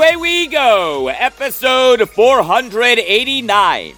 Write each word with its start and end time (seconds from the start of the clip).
Away 0.00 0.16
we 0.16 0.46
go, 0.46 1.08
episode 1.08 2.08
489 2.08 3.94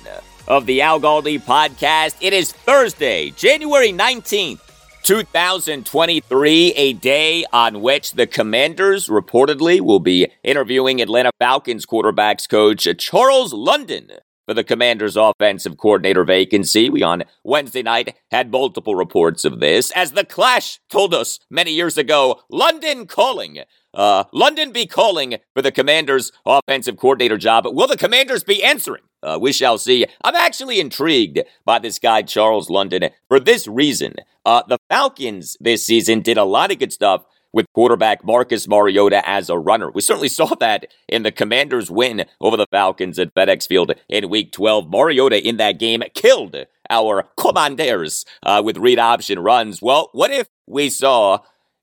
of 0.49 0.67
the 0.67 0.83
Al 0.83 0.99
Galdi 1.01 1.41
podcast. 1.41 2.17
It 2.21 2.33
is 2.33 2.51
Thursday, 2.51 3.31
January 3.31 3.93
19th, 3.93 4.59
2023, 5.05 6.73
a 6.73 6.93
day 6.95 7.45
on 7.53 7.83
which 7.83 8.15
the 8.15 8.27
Commanders 8.27 9.07
reportedly 9.07 9.81
will 9.81 10.01
be 10.01 10.27
interviewing 10.43 11.01
Atlanta 11.01 11.31
Falcons 11.39 11.87
quarterbacks 11.87 12.49
coach 12.49 12.89
Charles 12.99 13.53
London 13.53 14.11
for 14.53 14.57
the 14.57 14.65
Commanders' 14.65 15.17
offensive 15.17 15.79
coordinator 15.79 16.25
vacancy. 16.25 16.91
We 16.91 17.03
on 17.03 17.23
Wednesday 17.43 17.83
night 17.83 18.17
had 18.31 18.51
multiple 18.51 18.95
reports 18.95 19.47
of 19.47 19.61
this, 19.61 19.91
as 19.93 20.13
the 20.13 20.27
Clash 20.27 20.79
told 20.91 21.15
us 21.15 21.39
many 21.49 21.73
years 21.73 21.97
ago 21.97 22.43
London 22.51 23.07
calling. 23.07 23.61
Uh, 23.95 24.25
London 24.31 24.71
be 24.71 24.85
calling 24.85 25.37
for 25.55 25.63
the 25.63 25.73
Commanders' 25.73 26.33
offensive 26.45 26.99
coordinator 26.99 27.39
job. 27.39 27.65
Will 27.67 27.87
the 27.87 27.97
Commanders 27.97 28.45
be 28.45 28.63
answering? 28.63 29.05
Uh, 29.23 29.39
we 29.41 29.53
shall 29.53 29.79
see. 29.79 30.05
I'm 30.23 30.37
actually 30.37 30.81
intrigued 30.81 31.41
by 31.65 31.79
this 31.79 31.99
guy, 31.99 32.21
Charles 32.21 32.69
London, 32.69 33.09
for 33.29 33.41
this 33.41 33.67
reason. 33.67 34.17
Uh, 34.45 34.63
the 34.69 34.77
Falcons 34.91 35.57
this 35.61 35.87
season 35.87 36.21
did 36.21 36.37
a 36.37 36.45
lot 36.45 36.71
of 36.71 36.79
good 36.79 36.93
stuff 36.93 37.25
with 37.53 37.67
quarterback 37.75 38.25
Marcus 38.25 38.67
Mariota 38.67 39.29
as 39.29 39.49
a 39.49 39.59
runner. 39.59 39.91
We 39.91 40.01
certainly 40.01 40.29
saw 40.29 40.55
that 40.61 40.87
in 41.09 41.23
the 41.23 41.33
Commanders' 41.33 41.91
win 41.91 42.25
over 42.41 42.57
the 42.57 42.67
Falcons 42.71 43.19
at 43.19 43.35
FedEx 43.35 43.67
Field 43.67 43.95
in 44.09 44.31
Week 44.31 44.53
12. 44.53 44.91
Mariota 44.91 45.47
in 45.47 45.57
that 45.59 45.79
game 45.79 46.03
killed 46.15 46.57
our 46.91 47.29
Commanders 47.37 48.25
uh, 48.43 48.63
with 48.65 48.77
read 48.77 48.99
option 48.99 49.39
runs. 49.39 49.81
Well, 49.81 50.11
what 50.13 50.31
if 50.31 50.49
we 50.67 50.91
saw 50.91 51.39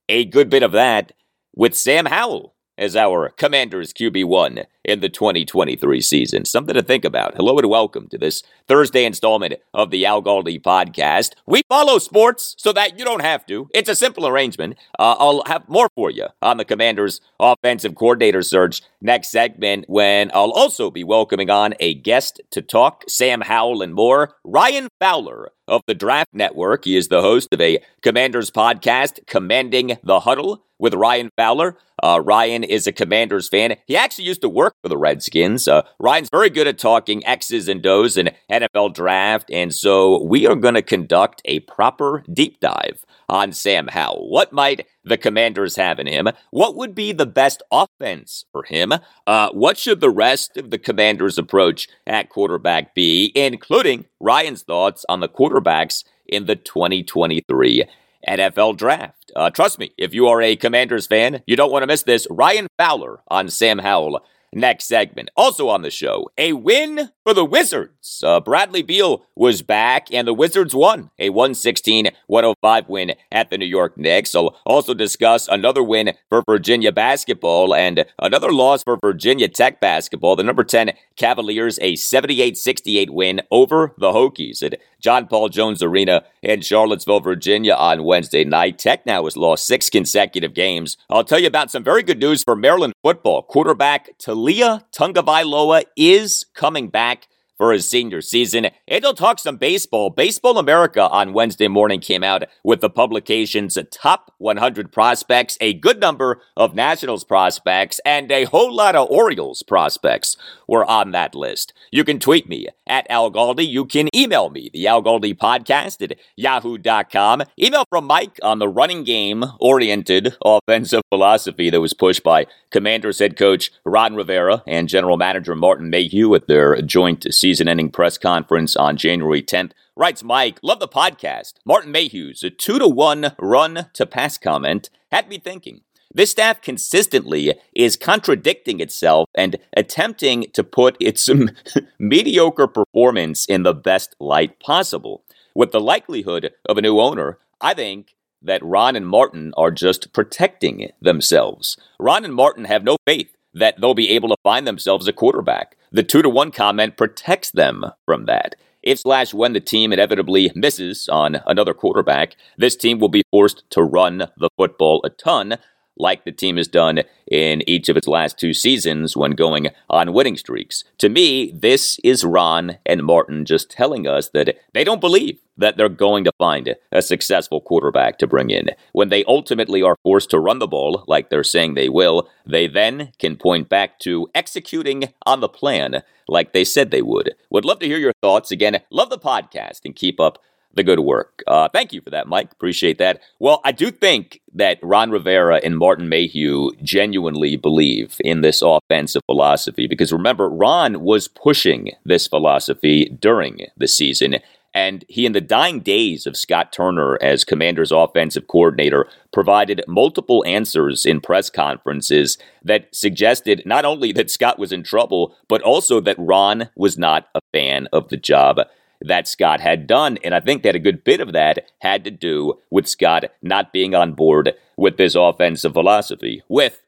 a 0.08 0.25
good 0.25 0.50
bit 0.50 0.63
of 0.63 0.72
that 0.74 1.12
with 1.56 1.75
Sam 1.75 2.06
Howell 2.06 2.56
as 2.79 2.95
our 2.95 3.29
Commanders 3.31 3.91
QB1 3.91 4.66
in 4.85 5.01
the 5.01 5.09
2023 5.09 6.01
season. 6.01 6.45
Something 6.45 6.73
to 6.73 6.81
think 6.81 7.03
about. 7.03 7.35
Hello 7.35 7.57
and 7.59 7.69
welcome 7.69 8.07
to 8.07 8.17
this 8.17 8.41
Thursday 8.67 9.03
installment 9.03 9.56
of 9.73 9.91
the 9.91 10.06
Al 10.06 10.23
Galdi 10.23 10.62
podcast. 10.62 11.34
We 11.45 11.62
follow 11.67 12.00
sports 12.00 12.56
so 12.57 12.72
that 12.72 12.97
you 12.97 13.03
don't 13.03 13.22
have 13.22 13.45
to. 13.47 13.69
It's 13.73 13.90
a 13.90 13.95
simple 13.95 14.25
arrangement. 14.25 14.78
Uh, 14.97 15.16
I'll 15.19 15.44
have 15.45 15.67
more 15.67 15.90
for 15.94 16.09
you 16.09 16.28
on 16.41 16.56
the 16.56 16.66
Commanders 16.66 17.19
offensive 17.40 17.95
coordinator 17.95 18.41
search 18.41 18.81
next 19.01 19.29
segment 19.29 19.85
when 19.88 20.31
I'll 20.34 20.51
also 20.51 20.90
be 20.90 21.03
welcoming 21.03 21.50
on 21.50 21.73
a 21.81 21.94
guest 21.94 22.41
to 22.51 22.61
talk 22.61 23.03
Sam 23.09 23.41
Howell 23.41 23.81
and 23.81 23.94
more. 23.94 24.35
Ryan 24.46 24.88
Fowler 25.00 25.51
of 25.69 25.81
the 25.88 25.94
Draft 25.94 26.34
Network. 26.34 26.85
He 26.85 26.97
is 26.97 27.07
the 27.07 27.22
host 27.22 27.50
of 27.52 27.62
a 27.62 27.80
Commanders 28.02 28.52
podcast, 28.52 29.25
Commanding 29.28 29.97
the 30.03 30.22
Huddle 30.22 30.66
with 30.80 30.94
Ryan 30.94 31.30
Fowler. 31.38 31.78
Uh, 32.02 32.22
Ryan 32.24 32.63
is 32.63 32.88
a 32.88 32.91
Commanders 32.91 33.50
fan. 33.50 33.75
He 33.85 33.96
actually 33.96 34.25
used 34.25 34.41
to 34.41 34.50
work 34.50 34.74
for 34.81 34.90
the 34.90 34.97
Redskins. 34.97 35.68
Uh, 35.68 35.84
Ryan's 36.00 36.29
very 36.31 36.50
good 36.50 36.68
at 36.68 36.78
talking 36.78 37.25
X's 37.28 37.68
and 37.68 37.85
O's 37.85 38.18
and 38.18 38.31
NFL 38.50 38.94
draft, 38.94 39.52
and 39.52 39.74
so 39.74 40.24
we 40.24 40.47
are 40.47 40.56
going 40.56 40.75
to 40.75 40.81
conduct 40.81 41.41
a 41.46 41.59
proper 41.62 42.24
deep 42.31 42.59
dive 42.59 43.06
on 43.28 43.52
Sam 43.52 43.88
Howell. 43.88 44.29
What 44.29 44.52
might 44.53 44.88
the 45.09 45.18
Commanders 45.18 45.75
have 45.75 46.00
in 46.00 46.08
him? 46.08 46.30
What 46.52 46.75
would 46.75 46.96
be 46.96 47.12
the 47.12 47.25
best 47.25 47.62
offense 47.72 48.46
for 48.52 48.64
him? 48.64 48.94
Uh, 49.28 49.50
what 49.52 49.78
should 49.78 50.00
the 50.00 50.09
rest 50.09 50.58
of 50.58 50.70
the 50.70 50.78
Commanders' 50.78 51.38
approach 51.38 51.88
at 52.08 52.30
quarterback 52.30 52.96
be, 52.96 53.31
including 53.36 54.06
Ryan's 54.20 54.64
thoughts 54.64 55.06
on 55.09 55.20
the 55.20 55.30
quarterbacks 55.30 56.03
in 56.28 56.46
the 56.46 56.56
2023 56.56 57.86
NFL 58.28 58.78
draft. 58.78 59.31
Uh, 59.36 59.50
trust 59.50 59.80
me, 59.80 59.92
if 59.97 60.14
you 60.14 60.28
are 60.28 60.42
a 60.42 60.56
Commanders 60.56 61.08
fan, 61.08 61.41
you 61.46 61.56
don't 61.56 61.72
want 61.72 61.84
to 61.84 61.88
miss 61.88 62.03
this. 62.03 62.28
Ryan 62.30 62.68
Fowler 62.78 63.22
on 63.30 63.50
Sam 63.50 63.80
Howell 63.80 64.22
next 64.53 64.86
segment. 64.86 65.30
Also 65.36 65.70
on 65.70 65.81
the 65.81 65.91
show, 65.91 66.30
a 66.38 66.53
win 66.53 67.12
for 67.29 67.35
the 67.35 67.45
Wizards. 67.45 68.23
Uh, 68.25 68.40
Bradley 68.40 68.81
Beal 68.81 69.23
was 69.35 69.62
back, 69.62 70.12
and 70.12 70.28
the 70.28 70.34
Wizards 70.34 70.73
won 70.73 71.12
a 71.19 71.29
116 71.29 72.09
105 72.25 72.90
win 72.90 73.13
at 73.31 73.51
the 73.51 73.57
New 73.59 73.67
York 73.67 73.95
Knicks. 74.00 74.34
I'll 74.34 74.57
also 74.66 74.95
discuss 74.95 75.47
another 75.47 75.84
win 75.84 76.13
for 76.28 76.41
Virginia 76.50 76.91
basketball 76.91 77.75
and 77.75 78.03
another 78.17 78.51
loss 78.51 78.81
for 78.81 78.97
Virginia 79.00 79.47
Tech 79.47 79.79
basketball. 79.79 80.35
The 80.35 80.44
number 80.44 80.63
10 80.63 80.94
Cavaliers, 81.17 81.78
a 81.84 81.95
78 81.95 82.57
68 82.57 83.12
win 83.12 83.41
over 83.51 83.94
the 84.00 84.11
Hokies 84.11 84.63
at 84.63 84.79
John 85.00 85.28
Paul 85.28 85.50
Jones 85.50 85.81
Arena 85.81 86.23
in 86.41 86.61
Charlottesville, 86.61 87.19
Virginia 87.19 87.73
on 87.73 88.03
Wednesday 88.03 88.44
night. 88.44 88.79
Tech 88.79 89.06
now 89.06 89.23
has 89.23 89.38
lost 89.38 89.67
six 89.67 89.90
consecutive 89.90 90.53
games. 90.53 90.97
I'll 91.09 91.23
tell 91.23 91.40
you 91.40 91.47
about 91.47 91.72
some 91.72 91.84
very 91.84 92.03
good 92.03 92.19
news 92.19 92.44
for 92.44 92.56
Maryland 92.56 92.94
football. 93.03 93.44
Quarterback 93.44 94.17
Taulia 94.17 94.84
Tagovailoa 94.91 95.84
is 95.96 96.46
coming 96.53 96.90
back 96.90 97.19
for 97.59 97.74
his 97.74 97.88
senior 97.88 98.22
season. 98.22 98.70
And 98.88 99.03
he'll 99.03 99.14
talk 99.14 99.38
some 99.38 99.58
baseball. 99.58 100.09
Baseball 100.09 100.58
America 100.58 101.08
on 101.09 101.34
Wednesday 101.34 101.68
morning 101.68 102.00
came 102.00 102.24
out 102.24 102.46
with 102.64 102.80
the 102.80 102.90
publication's 102.90 103.78
top 103.92 104.34
100 104.38 104.92
prospects, 104.92 105.58
a 105.59 105.74
good 105.74 106.00
number 106.00 106.42
of 106.56 106.74
Nationals 106.74 107.25
prospects, 107.25 108.00
and 108.06 108.31
a 108.31 108.46
whole 108.46 108.74
lot 108.74 108.96
of 108.96 109.12
Orioles 109.12 109.62
prospects 109.62 110.38
were 110.68 110.86
on 110.86 111.12
that 111.12 111.36
list. 111.36 111.74
You 111.92 112.06
can 112.06 112.18
tweet 112.18 112.47
me 112.47 112.70
at 112.90 113.10
Al 113.10 113.32
Galdi. 113.32 113.66
You 113.66 113.86
can 113.86 114.09
email 114.14 114.50
me, 114.50 114.70
the 114.74 114.88
Al 114.88 115.02
Galdi 115.02 115.38
podcast 115.38 116.02
at 116.02 116.18
yahoo.com. 116.36 117.44
Email 117.58 117.86
from 117.90 118.06
Mike 118.06 118.40
on 118.44 118.59
the 118.59 118.68
running 118.68 119.03
game 119.03 119.46
oriented 119.59 120.36
offensive 120.44 121.02
philosophy 121.09 121.70
that 121.70 121.80
was 121.80 121.94
pushed 121.94 122.24
by 122.24 122.47
Commanders 122.72 123.20
head 123.20 123.38
coach 123.38 123.72
Ron 123.86 124.16
Rivera 124.16 124.64
and 124.68 124.90
general 124.90 125.16
manager 125.16 125.56
Martin 125.56 125.90
Mayhew 125.90 126.34
at 126.36 126.47
their 126.47 126.82
joint 126.82 127.34
season 127.34 127.68
ending 127.68 127.91
press 127.91 128.18
conference 128.18 128.76
on 128.76 128.97
January 128.97 129.42
10th. 129.42 129.72
Writes 129.96 130.24
Mike, 130.24 130.59
love 130.64 130.80
the 130.80 130.88
podcast. 130.88 131.53
Martin 131.66 131.92
Mayhew's 131.92 132.44
a 132.44 132.50
two 132.50 132.80
to 132.80 132.88
one 132.88 133.34
run 133.38 133.88
to 133.94 134.06
pass 134.06 134.38
comment 134.38 134.90
had 135.12 135.28
me 135.28 135.40
thinking. 135.40 135.82
This 136.11 136.32
staff 136.32 136.61
consistently 136.61 137.53
is 137.76 137.96
contradicting 137.96 138.79
itself 138.79 139.29
and 139.35 139.58
attempting 139.78 140.47
to 140.53 140.64
put 140.64 140.97
its 141.00 141.29
mediocre 142.00 142.67
performance 142.67 143.46
in 143.46 143.64
the 143.64 143.76
best 143.76 144.16
light 144.20 144.59
possible. 144.59 145.23
With 145.53 145.72
the 145.72 145.79
likelihood 145.79 146.52
of 146.67 146.78
a 146.78 146.82
new 146.82 147.00
owner, 147.00 147.38
I 147.61 147.73
think 147.76 148.16
that 148.41 148.64
Ron 148.64 148.96
and 148.96 149.08
Martin 149.08 149.53
are 149.56 149.72
just 149.72 150.11
protecting 150.14 150.90
themselves. 151.02 151.78
Ron 152.00 152.26
and 152.26 152.34
Martin 152.34 152.66
have 152.66 152.84
no 152.84 152.97
faith 153.06 153.35
that 153.53 153.79
they'll 153.79 153.94
be 153.94 154.09
able 154.09 154.29
to 154.29 154.38
find 154.44 154.66
themselves 154.66 155.08
a 155.08 155.14
quarterback. 155.14 155.76
The 155.91 156.03
two 156.03 156.22
to 156.22 156.29
one 156.29 156.52
comment 156.52 156.97
protects 156.97 157.52
them 157.52 157.85
from 158.06 158.26
that. 158.26 158.56
If 158.82 159.00
slash 159.00 159.34
when 159.34 159.53
the 159.53 159.59
team 159.59 159.91
inevitably 159.91 160.52
misses 160.56 161.09
on 161.09 161.41
another 161.46 161.73
quarterback, 161.73 162.35
this 162.58 162.76
team 162.76 163.00
will 163.00 163.09
be 163.09 163.23
forced 163.29 163.64
to 163.72 163.84
run 163.84 164.29
the 164.38 164.50
football 164.58 165.02
a 165.03 165.09
ton, 165.09 165.58
like 165.99 166.25
the 166.25 166.31
team 166.31 166.57
has 166.57 166.67
done 166.67 167.03
in 167.28 167.67
each 167.69 167.90
of 167.90 167.97
its 167.97 168.07
last 168.07 168.40
two 168.40 168.53
seasons 168.53 169.16
when 169.16 169.31
going 169.31 169.67
on 169.90 170.13
winning 170.13 170.37
streaks. 170.37 170.84
To 170.99 171.09
me, 171.09 171.51
this 171.51 171.99
is 172.03 172.23
Ron 172.23 172.78
and 172.85 173.03
Martin 173.03 173.46
just 173.46 173.69
telling 173.69 174.07
us 174.07 174.29
that 174.29 174.57
they 174.73 174.84
don't 174.84 175.01
believe 175.01 175.37
that 175.57 175.75
they're 175.75 175.90
going 175.90 176.23
to 176.23 176.31
find 176.37 176.75
a 176.91 177.01
successful 177.01 177.59
quarterback 177.59 178.17
to 178.17 178.28
bring 178.28 178.49
in. 178.49 178.69
When 178.93 179.09
they 179.09 179.25
ultimately 179.25 179.84
are 179.84 179.97
forced 180.03 180.29
to 180.31 180.40
run 180.40 180.59
the 180.59 180.67
ball, 180.67 181.03
like 181.05 181.29
they're 181.29 181.43
saying 181.43 181.73
they 181.73 181.90
will, 181.90 182.29
they 182.46 182.67
then 182.67 183.11
can 183.19 183.35
point 183.35 183.67
back 183.67 183.99
to 183.99 184.29
executing 184.34 185.13
on 185.25 185.41
the 185.41 185.49
plan 185.49 186.01
like 186.29 186.53
they 186.53 186.63
said 186.63 186.91
they 186.91 187.01
would. 187.01 187.35
Would 187.49 187.66
love 187.66 187.79
to 187.79 187.87
hear 187.87 187.97
your 187.97 188.13
thoughts. 188.22 188.51
Again, 188.51 188.79
love 188.90 189.09
the 189.09 189.19
podcast 189.19 189.81
and 189.84 189.96
keep 189.96 190.19
up 190.19 190.41
the 190.79 190.84
good 190.84 191.02
work. 191.02 191.43
Uh, 191.46 191.67
thank 191.67 191.91
you 191.91 191.99
for 191.99 192.09
that, 192.09 192.28
Mike. 192.28 192.53
Appreciate 192.53 192.99
that. 192.99 193.20
Well, 193.37 193.59
I 193.66 193.73
do 193.73 193.91
think 193.91 194.40
that 194.53 194.79
Ron 194.81 195.11
Rivera 195.11 195.58
and 195.61 195.78
Martin 195.78 196.08
Mayhew 196.08 196.72
genuinely 196.81 197.58
believe 197.58 198.16
in 198.22 198.40
this 198.40 198.61
offensive 198.61 199.22
philosophy 199.26 199.87
because 199.87 200.14
remember, 200.14 200.49
Ron 200.49 201.02
was 201.02 201.28
pushing 201.28 201.91
this 202.05 202.28
philosophy 202.28 203.09
during 203.20 203.67
the 203.76 203.90
season. 203.90 204.37
And 204.73 205.03
he, 205.09 205.26
in 205.26 205.34
the 205.34 205.41
dying 205.41 205.81
days 205.81 206.26
of 206.26 206.37
Scott 206.37 206.72
Turner 206.72 207.17
as 207.22 207.43
Commander's 207.43 207.91
offensive 207.91 208.47
coordinator, 208.47 209.08
provided 209.34 209.84
multiple 209.87 210.46
answers 210.47 211.05
in 211.05 211.20
press 211.20 211.49
conferences 211.49 212.37
that 212.64 212.87
suggested 212.96 213.64
not 213.66 213.84
only 213.84 214.14
that 214.14 214.32
Scott 214.32 214.59
was 214.59 214.72
in 214.72 214.84
trouble, 214.84 215.35
but 215.49 215.61
also 215.64 215.99
that 215.99 216.16
Ron 216.20 216.70
was 216.78 216.97
not 216.97 217.28
a 217.35 217.41
fan 217.52 217.87
of 217.91 218.08
the 218.08 218.17
job 218.17 218.59
that 219.01 219.28
Scott 219.28 219.61
had 219.61 219.87
done. 219.87 220.17
And 220.23 220.35
I 220.35 220.40
think 220.40 220.63
that 220.63 220.75
a 220.75 220.79
good 220.79 221.03
bit 221.03 221.22
of 221.22 221.34
that 221.34 221.72
had 221.79 222.03
to 222.03 222.11
do 222.11 222.55
with 222.69 222.87
Scott 222.87 223.25
not 223.41 223.72
being 223.72 223.96
on 223.96 224.13
board 224.13 224.53
with 224.78 224.97
this 224.97 225.16
offensive 225.16 225.73
philosophy, 225.73 226.43
with, 226.49 226.81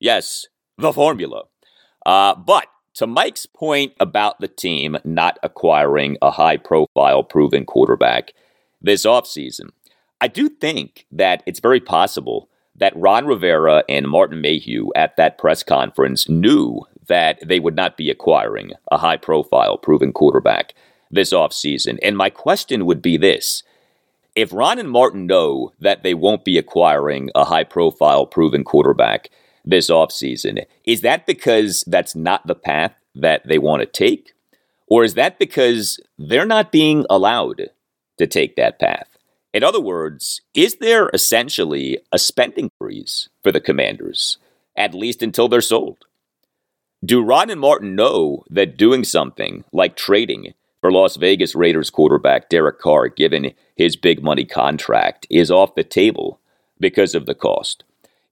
yes, 0.00 0.46
the 0.76 0.92
formula. 0.92 1.44
Uh, 2.06 2.34
but 2.34 2.66
to 2.94 3.06
Mike's 3.06 3.46
point 3.46 3.92
about 4.00 4.40
the 4.40 4.48
team 4.48 4.96
not 5.04 5.38
acquiring 5.42 6.16
a 6.22 6.30
high 6.30 6.56
profile 6.56 7.22
proven 7.22 7.64
quarterback 7.64 8.32
this 8.80 9.04
offseason, 9.04 9.70
I 10.20 10.28
do 10.28 10.48
think 10.48 11.06
that 11.12 11.42
it's 11.46 11.60
very 11.60 11.80
possible 11.80 12.48
that 12.74 12.96
Ron 12.96 13.26
Rivera 13.26 13.84
and 13.88 14.08
Martin 14.08 14.40
Mayhew 14.40 14.88
at 14.96 15.16
that 15.16 15.38
press 15.38 15.62
conference 15.62 16.28
knew 16.28 16.82
that 17.08 17.38
they 17.46 17.60
would 17.60 17.74
not 17.76 17.96
be 17.96 18.10
acquiring 18.10 18.72
a 18.90 18.98
high 18.98 19.16
profile 19.16 19.76
proven 19.76 20.12
quarterback 20.12 20.74
this 21.10 21.32
offseason. 21.32 21.98
And 22.02 22.16
my 22.16 22.30
question 22.30 22.86
would 22.86 23.02
be 23.02 23.16
this 23.16 23.62
if 24.34 24.52
Ron 24.52 24.78
and 24.78 24.90
Martin 24.90 25.26
know 25.26 25.72
that 25.80 26.02
they 26.02 26.14
won't 26.14 26.44
be 26.44 26.58
acquiring 26.58 27.30
a 27.34 27.44
high 27.44 27.64
profile 27.64 28.24
proven 28.24 28.62
quarterback 28.62 29.30
this 29.64 29.90
offseason, 29.90 30.64
is 30.84 31.00
that 31.00 31.26
because 31.26 31.82
that's 31.86 32.14
not 32.14 32.46
the 32.46 32.54
path 32.54 32.94
that 33.14 33.46
they 33.46 33.58
want 33.58 33.80
to 33.80 33.86
take? 33.86 34.32
Or 34.86 35.04
is 35.04 35.14
that 35.14 35.38
because 35.38 36.00
they're 36.18 36.46
not 36.46 36.72
being 36.72 37.04
allowed 37.10 37.70
to 38.18 38.26
take 38.26 38.56
that 38.56 38.78
path? 38.78 39.08
In 39.52 39.64
other 39.64 39.80
words, 39.80 40.40
is 40.54 40.76
there 40.76 41.10
essentially 41.12 41.98
a 42.12 42.18
spending 42.18 42.70
freeze 42.78 43.28
for 43.42 43.50
the 43.50 43.60
commanders, 43.60 44.38
at 44.76 44.94
least 44.94 45.22
until 45.22 45.48
they're 45.48 45.60
sold? 45.60 46.04
Do 47.04 47.22
Ron 47.22 47.50
and 47.50 47.60
Martin 47.60 47.94
know 47.94 48.44
that 48.50 48.76
doing 48.76 49.04
something 49.04 49.64
like 49.72 49.96
trading 49.96 50.54
for 50.80 50.92
Las 50.92 51.16
Vegas 51.16 51.54
Raiders 51.54 51.90
quarterback 51.90 52.48
Derek 52.48 52.78
Carr, 52.78 53.08
given 53.08 53.52
his 53.76 53.96
big 53.96 54.22
money 54.22 54.44
contract, 54.44 55.26
is 55.30 55.50
off 55.50 55.74
the 55.74 55.84
table 55.84 56.40
because 56.80 57.14
of 57.14 57.26
the 57.26 57.34
cost. 57.34 57.84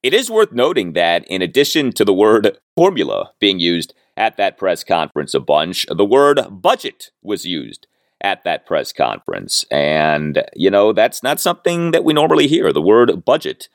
It 0.02 0.14
is 0.14 0.31
worth 0.31 0.52
noting 0.52 0.93
that 0.93 1.26
in 1.26 1.43
addition 1.43 1.93
to 1.93 2.04
the 2.04 2.14
word 2.14 2.58
formula 2.76 3.32
being 3.40 3.58
used 3.58 3.94
at 4.16 4.37
that 4.37 4.56
press 4.56 4.84
conference 4.84 5.34
a 5.34 5.40
bunch, 5.40 5.87
the 5.90 6.04
word 6.04 6.40
budget 6.50 7.10
was 7.22 7.44
used 7.44 7.87
at 8.20 8.44
that 8.44 8.64
press 8.66 8.93
conference. 8.93 9.64
And, 9.70 10.44
you 10.54 10.70
know, 10.70 10.93
that's 10.93 11.22
not 11.22 11.40
something 11.40 11.90
that 11.90 12.04
we 12.04 12.12
normally 12.12 12.46
hear, 12.46 12.72
the 12.72 12.81
word 12.81 13.25
budget 13.25 13.69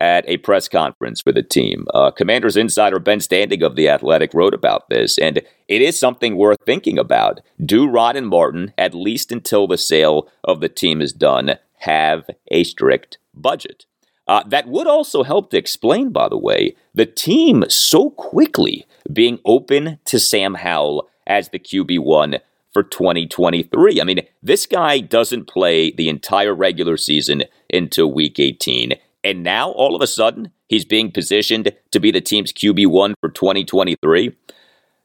at 0.00 0.24
a 0.28 0.36
press 0.38 0.68
conference 0.68 1.20
for 1.20 1.32
the 1.32 1.42
team. 1.42 1.86
Uh, 1.92 2.10
Commanders 2.10 2.56
insider 2.56 2.98
Ben 2.98 3.18
Standig 3.18 3.64
of 3.64 3.76
The 3.76 3.88
Athletic 3.88 4.32
wrote 4.34 4.54
about 4.54 4.88
this, 4.88 5.18
and 5.18 5.38
it 5.66 5.82
is 5.82 5.98
something 5.98 6.36
worth 6.36 6.58
thinking 6.64 6.98
about. 6.98 7.40
Do 7.64 7.88
Rod 7.88 8.16
and 8.16 8.28
Martin, 8.28 8.72
at 8.78 8.94
least 8.94 9.32
until 9.32 9.66
the 9.66 9.78
sale 9.78 10.28
of 10.44 10.60
the 10.60 10.68
team 10.68 11.00
is 11.00 11.12
done, 11.12 11.58
have 11.78 12.24
a 12.48 12.64
strict 12.64 13.18
budget? 13.34 13.86
Uh, 14.26 14.42
that 14.46 14.68
would 14.68 14.86
also 14.86 15.22
help 15.22 15.50
to 15.50 15.56
explain, 15.56 16.10
by 16.10 16.28
the 16.28 16.38
way, 16.38 16.76
the 16.94 17.06
team 17.06 17.64
so 17.68 18.10
quickly 18.10 18.86
being 19.10 19.38
open 19.44 19.98
to 20.04 20.20
Sam 20.20 20.54
Howell 20.54 21.08
as 21.26 21.48
the 21.48 21.58
QB1 21.58 22.40
for 22.72 22.82
2023. 22.82 24.00
I 24.00 24.04
mean, 24.04 24.20
this 24.42 24.66
guy 24.66 25.00
doesn't 25.00 25.48
play 25.48 25.90
the 25.90 26.10
entire 26.10 26.54
regular 26.54 26.98
season 26.98 27.44
until 27.72 28.12
week 28.12 28.38
18. 28.38 28.92
And 29.28 29.42
now, 29.42 29.72
all 29.72 29.94
of 29.94 30.00
a 30.00 30.06
sudden, 30.06 30.52
he's 30.68 30.86
being 30.86 31.12
positioned 31.12 31.70
to 31.90 32.00
be 32.00 32.10
the 32.10 32.22
team's 32.22 32.50
QB1 32.50 33.12
for 33.20 33.28
2023. 33.28 34.34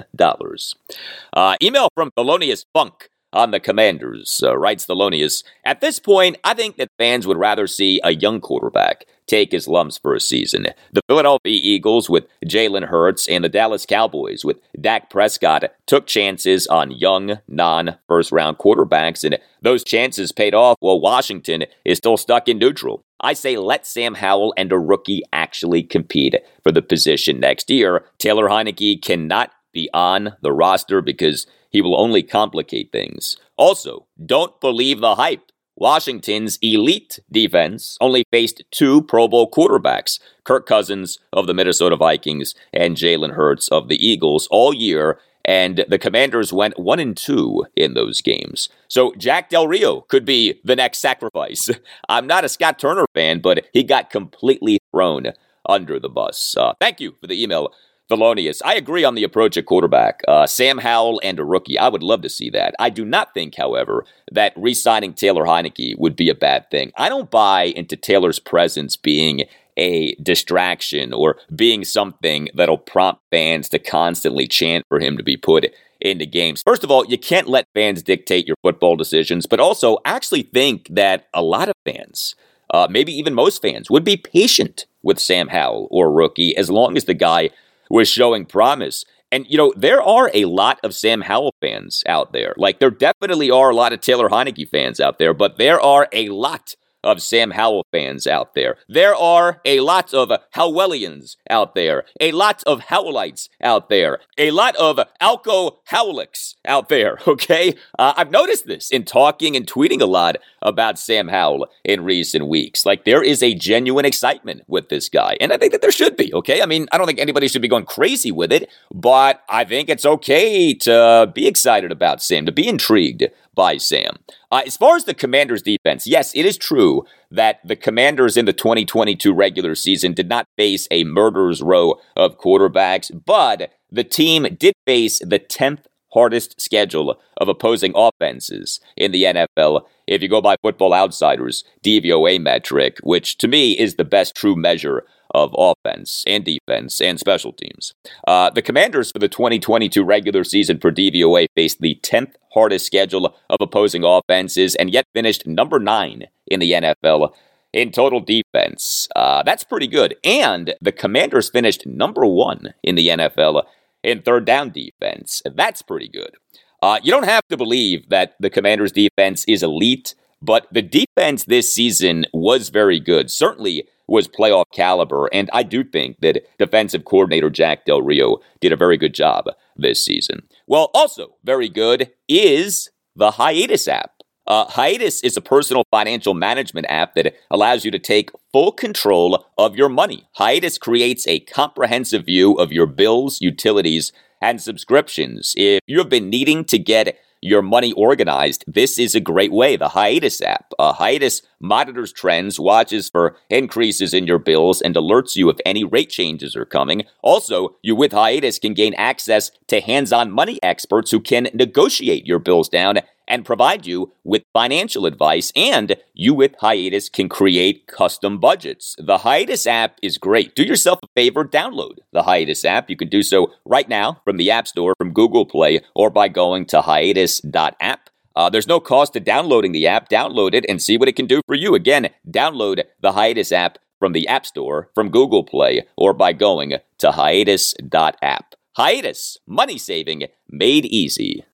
Uh, 1.32 1.56
email 1.62 1.88
from 1.94 2.10
Thelonious 2.16 2.64
Funk 2.72 3.08
on 3.32 3.52
the 3.52 3.60
Commanders, 3.60 4.42
uh, 4.44 4.56
writes 4.56 4.86
Thelonious. 4.86 5.44
At 5.64 5.80
this 5.80 6.00
point, 6.00 6.36
I 6.42 6.54
think 6.54 6.76
that 6.76 6.88
fans 6.98 7.26
would 7.26 7.36
rather 7.36 7.66
see 7.66 8.00
a 8.02 8.12
young 8.12 8.40
quarterback 8.40 9.04
take 9.30 9.52
his 9.52 9.68
lumps 9.68 9.96
for 9.96 10.14
a 10.14 10.20
season. 10.20 10.66
The 10.92 11.02
Philadelphia 11.08 11.58
Eagles 11.62 12.10
with 12.10 12.26
Jalen 12.44 12.88
Hurts 12.88 13.28
and 13.28 13.44
the 13.44 13.48
Dallas 13.48 13.86
Cowboys 13.86 14.44
with 14.44 14.58
Dak 14.80 15.08
Prescott 15.08 15.64
took 15.86 16.06
chances 16.06 16.66
on 16.66 16.90
young, 16.90 17.38
non 17.46 17.96
first 18.08 18.32
round 18.32 18.58
quarterbacks, 18.58 19.22
and 19.22 19.38
those 19.62 19.84
chances 19.84 20.32
paid 20.32 20.54
off 20.54 20.76
while 20.80 21.00
Washington 21.00 21.64
is 21.84 21.98
still 21.98 22.16
stuck 22.16 22.48
in 22.48 22.58
neutral. 22.58 23.04
I 23.20 23.34
say 23.34 23.56
let 23.56 23.86
Sam 23.86 24.14
Howell 24.14 24.54
and 24.56 24.72
a 24.72 24.78
rookie 24.78 25.22
actually 25.32 25.82
compete 25.82 26.34
for 26.62 26.72
the 26.72 26.82
position 26.82 27.38
next 27.38 27.70
year. 27.70 28.04
Taylor 28.18 28.48
Heinicke 28.48 29.02
cannot 29.02 29.52
be 29.72 29.88
on 29.94 30.32
the 30.42 30.52
roster 30.52 31.00
because 31.00 31.46
he 31.70 31.80
will 31.80 32.00
only 32.00 32.22
complicate 32.22 32.90
things. 32.90 33.36
Also, 33.56 34.06
don't 34.24 34.60
believe 34.60 35.00
the 35.00 35.14
hype. 35.14 35.49
Washington's 35.80 36.58
elite 36.60 37.18
defense 37.32 37.96
only 38.02 38.24
faced 38.30 38.62
two 38.70 39.00
Pro 39.02 39.26
Bowl 39.26 39.50
quarterbacks, 39.50 40.20
Kirk 40.44 40.66
Cousins 40.66 41.18
of 41.32 41.46
the 41.46 41.54
Minnesota 41.54 41.96
Vikings 41.96 42.54
and 42.72 42.96
Jalen 42.96 43.32
Hurts 43.32 43.66
of 43.68 43.88
the 43.88 43.96
Eagles, 43.96 44.46
all 44.50 44.74
year, 44.74 45.18
and 45.42 45.86
the 45.88 45.98
Commanders 45.98 46.52
went 46.52 46.78
one 46.78 47.00
and 47.00 47.16
two 47.16 47.64
in 47.74 47.94
those 47.94 48.20
games. 48.20 48.68
So 48.88 49.14
Jack 49.16 49.48
Del 49.48 49.66
Rio 49.66 50.02
could 50.02 50.26
be 50.26 50.60
the 50.64 50.76
next 50.76 50.98
sacrifice. 50.98 51.70
I'm 52.10 52.26
not 52.26 52.44
a 52.44 52.50
Scott 52.50 52.78
Turner 52.78 53.06
fan, 53.14 53.40
but 53.40 53.66
he 53.72 53.82
got 53.82 54.10
completely 54.10 54.80
thrown 54.92 55.32
under 55.66 55.98
the 55.98 56.10
bus. 56.10 56.56
Uh, 56.58 56.74
thank 56.78 57.00
you 57.00 57.14
for 57.20 57.26
the 57.26 57.42
email. 57.42 57.72
Thelonious, 58.10 58.60
I 58.64 58.74
agree 58.74 59.04
on 59.04 59.14
the 59.14 59.22
approach 59.22 59.56
at 59.56 59.66
quarterback. 59.66 60.22
Uh, 60.26 60.46
Sam 60.46 60.78
Howell 60.78 61.20
and 61.22 61.38
a 61.38 61.44
rookie. 61.44 61.78
I 61.78 61.88
would 61.88 62.02
love 62.02 62.22
to 62.22 62.28
see 62.28 62.50
that. 62.50 62.74
I 62.78 62.90
do 62.90 63.04
not 63.04 63.32
think, 63.34 63.54
however, 63.54 64.04
that 64.32 64.52
re 64.56 64.74
signing 64.74 65.14
Taylor 65.14 65.44
Heinicke 65.44 65.98
would 65.98 66.16
be 66.16 66.28
a 66.28 66.34
bad 66.34 66.70
thing. 66.70 66.92
I 66.96 67.08
don't 67.08 67.30
buy 67.30 67.64
into 67.64 67.96
Taylor's 67.96 68.40
presence 68.40 68.96
being 68.96 69.44
a 69.76 70.14
distraction 70.16 71.12
or 71.12 71.36
being 71.54 71.84
something 71.84 72.48
that'll 72.54 72.78
prompt 72.78 73.22
fans 73.30 73.68
to 73.68 73.78
constantly 73.78 74.46
chant 74.46 74.84
for 74.88 74.98
him 74.98 75.16
to 75.16 75.22
be 75.22 75.36
put 75.36 75.66
into 76.00 76.26
games. 76.26 76.62
First 76.62 76.82
of 76.82 76.90
all, 76.90 77.06
you 77.06 77.16
can't 77.16 77.48
let 77.48 77.66
fans 77.74 78.02
dictate 78.02 78.46
your 78.46 78.56
football 78.62 78.96
decisions, 78.96 79.46
but 79.46 79.60
also 79.60 79.98
actually 80.04 80.42
think 80.42 80.88
that 80.90 81.28
a 81.32 81.42
lot 81.42 81.68
of 81.68 81.74
fans 81.84 82.34
uh, 82.70 82.86
maybe 82.90 83.12
even 83.12 83.34
most 83.34 83.62
fans, 83.62 83.90
would 83.90 84.04
be 84.04 84.16
patient 84.16 84.86
with 85.02 85.18
Sam 85.18 85.48
Howell 85.48 85.88
or 85.90 86.12
rookie 86.12 86.56
as 86.56 86.70
long 86.70 86.96
as 86.96 87.04
the 87.04 87.14
guy 87.14 87.50
was 87.90 88.08
showing 88.08 88.46
promise. 88.46 89.04
And, 89.32 89.46
you 89.48 89.56
know, 89.56 89.72
there 89.76 90.02
are 90.02 90.30
a 90.32 90.46
lot 90.46 90.80
of 90.82 90.94
Sam 90.94 91.20
Howell 91.20 91.54
fans 91.60 92.02
out 92.06 92.32
there. 92.32 92.54
Like, 92.56 92.80
there 92.80 92.90
definitely 92.90 93.50
are 93.50 93.70
a 93.70 93.74
lot 93.74 93.92
of 93.92 94.00
Taylor 94.00 94.28
Heinicke 94.28 94.68
fans 94.68 95.00
out 95.00 95.18
there, 95.18 95.34
but 95.34 95.56
there 95.58 95.80
are 95.80 96.08
a 96.12 96.28
lot 96.30 96.74
of 97.02 97.22
Sam 97.22 97.52
Howell 97.52 97.86
fans 97.92 98.26
out 98.26 98.54
there. 98.54 98.76
There 98.88 99.14
are 99.14 99.60
a 99.64 99.80
lot 99.80 100.12
of 100.14 100.30
Howellians 100.54 101.36
out 101.48 101.74
there, 101.74 102.04
a 102.20 102.32
lot 102.32 102.62
of 102.66 102.80
Howellites 102.82 103.48
out 103.62 103.88
there, 103.88 104.18
a 104.38 104.50
lot 104.50 104.76
of 104.76 104.98
Alco 105.20 105.76
Howlicks 105.90 106.54
out 106.64 106.88
there, 106.88 107.18
okay? 107.26 107.74
Uh, 107.98 108.14
I've 108.16 108.30
noticed 108.30 108.66
this 108.66 108.90
in 108.90 109.04
talking 109.04 109.56
and 109.56 109.66
tweeting 109.66 110.00
a 110.00 110.06
lot 110.06 110.36
about 110.62 110.98
Sam 110.98 111.28
Howell 111.28 111.68
in 111.84 112.04
recent 112.04 112.46
weeks. 112.48 112.84
Like, 112.84 113.04
there 113.04 113.22
is 113.22 113.42
a 113.42 113.54
genuine 113.54 114.04
excitement 114.04 114.62
with 114.66 114.88
this 114.88 115.08
guy, 115.08 115.36
and 115.40 115.52
I 115.52 115.56
think 115.56 115.72
that 115.72 115.82
there 115.82 115.92
should 115.92 116.16
be, 116.16 116.32
okay? 116.34 116.62
I 116.62 116.66
mean, 116.66 116.86
I 116.92 116.98
don't 116.98 117.06
think 117.06 117.18
anybody 117.18 117.48
should 117.48 117.62
be 117.62 117.68
going 117.68 117.86
crazy 117.86 118.30
with 118.30 118.52
it, 118.52 118.70
but 118.92 119.42
I 119.48 119.64
think 119.64 119.88
it's 119.88 120.06
okay 120.06 120.74
to 120.74 121.30
be 121.34 121.46
excited 121.46 121.92
about 121.92 122.22
Sam, 122.22 122.46
to 122.46 122.52
be 122.52 122.68
intrigued 122.68 123.24
by 123.54 123.76
Sam. 123.76 124.16
Uh, 124.50 124.62
as 124.66 124.76
far 124.76 124.96
as 124.96 125.04
the 125.04 125.14
Commanders' 125.14 125.62
defense, 125.62 126.06
yes, 126.06 126.34
it 126.34 126.46
is 126.46 126.56
true 126.56 127.04
that 127.30 127.60
the 127.64 127.76
Commanders 127.76 128.36
in 128.36 128.44
the 128.44 128.52
2022 128.52 129.32
regular 129.32 129.74
season 129.74 130.12
did 130.12 130.28
not 130.28 130.46
face 130.56 130.86
a 130.90 131.04
murderer's 131.04 131.62
row 131.62 132.00
of 132.16 132.38
quarterbacks, 132.38 133.10
but 133.24 133.72
the 133.90 134.04
team 134.04 134.46
did 134.58 134.74
face 134.86 135.18
the 135.20 135.38
10th 135.38 135.84
hardest 136.12 136.60
schedule 136.60 137.20
of 137.38 137.48
opposing 137.48 137.92
offenses 137.94 138.80
in 138.96 139.12
the 139.12 139.24
NFL 139.24 139.82
if 140.06 140.22
you 140.22 140.28
go 140.28 140.40
by 140.40 140.56
Football 140.62 140.92
Outsiders 140.92 141.64
DVOA 141.84 142.40
metric, 142.40 142.98
which 143.02 143.38
to 143.38 143.48
me 143.48 143.78
is 143.78 143.94
the 143.94 144.04
best 144.04 144.34
true 144.34 144.56
measure 144.56 145.04
of 145.32 145.54
offense 145.56 146.24
and 146.26 146.44
defense 146.44 147.00
and 147.00 147.20
special 147.20 147.52
teams. 147.52 147.94
Uh, 148.26 148.50
the 148.50 148.62
Commanders 148.62 149.12
for 149.12 149.20
the 149.20 149.28
2022 149.28 150.04
regular 150.04 150.44
season 150.44 150.78
for 150.78 150.90
DVOA 150.90 151.46
faced 151.54 151.80
the 151.80 151.98
10th 152.02 152.34
hardest 152.52 152.86
schedule 152.86 153.34
of 153.48 153.56
opposing 153.60 154.02
offenses 154.04 154.74
and 154.74 154.90
yet 154.90 155.06
finished 155.14 155.46
number 155.46 155.78
nine 155.78 156.24
in 156.48 156.60
the 156.60 156.72
NFL 156.72 157.32
in 157.72 157.92
total 157.92 158.20
defense. 158.20 159.08
Uh, 159.14 159.42
that's 159.42 159.64
pretty 159.64 159.86
good. 159.86 160.16
And 160.24 160.74
the 160.80 160.92
Commanders 160.92 161.50
finished 161.50 161.86
number 161.86 162.26
one 162.26 162.74
in 162.82 162.96
the 162.96 163.08
NFL 163.08 163.62
in 164.02 164.22
third 164.22 164.44
down 164.44 164.70
defense. 164.70 165.42
That's 165.44 165.82
pretty 165.82 166.08
good. 166.08 166.36
Uh, 166.82 166.98
you 167.02 167.10
don't 167.12 167.24
have 167.24 167.46
to 167.48 167.56
believe 167.56 168.08
that 168.08 168.34
the 168.40 168.50
Commanders' 168.50 168.92
defense 168.92 169.44
is 169.46 169.62
elite, 169.62 170.14
but 170.40 170.66
the 170.72 170.82
defense 170.82 171.44
this 171.44 171.72
season 171.72 172.24
was 172.32 172.70
very 172.70 172.98
good. 172.98 173.30
Certainly 173.30 173.86
was 174.10 174.26
playoff 174.26 174.64
caliber. 174.72 175.28
And 175.32 175.48
I 175.52 175.62
do 175.62 175.84
think 175.84 176.20
that 176.20 176.42
defensive 176.58 177.04
coordinator 177.04 177.48
Jack 177.48 177.84
Del 177.84 178.02
Rio 178.02 178.38
did 178.60 178.72
a 178.72 178.76
very 178.76 178.96
good 178.96 179.14
job 179.14 179.46
this 179.76 180.04
season. 180.04 180.42
Well, 180.66 180.90
also 180.92 181.36
very 181.44 181.68
good 181.68 182.10
is 182.28 182.90
the 183.14 183.32
Hiatus 183.32 183.86
app. 183.86 184.19
Uh, 184.46 184.66
Hiatus 184.66 185.22
is 185.22 185.36
a 185.36 185.40
personal 185.40 185.84
financial 185.90 186.34
management 186.34 186.86
app 186.88 187.14
that 187.14 187.34
allows 187.50 187.84
you 187.84 187.90
to 187.90 187.98
take 187.98 188.30
full 188.52 188.72
control 188.72 189.46
of 189.58 189.76
your 189.76 189.88
money. 189.88 190.26
Hiatus 190.32 190.78
creates 190.78 191.26
a 191.28 191.40
comprehensive 191.40 192.26
view 192.26 192.54
of 192.54 192.72
your 192.72 192.86
bills, 192.86 193.40
utilities, 193.40 194.12
and 194.40 194.60
subscriptions. 194.60 195.54
If 195.56 195.80
you 195.86 195.98
have 195.98 196.08
been 196.08 196.30
needing 196.30 196.64
to 196.66 196.78
get 196.78 197.18
your 197.42 197.62
money 197.62 197.92
organized, 197.92 198.64
this 198.66 198.98
is 198.98 199.14
a 199.14 199.20
great 199.20 199.52
way. 199.52 199.76
The 199.76 199.88
Hiatus 199.88 200.42
app. 200.42 200.72
Uh, 200.78 200.92
Hiatus 200.92 201.42
monitors 201.58 202.12
trends, 202.12 202.58
watches 202.58 203.08
for 203.08 203.36
increases 203.48 204.12
in 204.12 204.26
your 204.26 204.38
bills, 204.38 204.82
and 204.82 204.94
alerts 204.94 205.36
you 205.36 205.48
if 205.48 205.56
any 205.64 205.84
rate 205.84 206.10
changes 206.10 206.56
are 206.56 206.66
coming. 206.66 207.04
Also, 207.22 207.76
you 207.82 207.94
with 207.94 208.12
Hiatus 208.12 208.58
can 208.58 208.74
gain 208.74 208.94
access 208.94 209.50
to 209.68 209.80
hands 209.80 210.12
on 210.12 210.30
money 210.32 210.58
experts 210.62 211.10
who 211.10 211.20
can 211.20 211.48
negotiate 211.54 212.26
your 212.26 212.38
bills 212.38 212.68
down 212.68 212.98
and 213.30 213.44
provide 213.44 213.86
you 213.86 214.12
with 214.24 214.42
financial 214.52 215.06
advice. 215.06 215.52
And 215.56 215.96
you 216.12 216.34
with 216.34 216.54
Hiatus 216.60 217.08
can 217.08 217.28
create 217.28 217.86
custom 217.86 218.38
budgets. 218.38 218.96
The 218.98 219.18
Hiatus 219.18 219.66
app 219.66 219.98
is 220.02 220.18
great. 220.18 220.54
Do 220.54 220.64
yourself 220.64 220.98
a 221.02 221.06
favor, 221.16 221.44
download 221.44 221.98
the 222.12 222.24
Hiatus 222.24 222.64
app. 222.64 222.90
You 222.90 222.96
can 222.96 223.08
do 223.08 223.22
so 223.22 223.52
right 223.64 223.88
now 223.88 224.20
from 224.24 224.36
the 224.36 224.50
App 224.50 224.68
Store, 224.68 224.94
from 224.98 225.12
Google 225.12 225.46
Play, 225.46 225.80
or 225.94 226.10
by 226.10 226.28
going 226.28 226.66
to 226.66 226.82
hiatus.app. 226.82 228.10
Uh, 228.36 228.48
there's 228.48 228.68
no 228.68 228.80
cost 228.80 229.12
to 229.12 229.20
downloading 229.20 229.72
the 229.72 229.86
app. 229.86 230.08
Download 230.08 230.54
it 230.54 230.64
and 230.68 230.82
see 230.82 230.96
what 230.96 231.08
it 231.08 231.16
can 231.16 231.26
do 231.26 231.40
for 231.46 231.54
you. 231.54 231.74
Again, 231.74 232.10
download 232.28 232.82
the 233.00 233.12
Hiatus 233.12 233.52
app 233.52 233.78
from 233.98 234.12
the 234.12 234.26
App 234.28 234.46
Store, 234.46 234.90
from 234.94 235.10
Google 235.10 235.44
Play, 235.44 235.86
or 235.96 236.12
by 236.12 236.32
going 236.32 236.74
to 236.98 237.12
hiatus.app. 237.12 238.54
Hiatus, 238.76 239.38
money 239.46 239.78
saving 239.78 240.26
made 240.48 240.86
easy. 240.86 241.44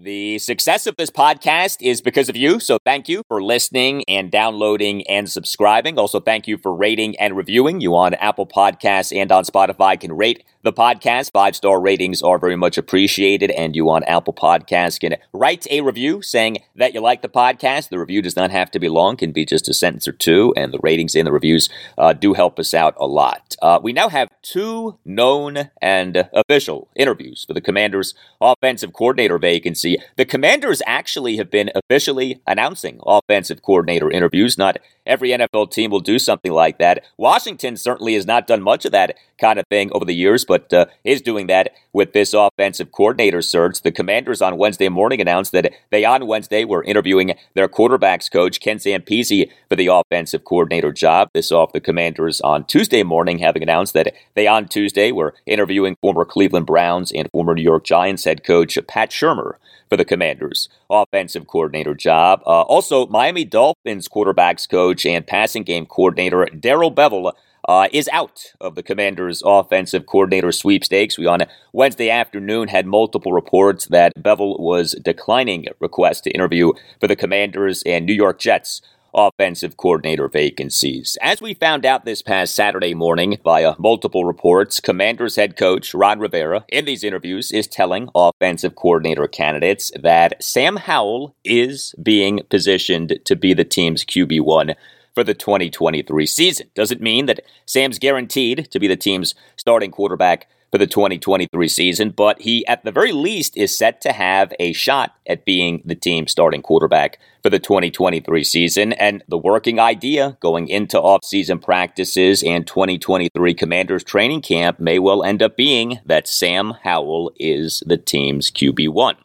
The 0.00 0.38
success 0.38 0.86
of 0.86 0.94
this 0.96 1.10
podcast 1.10 1.78
is 1.80 2.00
because 2.00 2.28
of 2.28 2.36
you. 2.36 2.60
So 2.60 2.78
thank 2.84 3.08
you 3.08 3.22
for 3.26 3.42
listening 3.42 4.04
and 4.06 4.30
downloading 4.30 5.04
and 5.08 5.28
subscribing. 5.28 5.98
Also, 5.98 6.20
thank 6.20 6.46
you 6.46 6.56
for 6.56 6.72
rating 6.72 7.18
and 7.18 7.36
reviewing. 7.36 7.80
You 7.80 7.96
on 7.96 8.14
Apple 8.14 8.46
Podcasts 8.46 9.12
and 9.12 9.32
on 9.32 9.42
Spotify 9.42 9.98
can 9.98 10.12
rate 10.12 10.44
the 10.62 10.72
podcast. 10.72 11.32
Five 11.32 11.56
star 11.56 11.80
ratings 11.80 12.22
are 12.22 12.38
very 12.38 12.54
much 12.54 12.78
appreciated. 12.78 13.50
And 13.50 13.74
you 13.74 13.90
on 13.90 14.04
Apple 14.04 14.34
Podcasts 14.34 15.00
can 15.00 15.16
write 15.32 15.66
a 15.68 15.80
review 15.80 16.22
saying 16.22 16.58
that 16.76 16.94
you 16.94 17.00
like 17.00 17.22
the 17.22 17.28
podcast. 17.28 17.88
The 17.88 17.98
review 17.98 18.22
does 18.22 18.36
not 18.36 18.52
have 18.52 18.70
to 18.72 18.78
be 18.78 18.88
long, 18.88 19.16
can 19.16 19.32
be 19.32 19.44
just 19.44 19.68
a 19.68 19.74
sentence 19.74 20.06
or 20.06 20.12
two. 20.12 20.54
And 20.56 20.72
the 20.72 20.80
ratings 20.80 21.16
and 21.16 21.26
the 21.26 21.32
reviews 21.32 21.68
uh, 21.96 22.12
do 22.12 22.34
help 22.34 22.60
us 22.60 22.72
out 22.72 22.94
a 22.98 23.06
lot. 23.06 23.56
Uh, 23.60 23.80
we 23.82 23.92
now 23.92 24.08
have 24.08 24.28
two 24.42 24.98
known 25.04 25.70
and 25.82 26.28
official 26.32 26.88
interviews 26.94 27.44
for 27.44 27.54
the 27.54 27.60
Commanders' 27.60 28.14
offensive 28.40 28.92
coordinator 28.92 29.38
vacancy 29.38 29.87
the 30.16 30.24
Commanders 30.24 30.82
actually 30.86 31.36
have 31.36 31.50
been 31.50 31.70
officially 31.74 32.40
announcing 32.46 33.00
offensive 33.06 33.62
coordinator 33.62 34.10
interviews. 34.10 34.58
Not 34.58 34.78
every 35.06 35.30
NFL 35.30 35.70
team 35.70 35.90
will 35.90 36.00
do 36.00 36.18
something 36.18 36.52
like 36.52 36.78
that. 36.78 37.04
Washington 37.16 37.76
certainly 37.76 38.14
has 38.14 38.26
not 38.26 38.46
done 38.46 38.62
much 38.62 38.84
of 38.84 38.92
that 38.92 39.16
kind 39.38 39.58
of 39.58 39.66
thing 39.68 39.90
over 39.92 40.04
the 40.04 40.14
years, 40.14 40.44
but 40.44 40.72
uh, 40.72 40.86
is 41.04 41.22
doing 41.22 41.46
that 41.46 41.72
with 41.92 42.12
this 42.12 42.34
offensive 42.34 42.92
coordinator 42.92 43.42
search. 43.42 43.82
The 43.82 43.92
Commanders 43.92 44.42
on 44.42 44.58
Wednesday 44.58 44.88
morning 44.88 45.20
announced 45.20 45.52
that 45.52 45.72
they 45.90 46.04
on 46.04 46.26
Wednesday 46.26 46.64
were 46.64 46.82
interviewing 46.84 47.34
their 47.54 47.68
quarterbacks 47.68 48.30
coach, 48.30 48.60
Ken 48.60 48.78
Zampese, 48.78 49.50
for 49.68 49.76
the 49.76 49.88
offensive 49.88 50.44
coordinator 50.44 50.92
job. 50.92 51.28
This 51.34 51.52
off 51.52 51.72
the 51.72 51.80
Commanders 51.80 52.40
on 52.40 52.64
Tuesday 52.64 53.02
morning, 53.02 53.38
having 53.38 53.62
announced 53.62 53.94
that 53.94 54.14
they 54.34 54.46
on 54.46 54.68
Tuesday 54.68 55.12
were 55.12 55.34
interviewing 55.46 55.96
former 56.00 56.24
Cleveland 56.24 56.66
Browns 56.66 57.12
and 57.12 57.30
former 57.30 57.54
New 57.54 57.62
York 57.62 57.84
Giants 57.84 58.24
head 58.24 58.44
coach 58.44 58.78
Pat 58.86 59.10
Shurmur 59.10 59.54
for 59.88 59.96
the 59.96 60.04
Commanders 60.04 60.68
offensive 60.90 61.46
coordinator 61.46 61.94
job. 61.94 62.40
Uh, 62.46 62.62
also, 62.62 63.06
Miami 63.06 63.44
Dolphins 63.44 64.08
quarterbacks 64.08 64.68
coach 64.68 65.04
and 65.06 65.26
passing 65.26 65.62
game 65.62 65.86
coordinator 65.86 66.46
Darrell 66.46 66.92
Bevell 66.92 67.32
uh, 67.68 67.86
is 67.92 68.08
out 68.12 68.54
of 68.60 68.74
the 68.74 68.82
Commanders' 68.82 69.42
offensive 69.44 70.06
coordinator 70.06 70.50
sweepstakes. 70.50 71.18
We 71.18 71.26
on 71.26 71.42
Wednesday 71.72 72.08
afternoon 72.08 72.68
had 72.68 72.86
multiple 72.86 73.32
reports 73.32 73.86
that 73.86 74.12
Bevell 74.20 74.58
was 74.58 74.92
declining 75.02 75.66
requests 75.78 76.22
to 76.22 76.30
interview 76.30 76.72
for 76.98 77.06
the 77.06 77.14
Commanders 77.14 77.82
and 77.84 78.06
New 78.06 78.14
York 78.14 78.38
Jets 78.38 78.80
offensive 79.14 79.76
coordinator 79.76 80.28
vacancies. 80.28 81.16
As 81.22 81.40
we 81.40 81.54
found 81.54 81.84
out 81.84 82.04
this 82.04 82.22
past 82.22 82.54
Saturday 82.54 82.94
morning 82.94 83.38
via 83.42 83.74
multiple 83.78 84.24
reports, 84.24 84.80
Commanders 84.80 85.36
head 85.36 85.56
coach 85.56 85.94
Ron 85.94 86.20
Rivera 86.20 86.64
in 86.68 86.84
these 86.84 87.04
interviews 87.04 87.50
is 87.50 87.66
telling 87.66 88.10
offensive 88.14 88.76
coordinator 88.76 89.26
candidates 89.26 89.90
that 89.98 90.42
Sam 90.42 90.76
Howell 90.76 91.34
is 91.42 91.94
being 92.02 92.40
positioned 92.48 93.18
to 93.24 93.34
be 93.34 93.54
the 93.54 93.64
team's 93.64 94.04
QB1 94.04 94.74
for 95.18 95.24
the 95.24 95.34
2023 95.34 96.26
season. 96.26 96.70
Doesn't 96.76 97.00
mean 97.00 97.26
that 97.26 97.40
Sam's 97.66 97.98
guaranteed 97.98 98.70
to 98.70 98.78
be 98.78 98.86
the 98.86 98.94
team's 98.94 99.34
starting 99.56 99.90
quarterback 99.90 100.48
for 100.70 100.78
the 100.78 100.86
2023 100.86 101.66
season, 101.66 102.10
but 102.10 102.40
he, 102.40 102.64
at 102.68 102.84
the 102.84 102.92
very 102.92 103.10
least, 103.10 103.56
is 103.56 103.76
set 103.76 104.00
to 104.02 104.12
have 104.12 104.52
a 104.60 104.72
shot 104.72 105.16
at 105.26 105.44
being 105.44 105.82
the 105.84 105.96
team's 105.96 106.30
starting 106.30 106.62
quarterback 106.62 107.18
for 107.42 107.50
the 107.50 107.58
2023 107.58 108.44
season. 108.44 108.92
And 108.92 109.24
the 109.26 109.36
working 109.36 109.80
idea 109.80 110.36
going 110.38 110.68
into 110.68 110.98
offseason 110.98 111.60
practices 111.60 112.44
and 112.44 112.64
2023 112.64 113.54
Commanders 113.54 114.04
training 114.04 114.42
camp 114.42 114.78
may 114.78 115.00
well 115.00 115.24
end 115.24 115.42
up 115.42 115.56
being 115.56 115.98
that 116.06 116.28
Sam 116.28 116.74
Howell 116.84 117.32
is 117.40 117.82
the 117.84 117.96
team's 117.96 118.52
QB1. 118.52 119.16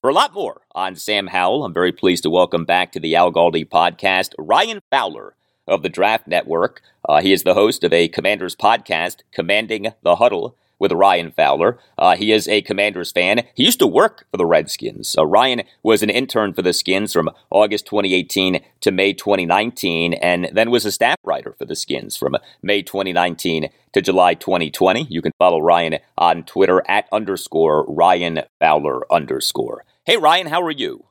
For 0.00 0.08
a 0.08 0.14
lot 0.14 0.32
more 0.32 0.62
on 0.74 0.96
Sam 0.96 1.26
Howell, 1.26 1.62
I'm 1.62 1.74
very 1.74 1.92
pleased 1.92 2.22
to 2.22 2.30
welcome 2.30 2.64
back 2.64 2.92
to 2.92 3.00
the 3.00 3.16
Al 3.16 3.30
Galdi 3.30 3.68
podcast 3.68 4.32
Ryan 4.38 4.80
Fowler 4.90 5.34
of 5.66 5.82
the 5.82 5.88
Draft 5.88 6.26
Network. 6.26 6.82
Uh, 7.08 7.20
he 7.20 7.32
is 7.32 7.42
the 7.42 7.54
host 7.54 7.84
of 7.84 7.92
a 7.92 8.08
Commanders 8.08 8.56
podcast, 8.56 9.22
Commanding 9.32 9.92
the 10.02 10.16
Huddle 10.16 10.56
with 10.82 10.90
Ryan 10.90 11.30
Fowler. 11.30 11.78
Uh, 11.96 12.16
he 12.16 12.32
is 12.32 12.48
a 12.48 12.60
Commanders 12.60 13.12
fan. 13.12 13.42
He 13.54 13.64
used 13.64 13.78
to 13.78 13.86
work 13.86 14.26
for 14.32 14.36
the 14.36 14.44
Redskins. 14.44 15.14
Uh, 15.16 15.24
Ryan 15.24 15.62
was 15.84 16.02
an 16.02 16.10
intern 16.10 16.52
for 16.52 16.62
the 16.62 16.72
Skins 16.72 17.12
from 17.12 17.30
August 17.50 17.86
2018 17.86 18.60
to 18.80 18.90
May 18.90 19.12
2019, 19.12 20.14
and 20.14 20.50
then 20.52 20.72
was 20.72 20.84
a 20.84 20.90
staff 20.90 21.18
writer 21.22 21.54
for 21.56 21.66
the 21.66 21.76
Skins 21.76 22.16
from 22.16 22.36
May 22.62 22.82
2019 22.82 23.70
to 23.92 24.02
July 24.02 24.34
2020. 24.34 25.06
You 25.08 25.22
can 25.22 25.30
follow 25.38 25.60
Ryan 25.60 26.00
on 26.18 26.42
Twitter 26.42 26.82
at 26.88 27.06
underscore 27.12 27.86
Ryan 27.86 28.40
Fowler 28.58 29.02
underscore. 29.08 29.84
Hey, 30.04 30.16
Ryan, 30.16 30.48
how 30.48 30.62
are 30.62 30.72
you? 30.72 31.04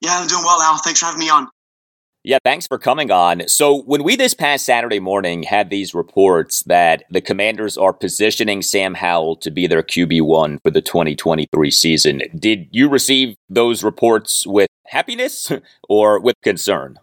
Yeah, 0.00 0.20
I'm 0.20 0.28
doing 0.28 0.44
well, 0.44 0.62
Al. 0.62 0.78
Thanks 0.78 1.00
for 1.00 1.06
having 1.06 1.18
me 1.18 1.30
on. 1.30 1.48
Yeah, 2.26 2.38
thanks 2.42 2.66
for 2.66 2.78
coming 2.78 3.10
on. 3.10 3.46
So, 3.48 3.82
when 3.82 4.02
we 4.02 4.16
this 4.16 4.32
past 4.32 4.64
Saturday 4.64 4.98
morning 4.98 5.42
had 5.42 5.68
these 5.68 5.92
reports 5.92 6.62
that 6.62 7.04
the 7.10 7.20
Commanders 7.20 7.76
are 7.76 7.92
positioning 7.92 8.62
Sam 8.62 8.94
Howell 8.94 9.36
to 9.36 9.50
be 9.50 9.66
their 9.66 9.82
QB1 9.82 10.62
for 10.62 10.70
the 10.70 10.80
2023 10.80 11.70
season, 11.70 12.22
did 12.34 12.68
you 12.70 12.88
receive 12.88 13.36
those 13.50 13.84
reports 13.84 14.46
with 14.46 14.70
happiness 14.86 15.52
or 15.90 16.18
with 16.18 16.36
concern? 16.42 16.98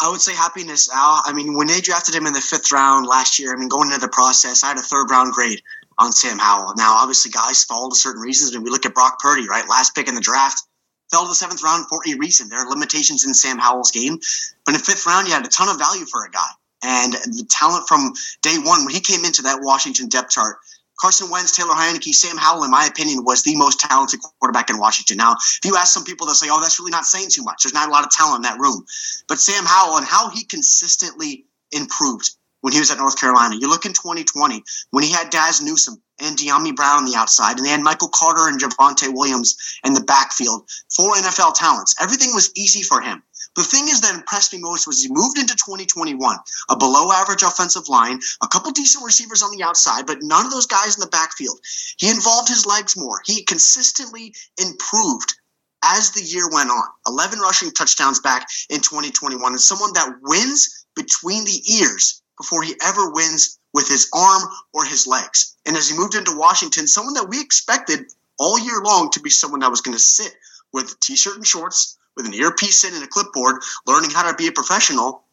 I 0.00 0.10
would 0.10 0.22
say 0.22 0.34
happiness, 0.34 0.88
Al. 0.90 1.20
I 1.26 1.34
mean, 1.34 1.54
when 1.58 1.66
they 1.66 1.82
drafted 1.82 2.14
him 2.14 2.24
in 2.24 2.32
the 2.32 2.40
fifth 2.40 2.72
round 2.72 3.06
last 3.06 3.38
year, 3.38 3.52
I 3.52 3.58
mean, 3.58 3.68
going 3.68 3.88
into 3.88 4.00
the 4.00 4.08
process, 4.08 4.64
I 4.64 4.68
had 4.68 4.78
a 4.78 4.80
third 4.80 5.10
round 5.10 5.34
grade 5.34 5.60
on 5.98 6.12
Sam 6.12 6.38
Howell. 6.38 6.72
Now, 6.78 6.94
obviously, 6.94 7.30
guys 7.30 7.64
fall 7.64 7.90
to 7.90 7.94
certain 7.94 8.22
reasons. 8.22 8.54
And 8.54 8.64
we 8.64 8.70
look 8.70 8.86
at 8.86 8.94
Brock 8.94 9.18
Purdy, 9.18 9.46
right? 9.46 9.68
Last 9.68 9.94
pick 9.94 10.08
in 10.08 10.14
the 10.14 10.22
draft 10.22 10.62
fell 11.10 11.22
to 11.22 11.28
the 11.28 11.34
seventh 11.34 11.62
round 11.62 11.86
for 11.88 12.00
a 12.06 12.14
reason. 12.16 12.48
There 12.48 12.58
are 12.58 12.68
limitations 12.68 13.24
in 13.24 13.34
Sam 13.34 13.58
Howell's 13.58 13.90
game, 13.90 14.18
but 14.64 14.74
in 14.74 14.80
fifth 14.80 15.06
round, 15.06 15.28
you 15.28 15.34
had 15.34 15.44
a 15.44 15.48
ton 15.48 15.68
of 15.68 15.78
value 15.78 16.06
for 16.06 16.24
a 16.24 16.30
guy. 16.30 16.50
And 16.82 17.12
the 17.12 17.46
talent 17.50 17.86
from 17.88 18.14
day 18.42 18.56
one, 18.56 18.84
when 18.84 18.94
he 18.94 19.00
came 19.00 19.24
into 19.24 19.42
that 19.42 19.60
Washington 19.60 20.08
depth 20.08 20.30
chart, 20.30 20.56
Carson 20.98 21.30
Wentz, 21.30 21.56
Taylor 21.56 21.74
Heinicke, 21.74 22.14
Sam 22.14 22.36
Howell, 22.36 22.64
in 22.64 22.70
my 22.70 22.84
opinion, 22.84 23.24
was 23.24 23.42
the 23.42 23.56
most 23.56 23.80
talented 23.80 24.20
quarterback 24.20 24.68
in 24.68 24.78
Washington. 24.78 25.16
Now, 25.16 25.32
if 25.32 25.60
you 25.64 25.76
ask 25.76 25.94
some 25.94 26.04
people, 26.04 26.26
they'll 26.26 26.34
say, 26.34 26.48
oh, 26.50 26.60
that's 26.60 26.78
really 26.78 26.90
not 26.90 27.06
saying 27.06 27.28
too 27.30 27.42
much. 27.42 27.62
There's 27.62 27.72
not 27.72 27.88
a 27.88 27.92
lot 27.92 28.04
of 28.04 28.10
talent 28.10 28.36
in 28.36 28.42
that 28.42 28.60
room. 28.60 28.84
But 29.26 29.40
Sam 29.40 29.64
Howell 29.66 29.96
and 29.96 30.06
how 30.06 30.28
he 30.28 30.44
consistently 30.44 31.46
improved 31.72 32.30
when 32.60 32.72
he 32.72 32.78
was 32.78 32.90
at 32.90 32.98
North 32.98 33.18
Carolina. 33.18 33.56
You 33.56 33.68
look 33.68 33.86
in 33.86 33.92
2020 33.92 34.62
when 34.90 35.04
he 35.04 35.12
had 35.12 35.30
Dazz 35.30 35.60
Newsome 35.60 36.02
and 36.20 36.36
Dyami 36.36 36.76
Brown 36.76 36.98
on 36.98 37.04
the 37.06 37.16
outside, 37.16 37.56
and 37.56 37.66
they 37.66 37.70
had 37.70 37.80
Michael 37.80 38.08
Carter 38.08 38.48
and 38.48 38.60
Javonte 38.60 39.12
Williams 39.12 39.56
in 39.84 39.94
the 39.94 40.02
backfield. 40.02 40.68
Four 40.94 41.14
NFL 41.14 41.54
talents. 41.54 41.94
Everything 42.00 42.34
was 42.34 42.50
easy 42.54 42.82
for 42.82 43.00
him. 43.00 43.22
The 43.56 43.64
thing 43.64 43.88
is 43.88 44.02
that 44.02 44.14
impressed 44.14 44.52
me 44.52 44.60
most 44.60 44.86
was 44.86 45.02
he 45.02 45.08
moved 45.10 45.38
into 45.38 45.56
2021, 45.56 46.36
a 46.68 46.76
below 46.76 47.10
average 47.10 47.42
offensive 47.42 47.88
line, 47.88 48.20
a 48.42 48.48
couple 48.48 48.70
decent 48.70 49.04
receivers 49.04 49.42
on 49.42 49.50
the 49.50 49.64
outside, 49.64 50.06
but 50.06 50.22
none 50.22 50.46
of 50.46 50.52
those 50.52 50.66
guys 50.66 50.94
in 50.94 51.00
the 51.00 51.06
backfield. 51.08 51.58
He 51.98 52.10
involved 52.10 52.48
his 52.48 52.66
legs 52.66 52.96
more. 52.96 53.20
He 53.24 53.44
consistently 53.44 54.34
improved 54.60 55.34
as 55.82 56.10
the 56.10 56.22
year 56.22 56.48
went 56.50 56.70
on. 56.70 56.84
11 57.06 57.40
rushing 57.40 57.70
touchdowns 57.72 58.20
back 58.20 58.46
in 58.68 58.80
2021, 58.80 59.52
and 59.52 59.60
someone 59.60 59.92
that 59.94 60.18
wins 60.22 60.86
between 60.94 61.44
the 61.44 61.62
ears 61.72 62.19
before 62.40 62.62
he 62.62 62.74
ever 62.82 63.10
wins 63.10 63.58
with 63.74 63.86
his 63.86 64.08
arm 64.14 64.42
or 64.72 64.84
his 64.84 65.06
legs. 65.06 65.56
And 65.66 65.76
as 65.76 65.90
he 65.90 65.96
moved 65.96 66.14
into 66.14 66.36
Washington, 66.36 66.86
someone 66.86 67.14
that 67.14 67.28
we 67.28 67.40
expected 67.40 68.00
all 68.38 68.58
year 68.58 68.80
long 68.82 69.10
to 69.10 69.20
be 69.20 69.28
someone 69.28 69.60
that 69.60 69.70
was 69.70 69.82
going 69.82 69.94
to 69.94 70.02
sit 70.02 70.32
with 70.72 70.92
a 70.92 70.96
t-shirt 71.00 71.36
and 71.36 71.46
shorts, 71.46 71.98
with 72.16 72.26
an 72.26 72.34
earpiece 72.34 72.84
in 72.84 72.94
and 72.94 73.04
a 73.04 73.06
clipboard, 73.06 73.62
learning 73.86 74.10
how 74.10 74.28
to 74.28 74.36
be 74.36 74.46
a 74.46 74.52
professional. 74.52 75.24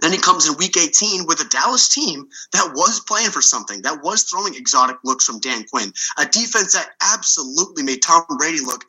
Then 0.00 0.12
he 0.12 0.18
comes 0.18 0.48
in 0.48 0.56
week 0.56 0.76
18 0.76 1.26
with 1.26 1.40
a 1.40 1.48
Dallas 1.48 1.88
team 1.88 2.28
that 2.52 2.72
was 2.74 3.00
playing 3.00 3.30
for 3.30 3.42
something, 3.42 3.82
that 3.82 4.02
was 4.02 4.24
throwing 4.24 4.54
exotic 4.54 4.98
looks 5.02 5.24
from 5.24 5.40
Dan 5.40 5.64
Quinn, 5.64 5.92
a 6.18 6.26
defense 6.26 6.74
that 6.74 6.90
absolutely 7.00 7.82
made 7.82 8.02
Tom 8.02 8.24
Brady 8.38 8.60
look 8.60 8.84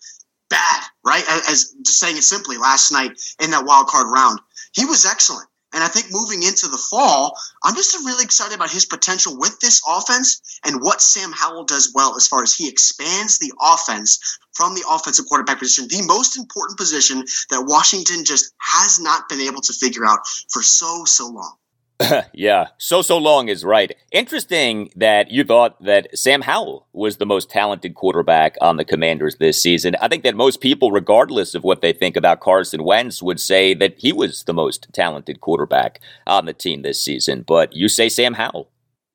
bad, 0.49 0.83
right? 1.05 1.23
As 1.49 1.73
just 1.83 1.99
saying 1.99 2.17
it 2.17 2.23
simply, 2.23 2.57
last 2.57 2.91
night 2.91 3.19
in 3.41 3.51
that 3.51 3.65
wild 3.65 3.87
card 3.87 4.07
round, 4.13 4.39
he 4.73 4.85
was 4.85 5.05
excellent. 5.05 5.47
And 5.73 5.83
I 5.83 5.87
think 5.87 6.07
moving 6.11 6.43
into 6.43 6.67
the 6.67 6.77
fall, 6.77 7.37
I'm 7.63 7.75
just 7.75 7.95
really 8.05 8.23
excited 8.23 8.55
about 8.55 8.71
his 8.71 8.85
potential 8.85 9.37
with 9.37 9.59
this 9.59 9.81
offense 9.87 10.59
and 10.65 10.81
what 10.81 11.01
Sam 11.01 11.31
Howell 11.31 11.63
does 11.63 11.93
well 11.93 12.15
as 12.17 12.27
far 12.27 12.43
as 12.43 12.53
he 12.53 12.67
expands 12.67 13.37
the 13.37 13.53
offense 13.61 14.39
from 14.53 14.75
the 14.75 14.83
offensive 14.89 15.25
quarterback 15.27 15.59
position, 15.59 15.87
the 15.87 16.05
most 16.05 16.37
important 16.37 16.77
position 16.77 17.23
that 17.49 17.65
Washington 17.65 18.25
just 18.25 18.53
has 18.59 18.99
not 18.99 19.29
been 19.29 19.41
able 19.41 19.61
to 19.61 19.73
figure 19.73 20.05
out 20.05 20.27
for 20.49 20.61
so, 20.61 21.05
so 21.05 21.27
long. 21.29 21.55
yeah, 22.33 22.67
so 22.77 23.01
so 23.01 23.17
long 23.17 23.49
is 23.49 23.63
right. 23.63 23.95
Interesting 24.11 24.91
that 24.95 25.31
you 25.31 25.43
thought 25.43 25.81
that 25.83 26.17
Sam 26.17 26.41
Howell 26.41 26.87
was 26.93 27.17
the 27.17 27.25
most 27.25 27.49
talented 27.49 27.95
quarterback 27.95 28.57
on 28.61 28.77
the 28.77 28.85
Commanders 28.85 29.37
this 29.37 29.61
season. 29.61 29.95
I 30.01 30.07
think 30.07 30.23
that 30.23 30.35
most 30.35 30.61
people, 30.61 30.91
regardless 30.91 31.55
of 31.55 31.63
what 31.63 31.81
they 31.81 31.93
think 31.93 32.15
about 32.15 32.39
Carson 32.39 32.83
Wentz, 32.83 33.21
would 33.21 33.39
say 33.39 33.73
that 33.75 33.99
he 33.99 34.11
was 34.11 34.43
the 34.43 34.53
most 34.53 34.87
talented 34.93 35.41
quarterback 35.41 35.99
on 36.27 36.45
the 36.45 36.53
team 36.53 36.81
this 36.81 37.01
season. 37.01 37.43
But 37.45 37.75
you 37.75 37.89
say 37.89 38.09
Sam 38.09 38.33
Howell. 38.33 38.69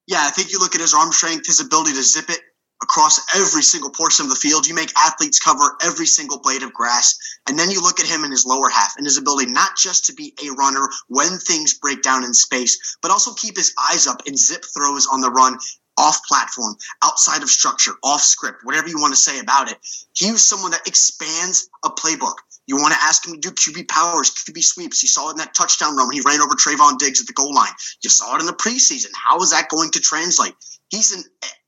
Yeah, 0.07 0.20
I 0.20 0.31
think 0.31 0.53
you 0.53 0.61
look 0.61 0.75
at 0.75 0.81
his 0.81 0.94
arm 0.94 1.12
strength, 1.12 1.46
his 1.46 1.61
ability 1.61 1.92
to 1.94 2.03
zip 2.03 2.31
it, 2.31 2.40
across 2.82 3.20
every 3.34 3.62
single 3.62 3.90
portion 3.90 4.24
of 4.24 4.30
the 4.30 4.36
field. 4.36 4.66
You 4.66 4.74
make 4.74 4.92
athletes 4.98 5.38
cover 5.38 5.76
every 5.82 6.06
single 6.06 6.40
blade 6.40 6.62
of 6.62 6.72
grass. 6.72 7.18
And 7.48 7.58
then 7.58 7.70
you 7.70 7.80
look 7.80 8.00
at 8.00 8.06
him 8.06 8.24
in 8.24 8.30
his 8.30 8.46
lower 8.46 8.68
half 8.68 8.96
and 8.96 9.06
his 9.06 9.16
ability 9.16 9.50
not 9.50 9.76
just 9.76 10.06
to 10.06 10.14
be 10.14 10.34
a 10.44 10.52
runner 10.52 10.88
when 11.08 11.38
things 11.38 11.74
break 11.74 12.02
down 12.02 12.24
in 12.24 12.34
space, 12.34 12.96
but 13.02 13.10
also 13.10 13.32
keep 13.34 13.56
his 13.56 13.74
eyes 13.90 14.06
up 14.06 14.22
and 14.26 14.38
zip 14.38 14.64
throws 14.74 15.06
on 15.06 15.20
the 15.20 15.30
run 15.30 15.58
off 15.98 16.22
platform, 16.24 16.76
outside 17.02 17.42
of 17.42 17.48
structure, 17.48 17.92
off 18.04 18.20
script, 18.20 18.58
whatever 18.64 18.88
you 18.88 19.00
want 19.00 19.14
to 19.14 19.20
say 19.20 19.38
about 19.38 19.70
it. 19.70 19.78
He 20.12 20.30
was 20.30 20.46
someone 20.46 20.72
that 20.72 20.86
expands 20.86 21.68
a 21.84 21.88
playbook. 21.88 22.34
You 22.66 22.76
want 22.76 22.94
to 22.94 23.02
ask 23.02 23.26
him 23.26 23.34
to 23.34 23.40
do 23.40 23.50
QB 23.50 23.88
powers, 23.88 24.30
QB 24.30 24.62
sweeps. 24.62 25.02
You 25.02 25.08
saw 25.08 25.28
it 25.28 25.32
in 25.32 25.36
that 25.38 25.54
touchdown 25.54 25.96
run 25.96 26.08
when 26.08 26.16
he 26.16 26.22
ran 26.26 26.40
over 26.40 26.54
Trevon 26.54 26.98
Diggs 26.98 27.20
at 27.20 27.26
the 27.26 27.32
goal 27.32 27.54
line. 27.54 27.72
You 28.02 28.10
saw 28.10 28.36
it 28.36 28.40
in 28.40 28.46
the 28.46 28.52
preseason. 28.52 29.10
How 29.14 29.40
is 29.40 29.52
that 29.52 29.68
going 29.68 29.92
to 29.92 30.00
translate? 30.00 30.54
He's 30.90 31.12
an 31.12 31.24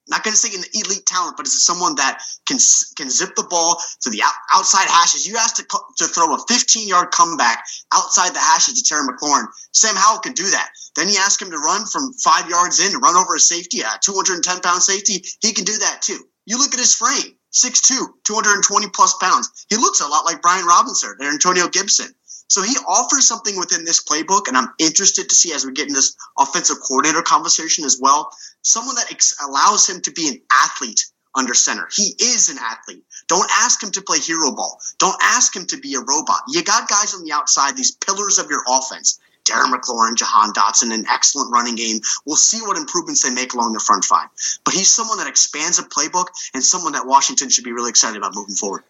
not 0.09 0.25
going 0.25 0.33
to 0.33 0.39
say 0.39 0.55
an 0.57 0.65
elite 0.75 1.07
talent, 1.07 1.37
but 1.37 1.47
it's 1.47 1.65
someone 1.65 1.95
that 1.97 2.23
can 2.47 2.59
can 2.97 3.11
zip 3.11 3.35
the 3.37 3.47
ball 3.49 3.81
to 4.03 4.11
the 4.11 4.23
outside 4.55 4.89
hashes. 4.89 5.27
You 5.27 5.37
asked 5.37 5.57
to, 5.57 5.65
to 5.99 6.07
throw 6.07 6.35
a 6.35 6.39
15 6.49 6.89
yard 6.89 7.11
comeback 7.11 7.65
outside 7.93 8.35
the 8.35 8.41
hashes 8.41 8.81
to 8.81 8.89
Terry 8.89 9.07
McLaurin. 9.07 9.47
Sam 9.73 9.97
Howell 9.97 10.21
can 10.21 10.33
do 10.33 10.49
that. 10.51 10.71
Then 10.97 11.09
you 11.09 11.17
ask 11.19 11.41
him 11.41 11.51
to 11.51 11.59
run 11.59 11.87
from 11.87 12.13
five 12.15 12.49
yards 12.49 12.81
in 12.81 12.93
to 12.93 12.99
run 12.99 13.17
over 13.17 13.35
a 13.35 13.41
safety, 13.41 13.81
a 13.81 13.99
210 14.03 14.61
pound 14.61 14.83
safety. 14.83 15.25
He 15.41 15.53
can 15.53 15.65
do 15.65 15.77
that 15.79 16.03
too. 16.03 16.19
You 16.47 16.59
look 16.59 16.73
at 16.73 16.81
his 16.81 16.95
frame, 16.95 17.37
6'2, 17.53 18.07
220 18.25 18.89
plus 18.89 19.15
pounds. 19.21 19.67
He 19.69 19.77
looks 19.77 20.01
a 20.01 20.09
lot 20.09 20.25
like 20.25 20.43
Brian 20.43 20.67
Robinson 20.67 21.15
or 21.21 21.29
Antonio 21.29 21.69
Gibson. 21.69 22.15
So 22.49 22.63
he 22.63 22.77
offers 22.89 23.27
something 23.29 23.59
within 23.59 23.85
this 23.85 24.03
playbook, 24.03 24.49
and 24.49 24.57
I'm 24.57 24.73
interested 24.79 25.29
to 25.29 25.35
see 25.35 25.53
as 25.53 25.65
we 25.65 25.73
get 25.73 25.89
in 25.89 25.95
this 25.95 26.17
offensive 26.39 26.79
coordinator 26.87 27.23
conversation 27.23 27.85
as 27.85 27.99
well. 28.01 28.31
Someone 28.63 28.97
that 28.97 29.13
ex- 29.13 29.37
allows 29.47 29.89
him 29.89 30.01
to 30.03 30.11
be 30.11 30.29
an 30.29 30.41
athlete 30.51 31.05
under 31.35 31.55
center. 31.55 31.89
He 31.93 32.15
is 32.19 32.49
an 32.49 32.59
athlete. 32.59 33.05
Don't 33.29 33.49
ask 33.53 33.83
him 33.83 33.91
to 33.93 34.03
play 34.03 34.19
hero 34.19 34.51
ball. 34.51 34.81
Don't 34.99 35.17
ask 35.23 35.55
him 35.55 35.67
to 35.67 35.77
be 35.77 35.95
a 35.95 36.01
robot. 36.01 36.41
You 36.49 36.63
got 36.65 36.89
guys 36.89 37.15
on 37.15 37.23
the 37.23 37.33
outside, 37.33 37.77
these 37.77 37.93
pillars 37.93 38.39
of 38.39 38.51
your 38.51 38.65
offense. 38.69 39.21
Darren 39.45 39.73
McLaurin, 39.73 40.15
Jahan 40.15 40.53
Dotson, 40.53 40.93
an 40.93 41.07
excellent 41.09 41.51
running 41.53 41.75
game. 41.75 42.01
We'll 42.27 42.37
see 42.37 42.61
what 42.61 42.77
improvements 42.77 43.23
they 43.23 43.31
make 43.31 43.55
along 43.55 43.73
the 43.73 43.81
front 43.81 44.05
five. 44.05 44.29
But 44.65 44.75
he's 44.75 44.95
someone 44.95 45.19
that 45.19 45.27
expands 45.27 45.79
a 45.79 45.85
playbook 45.85 46.27
and 46.53 46.63
someone 46.63 46.93
that 46.93 47.07
Washington 47.07 47.49
should 47.49 47.65
be 47.65 47.73
really 47.73 47.91
excited 47.91 48.19
about 48.19 48.35
moving 48.35 48.55
forward. 48.55 48.85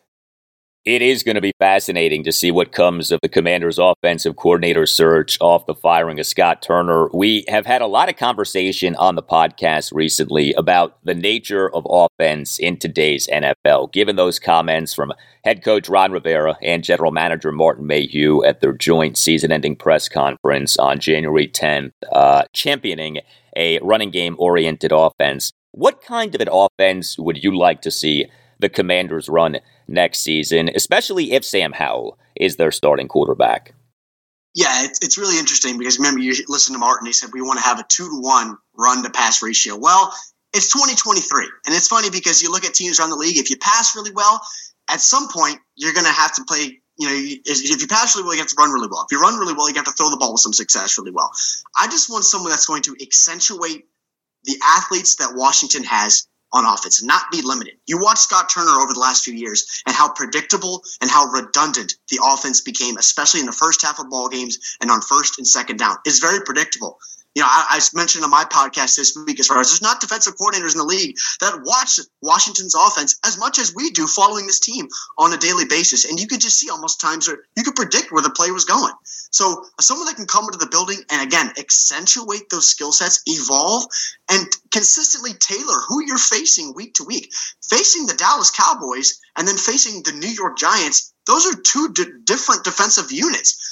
It 0.85 1.03
is 1.03 1.23
going 1.23 1.35
to 1.35 1.41
be 1.41 1.53
fascinating 1.59 2.25
to 2.25 2.33
see 2.33 2.51
what 2.51 2.73
comes 2.73 3.11
of 3.11 3.19
the 3.21 3.29
Commanders' 3.29 3.79
offensive 3.79 4.37
coordinator 4.37 4.87
search 4.87 5.37
off 5.41 5.67
the 5.67 5.75
firing 5.75 6.19
of 6.21 6.27
Scott 6.27 6.63
Turner. 6.63 7.09
We 7.13 7.45
have 7.49 7.67
had 7.67 7.83
a 7.83 7.87
lot 7.87 8.09
of 8.09 8.17
conversation 8.17 8.95
on 8.97 9.15
the 9.15 9.23
podcast 9.23 9.93
recently 9.93 10.55
about 10.55 10.97
the 11.05 11.15
nature 11.15 11.69
of 11.75 11.87
offense 11.91 12.59
in 12.59 12.79
today's 12.79 13.27
NFL, 13.27 13.93
given 13.93 14.17
those 14.17 14.39
comments 14.39 14.95
from 14.95 15.13
head 15.45 15.63
coach 15.63 15.89
Ron 15.89 16.13
Rivera 16.13 16.57
and 16.63 16.85
general 16.85 17.11
manager 17.11 17.53
Martin 17.53 17.87
Mayhew 17.87 18.45
at 18.45 18.61
their 18.61 18.73
joint 18.73 19.19
season 19.19 19.53
ending 19.53 19.77
press 19.77 20.09
conference 20.09 20.79
on 20.79 21.01
January 21.01 21.49
10th, 21.49 21.93
uh, 22.13 22.45
championing 22.55 23.19
a 23.57 23.79
running 23.81 24.11
game 24.11 24.37
oriented 24.39 24.93
offense. 24.93 25.53
What 25.73 26.01
kind 26.01 26.35
of 26.35 26.41
an 26.41 26.49
offense 26.51 27.19
would 27.19 27.43
you 27.43 27.55
like 27.59 27.83
to 27.83 27.91
see 27.91 28.27
the 28.59 28.69
Commanders 28.69 29.29
run 29.29 29.59
next 29.89 30.21
season, 30.21 30.71
especially 30.75 31.33
if 31.33 31.45
Sam 31.45 31.73
Howell 31.73 32.19
is 32.37 32.57
their 32.57 32.71
starting 32.71 33.09
quarterback. 33.09 33.75
Yeah, 34.55 34.85
it's, 34.85 34.99
it's 35.03 35.19
really 35.19 35.39
interesting 35.39 35.79
because 35.79 35.99
remember, 35.99 36.21
you 36.21 36.33
listened 36.49 36.75
to 36.75 36.79
Martin, 36.79 37.07
he 37.07 37.13
said 37.13 37.31
we 37.33 37.43
want 37.43 37.59
to 37.59 37.65
have 37.65 37.79
a 37.79 37.85
two 37.89 38.09
to 38.09 38.21
one 38.21 38.57
run 38.77 39.03
to 39.03 39.11
pass 39.11 39.43
ratio. 39.43 39.77
Well, 39.77 40.13
it's 40.55 40.73
2023. 40.73 41.45
And 41.67 41.75
it's 41.75 41.89
funny 41.89 42.11
because 42.11 42.43
you 42.43 42.51
look 42.51 42.65
at 42.65 42.75
teams 42.75 42.99
around 42.99 43.11
the 43.11 43.17
league, 43.17 43.37
if 43.37 43.51
you 43.51 43.57
pass 43.57 43.95
really 43.95 44.13
well, 44.13 44.41
at 44.91 45.01
some 45.01 45.29
point, 45.29 45.59
you're 45.77 45.93
going 45.93 46.07
to 46.07 46.13
have 46.13 46.35
to 46.35 46.45
play. 46.45 46.81
You 47.01 47.07
know, 47.07 47.15
if 47.15 47.81
you 47.81 47.87
pass 47.87 48.17
really 48.17 48.27
well, 48.27 48.35
you 48.35 48.41
have 48.41 48.49
to 48.49 48.57
run 48.59 48.73
really 48.73 48.89
well. 48.91 49.07
If 49.09 49.13
you 49.13 49.21
run 49.21 49.39
really 49.39 49.55
well, 49.55 49.69
you 49.69 49.77
have 49.77 49.85
to 49.85 49.93
throw 49.93 50.11
the 50.11 50.17
ball 50.17 50.33
with 50.33 50.41
some 50.41 50.53
success 50.53 50.99
really 50.99 51.13
well. 51.13 51.31
I 51.77 51.87
just 51.87 52.11
want 52.11 52.25
someone 52.25 52.51
that's 52.51 52.67
going 52.67 52.83
to 52.83 52.97
accentuate 53.01 53.87
the 54.45 54.57
athletes 54.65 55.17
that 55.17 55.35
Washington 55.35 55.85
has 55.85 56.27
on 56.53 56.65
offense, 56.65 57.03
not 57.03 57.31
be 57.31 57.43
limited. 57.43 57.75
You 57.87 57.99
watch 58.01 58.19
Scott 58.19 58.49
Turner 58.49 58.81
over 58.81 58.95
the 58.95 59.01
last 59.01 59.25
few 59.25 59.35
years 59.35 59.83
and 59.87 59.95
how 59.95 60.13
predictable 60.13 60.83
and 61.01 61.11
how 61.11 61.27
redundant 61.27 61.95
the 62.11 62.21
offense 62.25 62.61
became, 62.61 62.97
especially 62.97 63.41
in 63.41 63.47
the 63.47 63.53
first 63.53 63.83
half 63.83 63.99
of 63.99 64.11
ball 64.11 64.29
games 64.29 64.59
and 64.81 64.91
on 64.91 65.01
first 65.01 65.39
and 65.39 65.47
second 65.47 65.79
down. 65.79 65.97
It's 66.05 66.21
very 66.21 66.41
predictable 66.45 66.99
you 67.35 67.43
know, 67.43 67.49
I, 67.49 67.79
I, 67.79 67.81
mentioned 67.95 68.25
on 68.25 68.31
my 68.31 68.45
podcast 68.45 68.97
this 68.97 69.17
week 69.27 69.39
as 69.39 69.47
far 69.47 69.61
as 69.61 69.69
there's 69.69 69.83
not 69.83 70.01
defensive 70.01 70.35
coordinators 70.37 70.73
in 70.73 70.79
the 70.79 70.85
league 70.85 71.17
that 71.41 71.63
watch 71.65 72.01
Washington's 72.23 72.75
offense 72.75 73.19
as 73.25 73.39
much 73.39 73.59
as 73.59 73.75
we 73.75 73.91
do 73.91 74.07
following 74.07 74.47
this 74.47 74.61
team 74.61 74.89
on 75.19 75.33
a 75.33 75.37
daily 75.37 75.65
basis. 75.65 76.05
And 76.05 76.19
you 76.19 76.27
could 76.27 76.41
just 76.41 76.59
see 76.59 76.71
almost 76.71 77.01
times 77.01 77.29
where 77.29 77.39
you 77.57 77.63
could 77.63 77.77
predict 77.77 78.11
where 78.11 78.23
the 78.23 78.31
play 78.31 78.51
was 78.51 78.65
going. 78.65 78.93
So 79.31 79.65
uh, 79.79 79.83
someone 79.83 80.07
that 80.07 80.17
can 80.17 80.27
come 80.27 80.47
into 80.47 80.59
the 80.59 80.67
building 80.67 80.99
and 81.11 81.27
again 81.27 81.53
accentuate 81.59 82.51
those 82.51 82.69
skill 82.69 82.93
sets, 82.93 83.23
evolve, 83.27 83.85
and 84.31 84.47
consistently 84.71 85.33
tailor 85.35 85.81
who 85.87 86.05
you're 86.05 86.19
facing 86.19 86.75
week 86.75 86.95
to 86.95 87.05
week. 87.05 87.33
Facing 87.69 88.07
the 88.07 88.15
Dallas 88.15 88.51
Cowboys 88.51 89.21
and 89.37 89.47
then 89.47 89.57
facing 89.57 90.03
the 90.03 90.13
New 90.13 90.29
York 90.29 90.59
Giants, 90.59 91.13
those 91.27 91.47
are 91.47 91.61
two 91.61 91.93
d- 91.93 92.05
different 92.25 92.65
defensive 92.65 93.13
units 93.13 93.68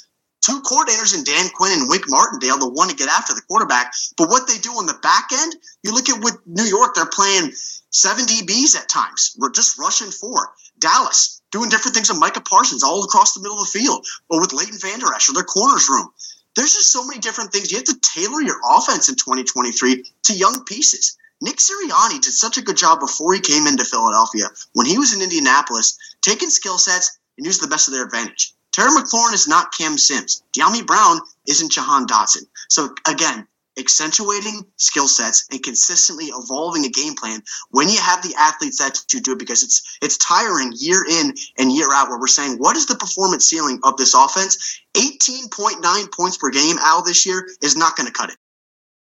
two 0.46 0.62
coordinators 0.62 1.16
in 1.16 1.24
Dan 1.24 1.50
Quinn 1.50 1.72
and 1.72 1.88
Wink 1.88 2.04
Martindale 2.08 2.58
the 2.58 2.68
one 2.68 2.88
to 2.88 2.94
get 2.94 3.08
after 3.08 3.34
the 3.34 3.42
quarterback. 3.42 3.92
But 4.16 4.28
what 4.28 4.46
they 4.46 4.58
do 4.58 4.70
on 4.70 4.86
the 4.86 4.98
back 5.02 5.30
end, 5.32 5.56
you 5.82 5.92
look 5.92 6.08
at 6.08 6.22
with 6.22 6.38
New 6.46 6.62
York, 6.62 6.94
they're 6.94 7.06
playing 7.06 7.50
seven 7.90 8.24
DBs 8.26 8.76
at 8.76 8.88
times. 8.88 9.34
We're 9.38 9.50
just 9.50 9.78
rushing 9.78 10.12
four. 10.12 10.52
Dallas 10.78 11.42
doing 11.50 11.68
different 11.68 11.96
things 11.96 12.10
with 12.10 12.20
Micah 12.20 12.42
Parsons 12.42 12.84
all 12.84 13.02
across 13.02 13.34
the 13.34 13.40
middle 13.40 13.58
of 13.58 13.66
the 13.66 13.78
field, 13.78 14.06
or 14.28 14.40
with 14.40 14.52
Leighton 14.52 14.78
Vander 14.78 15.12
Esch 15.14 15.28
or 15.28 15.32
their 15.32 15.42
corners 15.42 15.88
room. 15.88 16.10
There's 16.54 16.74
just 16.74 16.92
so 16.92 17.04
many 17.04 17.18
different 17.18 17.50
things. 17.52 17.70
You 17.70 17.78
have 17.78 17.86
to 17.86 18.00
tailor 18.00 18.40
your 18.40 18.60
offense 18.70 19.08
in 19.08 19.16
2023 19.16 20.04
to 20.24 20.32
young 20.32 20.64
pieces. 20.64 21.16
Nick 21.42 21.56
Sirianni 21.56 22.20
did 22.20 22.32
such 22.32 22.56
a 22.56 22.62
good 22.62 22.76
job 22.76 23.00
before 23.00 23.34
he 23.34 23.40
came 23.40 23.66
into 23.66 23.84
Philadelphia 23.84 24.46
when 24.72 24.86
he 24.86 24.96
was 24.96 25.12
in 25.12 25.20
Indianapolis, 25.22 25.98
taking 26.22 26.50
skill 26.50 26.78
sets 26.78 27.18
and 27.36 27.44
using 27.44 27.62
the 27.62 27.70
best 27.70 27.88
of 27.88 27.94
their 27.94 28.04
advantage. 28.04 28.54
Terry 28.76 28.90
McLaurin 28.90 29.32
is 29.32 29.48
not 29.48 29.72
Cam 29.72 29.96
Sims. 29.96 30.42
Dyami 30.54 30.86
Brown 30.86 31.20
isn't 31.48 31.72
Jahan 31.72 32.06
Dotson. 32.06 32.42
So 32.68 32.94
again, 33.08 33.48
accentuating 33.78 34.66
skill 34.76 35.08
sets 35.08 35.46
and 35.50 35.62
consistently 35.62 36.26
evolving 36.26 36.84
a 36.84 36.90
game 36.90 37.14
plan 37.14 37.42
when 37.70 37.88
you 37.88 37.98
have 37.98 38.22
the 38.22 38.34
athletes 38.38 38.76
that 38.78 38.98
you 39.14 39.22
do 39.22 39.32
it 39.32 39.38
because 39.38 39.62
it's 39.62 39.98
it's 40.02 40.18
tiring 40.18 40.72
year 40.76 41.02
in 41.08 41.32
and 41.58 41.72
year 41.72 41.88
out 41.90 42.10
where 42.10 42.18
we're 42.18 42.26
saying 42.26 42.56
what 42.58 42.76
is 42.76 42.86
the 42.86 42.96
performance 42.96 43.46
ceiling 43.46 43.78
of 43.82 43.96
this 43.98 44.14
offense 44.14 44.80
18.9 44.94 46.12
points 46.12 46.38
per 46.38 46.50
game 46.50 46.76
out 46.80 47.04
this 47.04 47.26
year 47.26 47.46
is 47.62 47.76
not 47.76 47.96
going 47.96 48.06
to 48.06 48.12
cut 48.12 48.30
it 48.30 48.36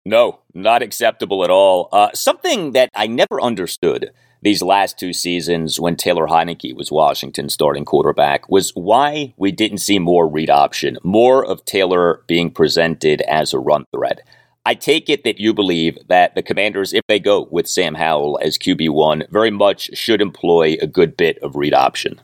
no 0.05 0.39
not 0.55 0.83
acceptable 0.83 1.43
at 1.43 1.51
all 1.51 1.89
uh, 1.91 2.11
something 2.15 2.71
that 2.71 2.91
i 2.95 3.09
never 3.09 3.41
understood 3.41 4.13
these 4.42 4.62
last 4.62 4.98
two 4.98 5.12
seasons 5.12 5.79
when 5.79 5.96
Taylor 5.96 6.26
Heinicke 6.26 6.74
was 6.74 6.90
Washington's 6.90 7.53
starting 7.53 7.85
quarterback 7.85 8.48
was 8.48 8.70
why 8.70 9.35
we 9.37 9.53
didn't 9.53 9.79
see 9.79 9.98
more 9.98 10.26
read 10.26 10.48
option, 10.48 10.96
more 11.03 11.44
of 11.44 11.64
Taylor 11.64 12.22
being 12.26 12.50
presented 12.50 13.20
as 13.22 13.53
a 13.53 13.59
run 13.59 13.85
threat. 13.94 14.22
I 14.64 14.74
take 14.74 15.09
it 15.09 15.24
that 15.24 15.40
you 15.40 15.53
believe 15.53 15.98
that 16.09 16.35
the 16.35 16.42
commanders, 16.42 16.92
if 16.92 17.03
they 17.09 17.18
go 17.18 17.48
with 17.50 17.68
Sam 17.68 17.94
Howell 17.94 18.38
as 18.42 18.59
QB1, 18.59 19.31
very 19.31 19.50
much 19.50 19.90
should 19.94 20.20
employ 20.20 20.76
a 20.81 20.87
good 20.87 21.16
bit 21.16 21.38
of 21.42 21.57
read 21.57 21.74
option. 21.74 22.20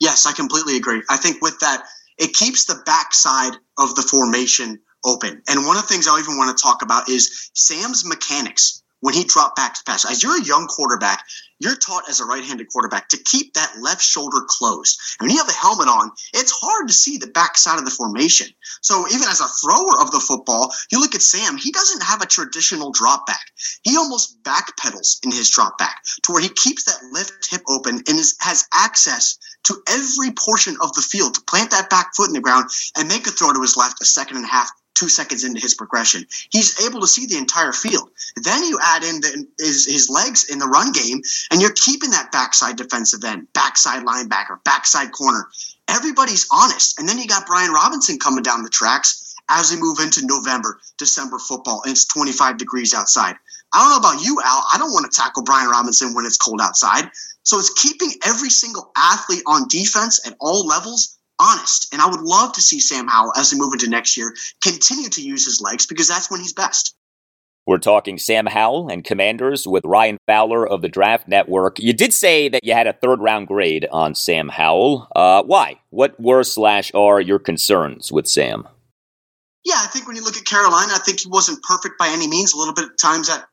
Yes, 0.00 0.26
I 0.26 0.32
completely 0.32 0.76
agree. 0.76 1.02
I 1.08 1.16
think 1.16 1.40
with 1.40 1.58
that, 1.60 1.84
it 2.18 2.32
keeps 2.32 2.64
the 2.64 2.80
backside 2.84 3.54
of 3.78 3.94
the 3.94 4.02
formation 4.02 4.80
open. 5.04 5.42
And 5.48 5.66
one 5.66 5.76
of 5.76 5.82
the 5.82 5.88
things 5.88 6.08
I 6.08 6.18
even 6.18 6.36
want 6.36 6.56
to 6.56 6.62
talk 6.62 6.82
about 6.82 7.08
is 7.08 7.50
Sam's 7.54 8.04
mechanics 8.04 8.82
when 9.00 9.14
he 9.14 9.24
dropped 9.24 9.56
back 9.56 9.74
to 9.74 9.84
pass. 9.84 10.04
As 10.04 10.22
you're 10.22 10.40
a 10.40 10.44
young 10.44 10.66
quarterback, 10.66 11.24
you're 11.58 11.76
taught 11.76 12.08
as 12.08 12.20
a 12.20 12.24
right-handed 12.24 12.68
quarterback 12.68 13.08
to 13.08 13.22
keep 13.24 13.54
that 13.54 13.74
left 13.80 14.02
shoulder 14.02 14.40
closed. 14.46 14.98
And 15.18 15.26
when 15.26 15.34
you 15.34 15.42
have 15.42 15.48
a 15.48 15.58
helmet 15.58 15.88
on, 15.88 16.10
it's 16.34 16.52
hard 16.52 16.88
to 16.88 16.94
see 16.94 17.16
the 17.16 17.28
backside 17.28 17.78
of 17.78 17.84
the 17.84 17.90
formation. 17.90 18.48
So 18.82 19.06
even 19.08 19.28
as 19.28 19.40
a 19.40 19.48
thrower 19.48 20.00
of 20.00 20.10
the 20.10 20.20
football, 20.20 20.72
you 20.90 21.00
look 21.00 21.14
at 21.14 21.22
Sam, 21.22 21.56
he 21.56 21.72
doesn't 21.72 22.02
have 22.02 22.22
a 22.22 22.26
traditional 22.26 22.92
drop 22.92 23.26
back. 23.26 23.44
He 23.82 23.96
almost 23.96 24.42
backpedals 24.42 25.24
in 25.24 25.30
his 25.30 25.50
drop 25.50 25.78
back 25.78 26.02
to 26.24 26.32
where 26.32 26.42
he 26.42 26.48
keeps 26.48 26.84
that 26.84 27.00
left 27.12 27.50
hip 27.50 27.62
open 27.68 27.96
and 27.96 28.18
is, 28.18 28.36
has 28.40 28.66
access 28.72 29.38
to 29.64 29.76
every 29.88 30.32
portion 30.32 30.76
of 30.80 30.92
the 30.94 31.02
field 31.02 31.34
to 31.34 31.40
plant 31.42 31.70
that 31.70 31.90
back 31.90 32.14
foot 32.14 32.28
in 32.28 32.34
the 32.34 32.40
ground 32.40 32.70
and 32.96 33.08
make 33.08 33.26
a 33.26 33.30
throw 33.30 33.52
to 33.52 33.62
his 33.62 33.76
left 33.76 34.00
a 34.02 34.04
second 34.04 34.36
and 34.36 34.46
a 34.46 34.48
half 34.48 34.70
two 34.96 35.08
seconds 35.08 35.44
into 35.44 35.60
his 35.60 35.74
progression. 35.74 36.26
He's 36.50 36.84
able 36.86 37.00
to 37.02 37.06
see 37.06 37.26
the 37.26 37.36
entire 37.36 37.72
field. 37.72 38.10
Then 38.42 38.64
you 38.64 38.78
add 38.82 39.04
in 39.04 39.20
the, 39.20 39.46
his, 39.58 39.86
his 39.86 40.10
legs 40.10 40.50
in 40.50 40.58
the 40.58 40.66
run 40.66 40.92
game, 40.92 41.22
and 41.50 41.60
you're 41.60 41.72
keeping 41.72 42.10
that 42.10 42.32
backside 42.32 42.76
defensive 42.76 43.22
end, 43.22 43.52
backside 43.52 44.04
linebacker, 44.04 44.62
backside 44.64 45.12
corner. 45.12 45.48
Everybody's 45.88 46.48
honest. 46.50 46.98
And 46.98 47.08
then 47.08 47.18
you 47.18 47.26
got 47.26 47.46
Brian 47.46 47.70
Robinson 47.70 48.18
coming 48.18 48.42
down 48.42 48.64
the 48.64 48.70
tracks 48.70 49.34
as 49.48 49.70
we 49.70 49.80
move 49.80 50.00
into 50.00 50.26
November, 50.26 50.80
December 50.98 51.38
football, 51.38 51.82
and 51.84 51.92
it's 51.92 52.06
25 52.06 52.56
degrees 52.56 52.94
outside. 52.94 53.36
I 53.72 53.80
don't 53.80 53.90
know 53.90 54.08
about 54.08 54.24
you, 54.24 54.40
Al. 54.44 54.64
I 54.72 54.78
don't 54.78 54.90
want 54.90 55.10
to 55.10 55.16
tackle 55.16 55.42
Brian 55.42 55.68
Robinson 55.68 56.14
when 56.14 56.24
it's 56.24 56.36
cold 56.36 56.60
outside. 56.60 57.10
So 57.42 57.58
it's 57.58 57.70
keeping 57.70 58.10
every 58.24 58.50
single 58.50 58.90
athlete 58.96 59.42
on 59.46 59.68
defense 59.68 60.26
at 60.26 60.36
all 60.40 60.66
levels 60.66 61.15
honest. 61.38 61.92
And 61.92 62.02
I 62.02 62.08
would 62.08 62.20
love 62.20 62.52
to 62.54 62.62
see 62.62 62.80
Sam 62.80 63.06
Howell, 63.08 63.32
as 63.36 63.52
we 63.52 63.58
move 63.58 63.72
into 63.72 63.88
next 63.88 64.16
year, 64.16 64.32
continue 64.62 65.08
to 65.10 65.22
use 65.22 65.44
his 65.44 65.60
legs 65.60 65.86
because 65.86 66.08
that's 66.08 66.30
when 66.30 66.40
he's 66.40 66.52
best. 66.52 66.94
We're 67.66 67.78
talking 67.78 68.16
Sam 68.16 68.46
Howell 68.46 68.88
and 68.88 69.02
Commanders 69.02 69.66
with 69.66 69.84
Ryan 69.84 70.18
Fowler 70.28 70.66
of 70.66 70.82
the 70.82 70.88
Draft 70.88 71.26
Network. 71.26 71.80
You 71.80 71.92
did 71.92 72.12
say 72.12 72.48
that 72.48 72.62
you 72.62 72.72
had 72.72 72.86
a 72.86 72.92
third 72.92 73.20
round 73.20 73.48
grade 73.48 73.88
on 73.90 74.14
Sam 74.14 74.48
Howell. 74.48 75.08
Uh, 75.16 75.42
why? 75.42 75.80
What 75.90 76.18
were 76.20 76.44
slash 76.44 76.94
are 76.94 77.20
your 77.20 77.40
concerns 77.40 78.12
with 78.12 78.28
Sam? 78.28 78.68
Yeah, 79.64 79.74
I 79.78 79.88
think 79.88 80.06
when 80.06 80.14
you 80.14 80.22
look 80.22 80.36
at 80.36 80.44
Carolina, 80.44 80.92
I 80.94 80.98
think 80.98 81.18
he 81.18 81.28
wasn't 81.28 81.60
perfect 81.64 81.98
by 81.98 82.06
any 82.08 82.28
means. 82.28 82.52
A 82.52 82.56
little 82.56 82.72
bit 82.72 82.84
at 82.84 82.98
times 83.02 83.26
that 83.26 83.46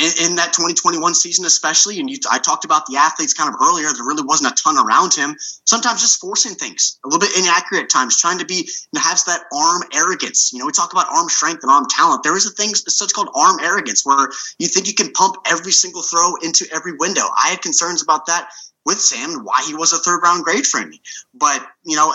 in, 0.00 0.30
in, 0.30 0.34
that 0.36 0.52
2021 0.52 1.14
season, 1.14 1.44
especially. 1.44 2.00
And 2.00 2.08
you, 2.08 2.18
I 2.30 2.38
talked 2.38 2.64
about 2.64 2.86
the 2.86 2.96
athletes 2.96 3.34
kind 3.34 3.52
of 3.52 3.60
earlier. 3.60 3.92
There 3.92 4.04
really 4.04 4.24
wasn't 4.24 4.52
a 4.52 4.62
ton 4.62 4.78
around 4.78 5.14
him. 5.14 5.36
Sometimes 5.64 6.00
just 6.00 6.20
forcing 6.20 6.54
things, 6.54 6.98
a 7.04 7.08
little 7.08 7.20
bit 7.20 7.36
inaccurate 7.38 7.84
at 7.84 7.90
times, 7.90 8.20
trying 8.20 8.38
to 8.38 8.46
be, 8.46 8.68
you 8.92 9.00
has 9.00 9.24
that 9.24 9.42
arm 9.54 9.82
arrogance. 9.94 10.52
You 10.52 10.60
know, 10.60 10.66
we 10.66 10.72
talk 10.72 10.92
about 10.92 11.12
arm 11.12 11.28
strength 11.28 11.62
and 11.62 11.70
arm 11.70 11.86
talent. 11.88 12.22
There 12.22 12.36
is 12.36 12.46
a 12.46 12.50
thing 12.50 12.74
such 12.74 13.12
called 13.12 13.28
arm 13.34 13.60
arrogance 13.60 14.04
where 14.04 14.28
you 14.58 14.68
think 14.68 14.86
you 14.86 14.94
can 14.94 15.12
pump 15.12 15.36
every 15.46 15.72
single 15.72 16.02
throw 16.02 16.36
into 16.36 16.66
every 16.72 16.92
window. 16.92 17.22
I 17.22 17.50
had 17.50 17.62
concerns 17.62 18.02
about 18.02 18.26
that 18.26 18.50
with 18.86 19.00
Sam 19.00 19.44
why 19.44 19.62
he 19.66 19.74
was 19.74 19.92
a 19.92 19.98
third 19.98 20.20
round 20.22 20.44
grade 20.44 20.66
for 20.66 20.84
me. 20.84 21.00
But, 21.34 21.66
you 21.84 21.96
know, 21.96 22.14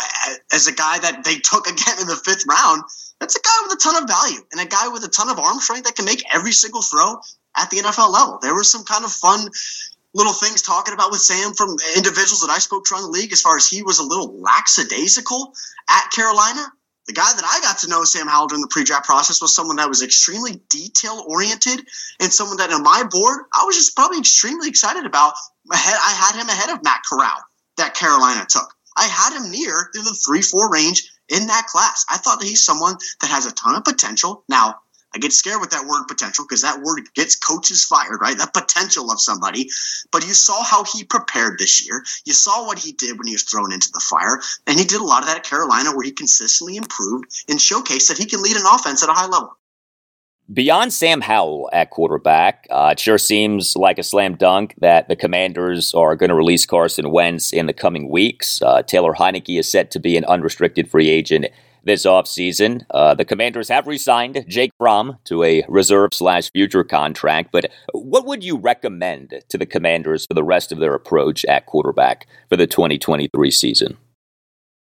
as 0.51 0.67
a 0.67 0.73
guy 0.73 0.99
that 0.99 1.23
they 1.23 1.35
took 1.35 1.67
again 1.71 1.99
in 2.01 2.07
the 2.07 2.15
fifth 2.15 2.45
round, 2.49 2.83
that's 3.19 3.35
a 3.35 3.41
guy 3.41 3.57
with 3.63 3.73
a 3.73 3.81
ton 3.81 4.03
of 4.03 4.09
value 4.09 4.41
and 4.51 4.61
a 4.61 4.65
guy 4.65 4.87
with 4.89 5.03
a 5.05 5.07
ton 5.07 5.29
of 5.29 5.39
arm 5.39 5.59
strength 5.59 5.85
that 5.85 5.95
can 5.95 6.05
make 6.05 6.23
every 6.33 6.51
single 6.51 6.81
throw 6.81 7.21
at 7.57 7.69
the 7.69 7.77
NFL 7.77 8.11
level. 8.11 8.39
There 8.41 8.55
was 8.55 8.71
some 8.71 8.83
kind 8.83 9.05
of 9.05 9.11
fun 9.11 9.49
little 10.13 10.33
things 10.33 10.61
talking 10.61 10.93
about 10.93 11.11
with 11.11 11.19
Sam 11.19 11.53
from 11.53 11.75
individuals 11.95 12.41
that 12.41 12.49
I 12.49 12.59
spoke 12.59 12.85
to 12.85 12.95
on 12.95 13.03
the 13.03 13.09
league 13.09 13.33
as 13.33 13.41
far 13.41 13.57
as 13.57 13.67
he 13.67 13.83
was 13.83 13.99
a 13.99 14.03
little 14.03 14.39
lackadaisical 14.39 15.53
at 15.89 16.11
Carolina. 16.11 16.71
The 17.07 17.13
guy 17.13 17.31
that 17.35 17.45
I 17.45 17.59
got 17.61 17.79
to 17.79 17.89
know, 17.89 18.03
Sam 18.03 18.25
Howell, 18.25 18.47
during 18.47 18.61
the 18.61 18.69
pre-draft 18.71 19.05
process 19.05 19.41
was 19.41 19.53
someone 19.53 19.75
that 19.75 19.89
was 19.89 20.01
extremely 20.01 20.61
detail-oriented 20.69 21.85
and 22.19 22.33
someone 22.33 22.57
that 22.57 22.71
on 22.71 22.81
my 22.81 23.03
board, 23.09 23.43
I 23.53 23.63
was 23.65 23.75
just 23.75 23.95
probably 23.95 24.17
extremely 24.19 24.69
excited 24.69 25.05
about. 25.05 25.33
I 25.71 25.75
had 25.77 26.41
him 26.41 26.49
ahead 26.49 26.71
of 26.71 26.83
Matt 26.83 27.01
Corral 27.07 27.37
that 27.77 27.93
Carolina 27.93 28.45
took. 28.49 28.73
I 28.97 29.03
had 29.03 29.37
him 29.37 29.51
near 29.51 29.91
the 29.93 30.17
three-four 30.25 30.71
range 30.71 31.11
in 31.29 31.47
that 31.47 31.67
class. 31.67 32.05
I 32.09 32.17
thought 32.17 32.39
that 32.39 32.47
he's 32.47 32.63
someone 32.63 32.95
that 33.21 33.27
has 33.27 33.45
a 33.45 33.51
ton 33.51 33.75
of 33.75 33.83
potential. 33.83 34.43
Now, 34.47 34.79
I 35.15 35.17
get 35.17 35.31
scared 35.31 35.61
with 35.61 35.69
that 35.69 35.87
word 35.87 36.07
potential 36.07 36.43
because 36.43 36.61
that 36.63 36.81
word 36.81 37.01
gets 37.13 37.37
coaches 37.37 37.85
fired, 37.85 38.19
right? 38.21 38.37
That 38.37 38.53
potential 38.53 39.09
of 39.11 39.21
somebody. 39.21 39.69
But 40.11 40.27
you 40.27 40.33
saw 40.33 40.61
how 40.61 40.83
he 40.83 41.05
prepared 41.05 41.57
this 41.57 41.87
year. 41.87 42.03
You 42.25 42.33
saw 42.33 42.67
what 42.67 42.79
he 42.79 42.91
did 42.91 43.17
when 43.17 43.27
he 43.27 43.33
was 43.33 43.43
thrown 43.43 43.71
into 43.71 43.89
the 43.93 44.01
fire. 44.01 44.41
And 44.67 44.77
he 44.77 44.83
did 44.83 44.99
a 44.99 45.05
lot 45.05 45.21
of 45.21 45.27
that 45.27 45.37
at 45.37 45.43
Carolina 45.45 45.95
where 45.95 46.03
he 46.03 46.11
consistently 46.11 46.75
improved 46.75 47.31
and 47.47 47.57
showcased 47.57 48.09
that 48.09 48.17
he 48.17 48.25
can 48.25 48.41
lead 48.41 48.57
an 48.57 48.65
offense 48.69 49.03
at 49.03 49.09
a 49.09 49.13
high 49.13 49.27
level. 49.27 49.55
Beyond 50.53 50.93
Sam 50.93 51.21
Howell 51.21 51.71
at 51.73 51.89
quarterback, 51.89 52.67
uh, 52.69 52.89
it 52.91 52.99
sure 52.99 53.17
seems 53.17 53.75
like 53.75 53.97
a 53.97 54.03
slam 54.03 54.35
dunk 54.35 54.75
that 54.77 55.07
the 55.07 55.15
Commanders 55.15 55.93
are 55.95 56.15
going 56.15 56.29
to 56.29 56.35
release 56.35 56.67
Carson 56.67 57.09
Wentz 57.09 57.51
in 57.51 57.65
the 57.65 57.73
coming 57.73 58.09
weeks. 58.09 58.61
Uh, 58.61 58.83
Taylor 58.83 59.13
Heinicke 59.13 59.57
is 59.57 59.71
set 59.71 59.89
to 59.91 59.99
be 59.99 60.17
an 60.17 60.25
unrestricted 60.25 60.87
free 60.87 61.09
agent 61.09 61.47
this 61.85 62.05
offseason. 62.05 62.85
Uh, 62.91 63.13
the 63.13 63.25
Commanders 63.25 63.69
have 63.69 63.87
re-signed 63.87 64.43
Jake 64.47 64.71
Fromm 64.77 65.17
to 65.25 65.43
a 65.43 65.63
reserve 65.67 66.13
slash 66.13 66.51
future 66.51 66.83
contract, 66.83 67.51
but 67.51 67.71
what 67.93 68.25
would 68.25 68.43
you 68.43 68.57
recommend 68.57 69.41
to 69.49 69.57
the 69.57 69.65
Commanders 69.65 70.25
for 70.25 70.33
the 70.33 70.43
rest 70.43 70.71
of 70.71 70.79
their 70.79 70.93
approach 70.93 71.45
at 71.45 71.65
quarterback 71.65 72.27
for 72.49 72.57
the 72.57 72.67
2023 72.67 73.51
season? 73.51 73.97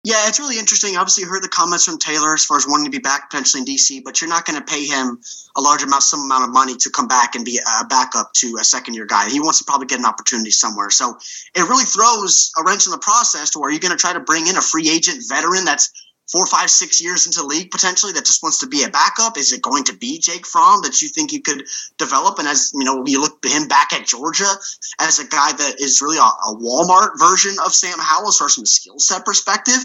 Yeah, 0.02 0.28
it's 0.28 0.40
really 0.40 0.58
interesting. 0.58 0.96
Obviously, 0.96 1.24
you 1.24 1.28
heard 1.28 1.42
the 1.42 1.48
comments 1.48 1.84
from 1.84 1.98
Taylor 1.98 2.32
as 2.32 2.42
far 2.42 2.56
as 2.56 2.66
wanting 2.66 2.86
to 2.86 2.90
be 2.90 3.02
back 3.02 3.28
potentially 3.28 3.60
in 3.60 3.66
DC, 3.66 4.02
but 4.02 4.20
you're 4.20 4.30
not 4.30 4.46
going 4.46 4.58
to 4.58 4.64
pay 4.64 4.86
him 4.86 5.20
a 5.56 5.60
large 5.60 5.82
amount, 5.82 6.02
some 6.02 6.22
amount 6.22 6.44
of 6.44 6.50
money 6.50 6.74
to 6.74 6.88
come 6.88 7.06
back 7.06 7.34
and 7.34 7.44
be 7.44 7.58
a 7.58 7.84
backup 7.84 8.32
to 8.36 8.56
a 8.58 8.64
second 8.64 8.94
year 8.94 9.04
guy. 9.04 9.28
He 9.28 9.40
wants 9.40 9.58
to 9.58 9.64
probably 9.64 9.88
get 9.88 9.98
an 9.98 10.06
opportunity 10.06 10.52
somewhere. 10.52 10.88
So 10.88 11.18
it 11.54 11.68
really 11.68 11.84
throws 11.84 12.50
a 12.58 12.64
wrench 12.64 12.86
in 12.86 12.92
the 12.92 12.98
process 12.98 13.50
to 13.50 13.58
where 13.58 13.70
you're 13.70 13.80
going 13.80 13.92
to 13.92 13.98
try 13.98 14.14
to 14.14 14.20
bring 14.20 14.46
in 14.46 14.56
a 14.56 14.62
free 14.62 14.88
agent 14.88 15.22
veteran 15.28 15.66
that's 15.66 15.92
four, 16.30 16.46
five, 16.46 16.70
six 16.70 17.00
years 17.00 17.26
into 17.26 17.44
league 17.44 17.70
potentially 17.70 18.12
that 18.12 18.24
just 18.24 18.42
wants 18.42 18.60
to 18.60 18.66
be 18.66 18.84
a 18.84 18.88
backup? 18.88 19.36
Is 19.36 19.52
it 19.52 19.62
going 19.62 19.84
to 19.84 19.96
be 19.96 20.18
Jake 20.18 20.46
Fromm 20.46 20.82
that 20.82 21.02
you 21.02 21.08
think 21.08 21.32
you 21.32 21.42
could 21.42 21.64
develop? 21.98 22.38
And 22.38 22.48
as 22.48 22.72
you 22.74 22.84
know, 22.84 23.04
you 23.06 23.20
look 23.20 23.44
him 23.44 23.68
back 23.68 23.92
at 23.92 24.06
Georgia 24.06 24.50
as 24.98 25.18
a 25.18 25.26
guy 25.26 25.52
that 25.52 25.80
is 25.80 26.02
really 26.02 26.18
a, 26.18 26.22
a 26.22 26.56
Walmart 26.56 27.18
version 27.18 27.56
of 27.64 27.72
Sam 27.72 27.98
Howell, 27.98 28.28
as 28.28 28.36
far 28.36 28.46
as 28.46 28.54
from 28.54 28.64
a 28.64 28.66
skill 28.66 28.98
set 28.98 29.24
perspective. 29.24 29.84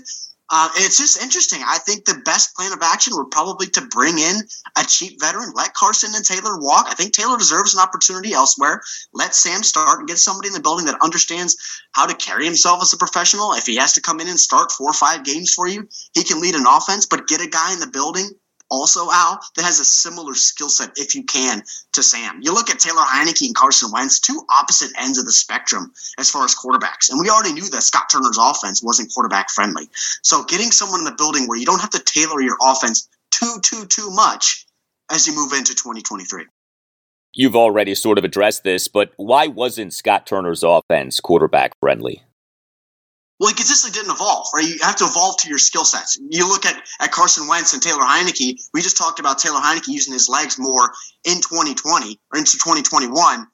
Uh, 0.50 0.70
it's 0.76 0.98
just 0.98 1.22
interesting. 1.22 1.60
I 1.66 1.80
think 1.80 2.06
the 2.06 2.22
best 2.24 2.56
plan 2.56 2.72
of 2.72 2.80
action 2.82 3.14
would 3.16 3.32
probably 3.32 3.66
to 3.68 3.82
bring 3.82 4.20
in 4.20 4.36
a 4.78 4.84
cheap 4.86 5.20
veteran, 5.20 5.54
let 5.56 5.74
Carson 5.74 6.12
and 6.14 6.24
Taylor 6.24 6.60
walk. 6.60 6.86
I 6.88 6.94
think 6.94 7.14
Taylor 7.14 7.38
deserves 7.38 7.74
an 7.74 7.82
opportunity 7.82 8.34
elsewhere. 8.34 8.82
Let 9.12 9.34
Sam 9.34 9.64
start 9.64 10.00
and 10.00 10.08
get 10.08 10.20
somebody 10.20 10.50
in 10.50 10.54
the 10.54 10.60
building 10.60 10.86
that 10.86 11.02
understands 11.02 11.58
how 11.94 12.06
to 12.06 12.14
carry 12.14 12.46
himself 12.46 12.82
as 12.84 12.94
a 12.94 12.98
professional. 12.98 13.54
If 13.54 13.66
he 13.66 13.78
has 13.78 13.94
to 13.94 14.02
come 14.02 14.20
in 14.20 14.28
and 14.28 14.40
start 14.40 14.72
four 14.72 14.90
or 14.90 14.94
five 14.94 15.24
games 15.24 15.52
for 15.52 15.68
you, 15.68 15.88
he 16.14 16.24
can 16.24 16.42
lead 16.42 16.54
an 16.54 16.68
offense, 16.68 17.08
but 17.08 17.28
get 17.28 17.42
a 17.42 17.50
guy 17.50 17.74
in 17.74 17.80
the 17.80 17.88
building 17.88 18.30
also, 18.70 19.12
Al, 19.12 19.40
that 19.56 19.64
has 19.66 19.80
a 19.80 19.86
similar 19.86 20.34
skill 20.34 20.70
set, 20.70 20.94
if 20.96 21.16
you 21.16 21.24
can, 21.24 21.64
to 21.94 22.04
Sam. 22.04 22.40
You 22.42 22.54
look 22.54 22.70
at 22.70 22.80
Taylor 22.80 23.02
Heinicke 23.02 23.46
and 23.46 23.56
Carson 23.56 23.92
Wentz, 23.92 24.20
two 24.20 24.42
opposite 24.50 24.92
ends 25.00 25.18
of 25.18 25.26
the 25.26 25.32
spectrum 25.32 25.94
as 26.18 26.32
far 26.32 26.44
as 26.46 26.56
quarterbacks. 26.56 27.10
And 27.10 27.20
we 27.20 27.30
already 27.30 27.54
knew 27.54 27.70
that 27.70 27.84
Scott 27.84 28.10
Turner's 28.12 28.40
offense 28.40 28.82
wasn't 28.82 29.12
quarterback 29.14 29.50
friendly. 29.50 29.90
So 30.24 30.44
getting 30.44 30.72
someone 30.72 31.00
in 31.00 31.06
the 31.06 31.16
building 31.18 31.48
where 31.48 31.58
you 31.58 31.66
don't 31.66 31.82
have 31.82 31.92
to 31.92 32.00
tailor 32.00 32.42
your 32.42 32.58
offense 32.62 33.08
too, 33.32 33.60
too, 33.62 33.86
too 33.86 34.10
much 34.12 34.66
as 35.12 35.28
you 35.28 35.36
move 35.36 35.54
into 35.54 35.76
2023. 35.76 36.46
You've 37.34 37.56
already 37.56 37.94
sort 37.96 38.18
of 38.18 38.24
addressed 38.24 38.64
this, 38.64 38.88
but 38.88 39.12
why 39.18 39.48
wasn't 39.48 39.94
Scott 39.94 40.26
Turner's 40.26 40.64
offense 40.64 41.20
quarterback 41.20 41.78
friendly? 41.80 42.24
Well, 43.40 43.50
he 43.50 43.56
consistently 43.56 44.00
didn't 44.00 44.16
evolve, 44.16 44.48
right? 44.54 44.66
You 44.66 44.78
have 44.82 44.96
to 44.98 45.06
evolve 45.06 45.38
to 45.40 45.50
your 45.50 45.58
skill 45.58 45.84
sets. 45.84 46.18
You 46.18 46.48
look 46.48 46.66
at, 46.66 46.82
at 47.02 47.12
Carson 47.12 47.48
Wentz 47.48 47.74
and 47.74 47.84
Taylor 47.84 48.02
Heinicke. 48.02 48.62
We 48.74 48.82
just 48.82 48.98
talked 48.98 49.20
about 49.20 49.40
Taylor 49.40 49.60
Heinicke 49.60 49.90
using 49.90 50.14
his 50.14 50.30
legs 50.30 50.58
more 50.58 50.92
in 51.26 51.42
2020 51.42 52.20
or 52.32 52.40
into 52.40 52.54
2021. 52.54 53.48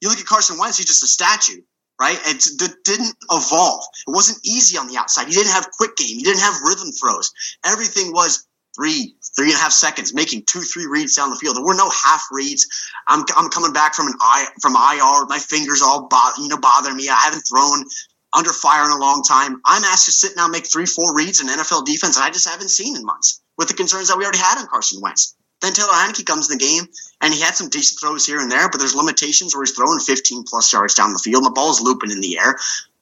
You 0.00 0.08
look 0.08 0.18
at 0.18 0.26
Carson 0.26 0.58
Wentz, 0.58 0.78
he's 0.78 0.86
just 0.86 1.04
a 1.04 1.06
statue, 1.06 1.60
right? 2.00 2.18
It 2.26 2.44
didn't 2.84 3.14
evolve. 3.30 3.84
It 4.08 4.10
wasn't 4.10 4.44
easy 4.44 4.76
on 4.78 4.88
the 4.88 4.96
outside. 4.96 5.28
He 5.28 5.34
didn't 5.34 5.52
have 5.52 5.70
quick 5.70 5.94
game. 5.96 6.16
He 6.16 6.24
didn't 6.24 6.40
have 6.40 6.62
rhythm 6.64 6.90
throws. 6.90 7.30
Everything 7.64 8.12
was 8.12 8.48
three, 8.74 9.14
three 9.36 9.50
and 9.50 9.54
a 9.54 9.58
half 9.58 9.72
seconds, 9.72 10.14
making 10.14 10.44
two, 10.46 10.62
three 10.62 10.86
reads 10.86 11.14
down 11.14 11.30
the 11.30 11.36
field. 11.36 11.56
There 11.56 11.64
were 11.64 11.74
no 11.74 11.90
half 11.90 12.24
reads. 12.32 12.66
I'm, 13.06 13.24
I'm 13.36 13.50
coming 13.50 13.72
back 13.72 13.94
from 13.94 14.08
an 14.08 14.14
I 14.20 14.46
from 14.60 14.74
IR. 14.74 15.26
My 15.26 15.38
fingers 15.38 15.82
all 15.82 16.08
bo- 16.08 16.32
you 16.38 16.48
know 16.48 16.58
bother 16.58 16.92
me. 16.94 17.08
I 17.08 17.16
haven't 17.16 17.42
thrown 17.42 17.84
under 18.32 18.52
fire 18.52 18.84
in 18.84 18.90
a 18.92 18.98
long 19.00 19.22
time. 19.22 19.60
I'm 19.64 19.84
asked 19.84 20.06
to 20.06 20.12
sit 20.12 20.36
now 20.36 20.48
make 20.48 20.66
three, 20.66 20.86
four 20.86 21.14
reads 21.14 21.40
in 21.40 21.48
NFL 21.48 21.84
defense 21.84 22.16
that 22.16 22.24
I 22.24 22.30
just 22.30 22.48
haven't 22.48 22.68
seen 22.68 22.96
in 22.96 23.04
months 23.04 23.40
with 23.58 23.68
the 23.68 23.74
concerns 23.74 24.08
that 24.08 24.18
we 24.18 24.24
already 24.24 24.38
had 24.38 24.58
on 24.58 24.66
Carson 24.66 25.00
Wentz. 25.00 25.34
Then 25.60 25.74
Taylor 25.74 25.92
Heinicke 25.92 26.24
comes 26.24 26.50
in 26.50 26.56
the 26.56 26.64
game 26.64 26.86
and 27.20 27.34
he 27.34 27.40
had 27.40 27.54
some 27.54 27.68
decent 27.68 28.00
throws 28.00 28.24
here 28.24 28.40
and 28.40 28.50
there, 28.50 28.70
but 28.70 28.78
there's 28.78 28.94
limitations 28.94 29.54
where 29.54 29.62
he's 29.62 29.76
throwing 29.76 30.00
15 30.00 30.44
plus 30.44 30.72
yards 30.72 30.94
down 30.94 31.12
the 31.12 31.18
field 31.18 31.44
and 31.44 31.46
the 31.46 31.54
ball 31.54 31.70
is 31.70 31.82
looping 31.82 32.10
in 32.10 32.20
the 32.20 32.38
air. 32.38 32.56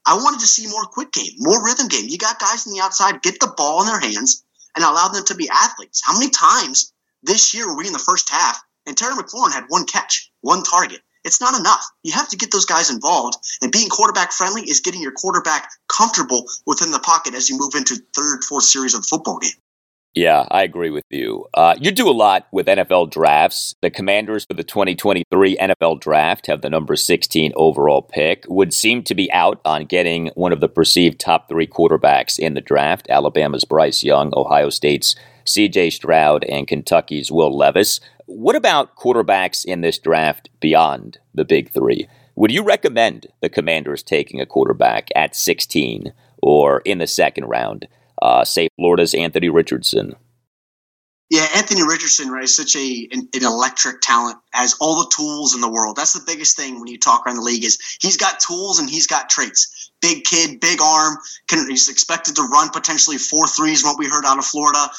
I 0.04 0.14
wanted 0.16 0.40
to 0.40 0.46
see 0.46 0.66
more 0.66 0.84
quick 0.84 1.12
game, 1.12 1.32
more 1.38 1.64
rhythm 1.64 1.88
game. 1.88 2.06
You 2.08 2.18
got 2.18 2.40
guys 2.40 2.66
on 2.66 2.72
the 2.72 2.80
outside, 2.80 3.22
get 3.22 3.38
the 3.38 3.52
ball 3.56 3.82
in 3.82 3.86
their 3.86 4.00
hands 4.00 4.42
and 4.74 4.84
allow 4.84 5.08
them 5.08 5.24
to 5.26 5.34
be 5.34 5.48
athletes. 5.48 6.02
How 6.04 6.14
many 6.18 6.30
times 6.30 6.92
this 7.22 7.54
year 7.54 7.68
were 7.68 7.76
we 7.76 7.86
in 7.86 7.92
the 7.92 7.98
first 7.98 8.30
half 8.30 8.60
and 8.86 8.96
Terry 8.96 9.14
McLaurin 9.14 9.52
had 9.52 9.66
one 9.68 9.84
catch, 9.84 10.32
one 10.40 10.64
target? 10.64 11.00
It's 11.24 11.40
not 11.40 11.58
enough. 11.58 11.84
You 12.02 12.12
have 12.12 12.28
to 12.28 12.36
get 12.36 12.50
those 12.50 12.66
guys 12.66 12.90
involved. 12.90 13.36
And 13.62 13.72
being 13.72 13.88
quarterback 13.88 14.32
friendly 14.32 14.62
is 14.62 14.80
getting 14.80 15.02
your 15.02 15.12
quarterback 15.12 15.70
comfortable 15.88 16.44
within 16.66 16.90
the 16.90 16.98
pocket 16.98 17.34
as 17.34 17.50
you 17.50 17.58
move 17.58 17.74
into 17.74 17.96
third, 18.14 18.44
fourth 18.44 18.64
series 18.64 18.94
of 18.94 19.02
the 19.02 19.08
football 19.08 19.38
game. 19.38 19.52
Yeah, 20.14 20.46
I 20.50 20.62
agree 20.62 20.90
with 20.90 21.04
you. 21.10 21.46
Uh, 21.54 21.76
you 21.78 21.92
do 21.92 22.08
a 22.08 22.10
lot 22.10 22.48
with 22.50 22.66
NFL 22.66 23.10
drafts. 23.12 23.74
The 23.82 23.90
commanders 23.90 24.44
for 24.46 24.54
the 24.54 24.64
2023 24.64 25.56
NFL 25.56 26.00
draft 26.00 26.46
have 26.46 26.60
the 26.60 26.70
number 26.70 26.96
16 26.96 27.52
overall 27.54 28.02
pick, 28.02 28.44
would 28.48 28.72
seem 28.72 29.04
to 29.04 29.14
be 29.14 29.30
out 29.30 29.60
on 29.64 29.84
getting 29.84 30.32
one 30.34 30.52
of 30.52 30.60
the 30.60 30.68
perceived 30.68 31.20
top 31.20 31.48
three 31.48 31.66
quarterbacks 31.66 32.38
in 32.38 32.54
the 32.54 32.60
draft 32.60 33.06
Alabama's 33.10 33.64
Bryce 33.64 34.02
Young, 34.02 34.32
Ohio 34.34 34.70
State's 34.70 35.14
CJ 35.48 35.92
Stroud, 35.92 36.44
and 36.44 36.68
Kentucky's 36.68 37.32
Will 37.32 37.56
Levis. 37.56 38.00
What 38.26 38.56
about 38.56 38.94
quarterbacks 38.94 39.64
in 39.64 39.80
this 39.80 39.98
draft 39.98 40.50
beyond 40.60 41.18
the 41.34 41.44
big 41.44 41.72
three? 41.72 42.08
Would 42.36 42.52
you 42.52 42.62
recommend 42.62 43.26
the 43.40 43.48
Commanders 43.48 44.02
taking 44.02 44.40
a 44.40 44.46
quarterback 44.46 45.08
at 45.16 45.34
16 45.34 46.12
or 46.40 46.80
in 46.84 46.98
the 46.98 47.06
second 47.06 47.46
round? 47.46 47.88
Uh, 48.20 48.44
say 48.44 48.68
Florida's 48.76 49.14
Anthony 49.14 49.48
Richardson. 49.48 50.14
Yeah, 51.30 51.46
Anthony 51.56 51.82
Richardson, 51.82 52.30
right, 52.30 52.44
is 52.44 52.56
such 52.56 52.74
a 52.74 53.08
an, 53.12 53.28
an, 53.34 53.44
electric 53.44 54.00
talent, 54.00 54.38
has 54.50 54.76
all 54.80 55.02
the 55.02 55.12
tools 55.14 55.54
in 55.54 55.60
the 55.60 55.70
world. 55.70 55.96
That's 55.96 56.14
the 56.14 56.24
biggest 56.26 56.56
thing 56.56 56.78
when 56.78 56.86
you 56.86 56.98
talk 56.98 57.26
around 57.26 57.36
the 57.36 57.42
league 57.42 57.64
is 57.64 57.78
he's 58.00 58.16
got 58.16 58.40
tools 58.40 58.78
and 58.78 58.88
he's 58.88 59.06
got 59.06 59.28
traits. 59.28 59.90
Big 60.00 60.24
kid, 60.24 60.58
big 60.60 60.80
arm, 60.80 61.18
can, 61.48 61.68
he's 61.68 61.90
expected 61.90 62.36
to 62.36 62.42
run 62.42 62.70
potentially 62.70 63.18
four 63.18 63.46
threes, 63.46 63.84
what 63.84 63.98
we 63.98 64.06
heard 64.06 64.24
out 64.24 64.38
of 64.38 64.44
Florida. 64.44 64.90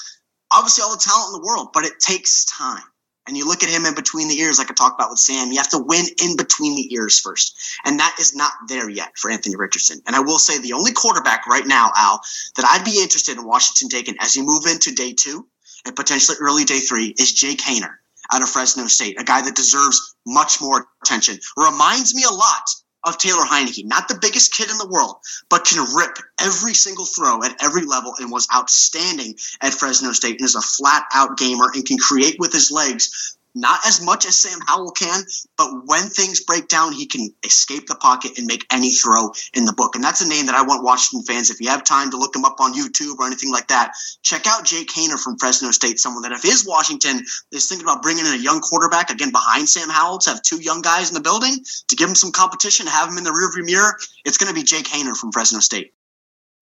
Obviously, 0.52 0.84
all 0.84 0.92
the 0.92 0.98
talent 0.98 1.34
in 1.34 1.42
the 1.42 1.46
world, 1.46 1.70
but 1.74 1.86
it 1.86 2.00
takes 2.00 2.46
time 2.46 2.84
and 3.30 3.38
you 3.38 3.48
look 3.48 3.62
at 3.62 3.70
him 3.70 3.86
in 3.86 3.94
between 3.94 4.28
the 4.28 4.40
ears, 4.40 4.58
like 4.58 4.72
I 4.72 4.74
talked 4.74 5.00
about 5.00 5.12
with 5.12 5.20
Sam, 5.20 5.52
you 5.52 5.58
have 5.58 5.70
to 5.70 5.78
win 5.78 6.06
in 6.20 6.36
between 6.36 6.76
the 6.76 6.92
ears 6.96 7.20
first. 7.20 7.56
And 7.86 8.00
that 8.00 8.16
is 8.20 8.36
not 8.36 8.52
there 8.68 8.90
yet 8.90 9.20
for 9.20 9.30
Anthony 9.30 9.56
Richardson. 9.56 10.02
And 10.08 10.16
I 10.16 10.22
will 10.22 10.40
say 10.40 10.58
the 10.58 10.74
only 10.74 10.94
quarterback 10.94 11.46
right 11.46 11.66
now, 11.66 11.92
Al, 11.96 12.22
that 12.56 12.66
I'd 12.66 12.84
be 12.84 13.00
interested 13.00 13.38
in 13.38 13.46
Washington 13.46 13.90
taking 13.90 14.16
as 14.20 14.36
you 14.36 14.44
move 14.44 14.66
into 14.66 14.96
day 14.96 15.14
two 15.14 15.48
and 15.86 15.96
potentially 15.96 16.38
early 16.42 16.64
day 16.64 16.80
three 16.80 17.14
is 17.20 17.32
Jake 17.32 17.60
Haener 17.60 17.98
out 18.32 18.42
of 18.42 18.50
Fresno 18.50 18.88
State, 18.88 19.22
a 19.22 19.24
guy 19.24 19.44
that 19.44 19.56
deserves 19.56 20.16
much 20.26 20.60
more 20.60 20.88
attention. 21.04 21.40
Reminds 21.56 22.16
me 22.16 22.24
a 22.24 22.34
lot 22.34 22.68
of 23.04 23.18
Taylor 23.18 23.44
Heinicke, 23.44 23.86
not 23.86 24.08
the 24.08 24.20
biggest 24.20 24.54
kid 24.54 24.70
in 24.70 24.78
the 24.78 24.88
world, 24.88 25.18
but 25.50 25.66
can 25.66 25.86
rip 25.96 26.18
every 26.40 26.74
single 26.74 27.06
throw 27.06 27.44
at 27.44 27.56
every 27.64 27.86
level 27.86 28.14
and 28.20 28.32
was 28.32 28.48
outstanding 28.54 29.36
at 29.62 29.74
Fresno 29.74 30.12
State 30.12 30.40
and 30.40 30.46
is 30.46 30.56
a 30.56 30.62
flat 30.62 31.06
out 31.14 31.38
gamer 31.38 31.72
and 31.74 31.86
can 31.86 31.98
create 31.98 32.38
with 32.40 32.52
his 32.52 32.72
legs 32.72 33.38
not 33.56 33.80
as 33.86 34.02
much 34.02 34.26
as 34.26 34.38
Sam 34.38 34.60
Howell 34.66 34.92
can, 34.92 35.24
but 35.58 35.70
when 35.86 36.04
things 36.04 36.44
break 36.44 36.68
down, 36.68 36.94
he 36.94 37.06
can 37.06 37.30
escape 37.44 37.88
the 37.88 37.96
pocket 37.96 38.38
and 38.38 38.48
make 38.48 38.66
any 38.72 38.92
throw 38.92 39.32
in 39.54 39.66
the 39.66 39.74
book. 39.74 39.96
And 39.96 40.04
that's 40.04 40.22
a 40.22 40.28
name 40.28 40.46
that 40.48 40.56
I 40.56 40.64
want 40.64 40.84
Washington 40.84 41.26
fans, 41.26 41.50
if 41.50 41.60
you 41.60 41.70
have 41.70 41.84
time 41.84 42.12
to 42.12 42.18
look 42.18 42.36
him 42.36 42.46
up 42.46 42.60
on 42.60 42.74
YouTube 42.74 43.18
or 43.20 43.26
anything 43.26 43.52
like 43.52 43.68
that, 43.68 43.94
check 44.24 44.48
out 44.48 44.66
Jake 44.66 44.90
Haener 44.90 45.20
from 45.20 45.38
Fresno 45.38 45.72
State, 45.72 46.00
someone 46.00 46.24
that 46.24 46.32
if 46.32 46.46
is 46.46 46.66
Washington 46.66 47.26
is 47.52 47.68
thinking 47.68 47.86
about 47.86 48.02
bringing 48.02 48.26
in 48.26 48.34
a 48.34 48.38
young 48.38 48.60
quarterback, 48.62 49.10
again, 49.10 49.32
behind 49.32 49.68
Sam 49.68 49.90
Howell, 49.90 50.20
to 50.20 50.32
have 50.32 50.42
two 50.42 50.62
young 50.62 50.82
guys 50.82 51.10
in 51.10 51.16
the 51.16 51.22
building, 51.22 51.58
to 51.88 51.96
give 51.96 52.10
him 52.10 52.16
some 52.16 52.32
competition, 52.32 52.88
have 52.88 53.10
him 53.10 53.18
in 53.18 53.24
the 53.24 53.32
rearview 53.32 53.66
mirror, 53.66 53.98
it's 54.26 54.38
going 54.38 54.50
to 54.50 54.56
be 54.56 54.64
Jake 54.64 54.86
Haener 54.86 55.16
from 55.16 55.32
Fresno 55.32 55.60
State. 55.60 55.94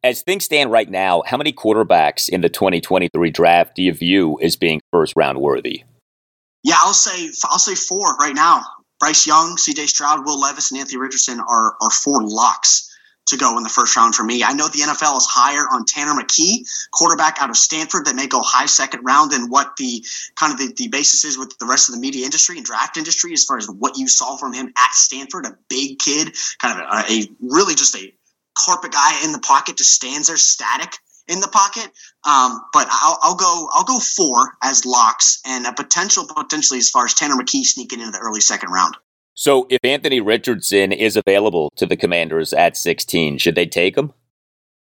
As 0.04 0.21
things 0.21 0.45
stand 0.45 0.71
right 0.71 0.89
now, 0.89 1.23
how 1.26 1.38
many 1.38 1.52
quarterbacks 1.52 2.30
in 2.30 2.41
the 2.41 2.50
2023 2.50 3.32
draft 3.32 3.76
do 3.76 3.82
you 3.82 3.93
view 3.93 4.39
as 4.41 4.56
being 4.56 4.80
first 4.91 5.13
round 5.15 5.39
worthy? 5.41 5.84
Yeah, 6.67 6.75
I'll 6.82 6.93
say 6.93 7.30
I'll 7.45 7.60
say 7.60 7.75
four 7.75 8.17
right 8.17 8.36
now. 8.36 8.62
Bryce 8.99 9.25
Young, 9.25 9.56
C.J. 9.56 9.88
Stroud, 9.88 10.25
Will 10.25 10.38
Levis, 10.38 10.69
and 10.69 10.82
Anthony 10.82 10.97
Richardson 10.97 11.39
are 11.39 11.77
are 11.80 11.89
four 11.89 12.21
locks 12.21 12.93
to 13.27 13.38
go 13.38 13.56
in 13.56 13.63
the 13.63 13.69
first 13.69 13.95
round 13.95 14.15
for 14.15 14.23
me. 14.25 14.43
I 14.43 14.51
know 14.51 14.67
the 14.67 14.80
NFL 14.80 15.15
is 15.15 15.25
higher 15.25 15.63
on 15.71 15.86
Tanner 15.86 16.12
McKee, 16.12 16.67
quarterback 16.91 17.41
out 17.41 17.49
of 17.49 17.56
Stanford, 17.56 18.06
that 18.06 18.17
may 18.17 18.27
go 18.27 18.41
high 18.41 18.65
second 18.65 19.06
round 19.06 19.32
than 19.32 19.49
what 19.49 19.77
the 19.77 20.03
kind 20.36 20.51
of 20.51 20.60
the, 20.60 20.73
the 20.73 20.89
basis 20.89 21.23
is 21.23 21.38
with 21.38 21.58
the 21.58 21.65
rest 21.65 21.88
of 21.88 21.95
the 21.95 22.01
media 22.01 22.25
industry 22.25 22.58
and 22.58 22.65
draft 22.65 22.97
industry 22.97 23.32
as 23.32 23.45
far 23.45 23.58
as 23.58 23.69
what 23.69 23.97
you 23.97 24.10
saw 24.10 24.36
from 24.36 24.51
him 24.51 24.67
at 24.77 24.93
Stanford, 24.93 25.45
a 25.45 25.58
big 25.69 25.99
kid, 25.99 26.36
kind 26.60 26.82
of 26.82 26.86
a, 26.86 27.13
a 27.13 27.30
really 27.39 27.75
just 27.75 27.95
a 27.95 28.13
carpet 28.58 28.91
guy 28.91 29.23
in 29.23 29.32
the 29.32 29.39
pocket, 29.39 29.77
just 29.77 29.93
stands 29.93 30.27
there 30.27 30.36
static 30.36 30.97
in 31.27 31.39
the 31.39 31.47
pocket. 31.47 31.89
Um, 32.27 32.61
but 32.73 32.87
I'll, 32.89 33.19
I'll, 33.21 33.35
go 33.35 33.69
I'll 33.71 33.83
go 33.83 33.99
four 33.99 34.57
as 34.63 34.85
locks 34.85 35.39
and 35.45 35.65
a 35.65 35.73
potential 35.73 36.25
potentially 36.27 36.79
as 36.79 36.89
far 36.89 37.05
as 37.05 37.13
Tanner 37.13 37.35
McKee 37.35 37.63
sneaking 37.63 37.99
into 37.99 38.11
the 38.11 38.19
early 38.19 38.41
second 38.41 38.71
round. 38.71 38.95
So 39.33 39.67
if 39.69 39.79
Anthony 39.83 40.19
Richardson 40.19 40.91
is 40.91 41.15
available 41.15 41.71
to 41.75 41.85
the 41.85 41.95
Commanders 41.95 42.53
at 42.53 42.75
16, 42.75 43.37
should 43.37 43.53
they 43.53 43.67
take 43.67 43.95
him? 43.95 44.13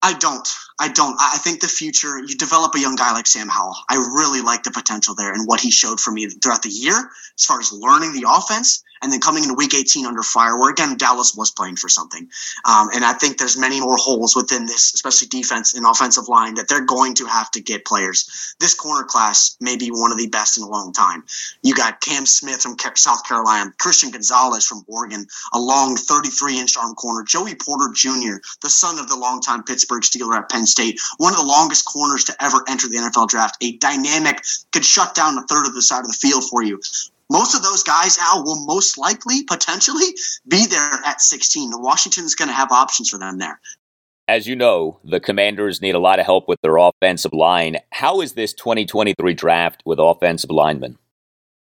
I 0.02 0.14
don't. 0.14 0.48
I 0.78 0.88
don't. 0.88 1.14
I 1.20 1.36
think 1.36 1.60
the 1.60 1.68
future, 1.68 2.18
you 2.18 2.34
develop 2.36 2.74
a 2.74 2.80
young 2.80 2.96
guy 2.96 3.12
like 3.12 3.26
Sam 3.26 3.48
Howell. 3.48 3.76
I 3.88 3.96
really 3.96 4.40
like 4.40 4.62
the 4.62 4.70
potential 4.70 5.14
there 5.14 5.32
and 5.32 5.46
what 5.46 5.60
he 5.60 5.70
showed 5.70 6.00
for 6.00 6.10
me 6.10 6.26
throughout 6.26 6.62
the 6.62 6.70
year 6.70 7.10
as 7.38 7.44
far 7.44 7.60
as 7.60 7.70
learning 7.70 8.14
the 8.14 8.26
offense 8.26 8.82
and 9.02 9.12
then 9.12 9.20
coming 9.20 9.42
into 9.42 9.54
week 9.54 9.74
18 9.74 10.06
under 10.06 10.22
fire, 10.22 10.58
where 10.58 10.70
again, 10.70 10.96
Dallas 10.96 11.34
was 11.34 11.50
playing 11.50 11.76
for 11.76 11.88
something. 11.88 12.28
Um, 12.64 12.90
and 12.94 13.04
I 13.04 13.14
think 13.14 13.38
there's 13.38 13.56
many 13.56 13.80
more 13.80 13.96
holes 13.96 14.36
within 14.36 14.66
this, 14.66 14.92
especially 14.94 15.28
defense 15.28 15.74
and 15.74 15.86
offensive 15.86 16.28
line, 16.28 16.54
that 16.54 16.68
they're 16.68 16.84
going 16.84 17.14
to 17.14 17.26
have 17.26 17.50
to 17.52 17.60
get 17.60 17.86
players. 17.86 18.54
This 18.60 18.74
corner 18.74 19.04
class 19.04 19.56
may 19.60 19.76
be 19.76 19.90
one 19.90 20.12
of 20.12 20.18
the 20.18 20.28
best 20.28 20.58
in 20.58 20.64
a 20.64 20.68
long 20.68 20.92
time. 20.92 21.24
You 21.62 21.74
got 21.74 22.00
Cam 22.00 22.26
Smith 22.26 22.60
from 22.62 22.76
South 22.94 23.26
Carolina, 23.26 23.72
Christian 23.78 24.10
Gonzalez 24.10 24.66
from 24.66 24.84
Oregon, 24.86 25.26
a 25.52 25.58
long 25.58 25.96
33 25.96 26.58
inch 26.58 26.76
arm 26.76 26.94
corner, 26.94 27.22
Joey 27.22 27.54
Porter 27.54 27.92
Jr., 27.94 28.36
the 28.60 28.68
son 28.68 28.98
of 28.98 29.08
the 29.08 29.16
longtime 29.16 29.62
Pittsburgh 29.62 29.89
Steeler 29.98 30.38
at 30.38 30.48
Penn 30.48 30.66
State, 30.66 31.00
one 31.18 31.32
of 31.32 31.38
the 31.38 31.44
longest 31.44 31.84
corners 31.84 32.24
to 32.24 32.36
ever 32.40 32.64
enter 32.68 32.88
the 32.88 32.96
NFL 32.96 33.28
draft, 33.28 33.56
a 33.60 33.76
dynamic, 33.78 34.42
could 34.72 34.84
shut 34.84 35.14
down 35.14 35.36
a 35.36 35.42
third 35.42 35.66
of 35.66 35.74
the 35.74 35.82
side 35.82 36.00
of 36.00 36.08
the 36.08 36.18
field 36.20 36.44
for 36.48 36.62
you. 36.62 36.80
Most 37.30 37.54
of 37.54 37.62
those 37.62 37.84
guys, 37.84 38.18
Al, 38.18 38.44
will 38.44 38.64
most 38.66 38.98
likely, 38.98 39.44
potentially, 39.44 40.14
be 40.48 40.66
there 40.66 41.00
at 41.06 41.20
16. 41.20 41.70
Washington's 41.74 42.34
going 42.34 42.48
to 42.48 42.54
have 42.54 42.72
options 42.72 43.10
for 43.10 43.18
them 43.18 43.38
there. 43.38 43.60
As 44.26 44.46
you 44.46 44.56
know, 44.56 44.98
the 45.04 45.20
Commanders 45.20 45.80
need 45.80 45.94
a 45.94 46.00
lot 46.00 46.20
of 46.20 46.26
help 46.26 46.48
with 46.48 46.60
their 46.60 46.76
offensive 46.76 47.32
line. 47.32 47.78
How 47.90 48.20
is 48.20 48.34
this 48.34 48.52
2023 48.52 49.34
draft 49.34 49.82
with 49.84 49.98
offensive 50.00 50.50
linemen? 50.50 50.98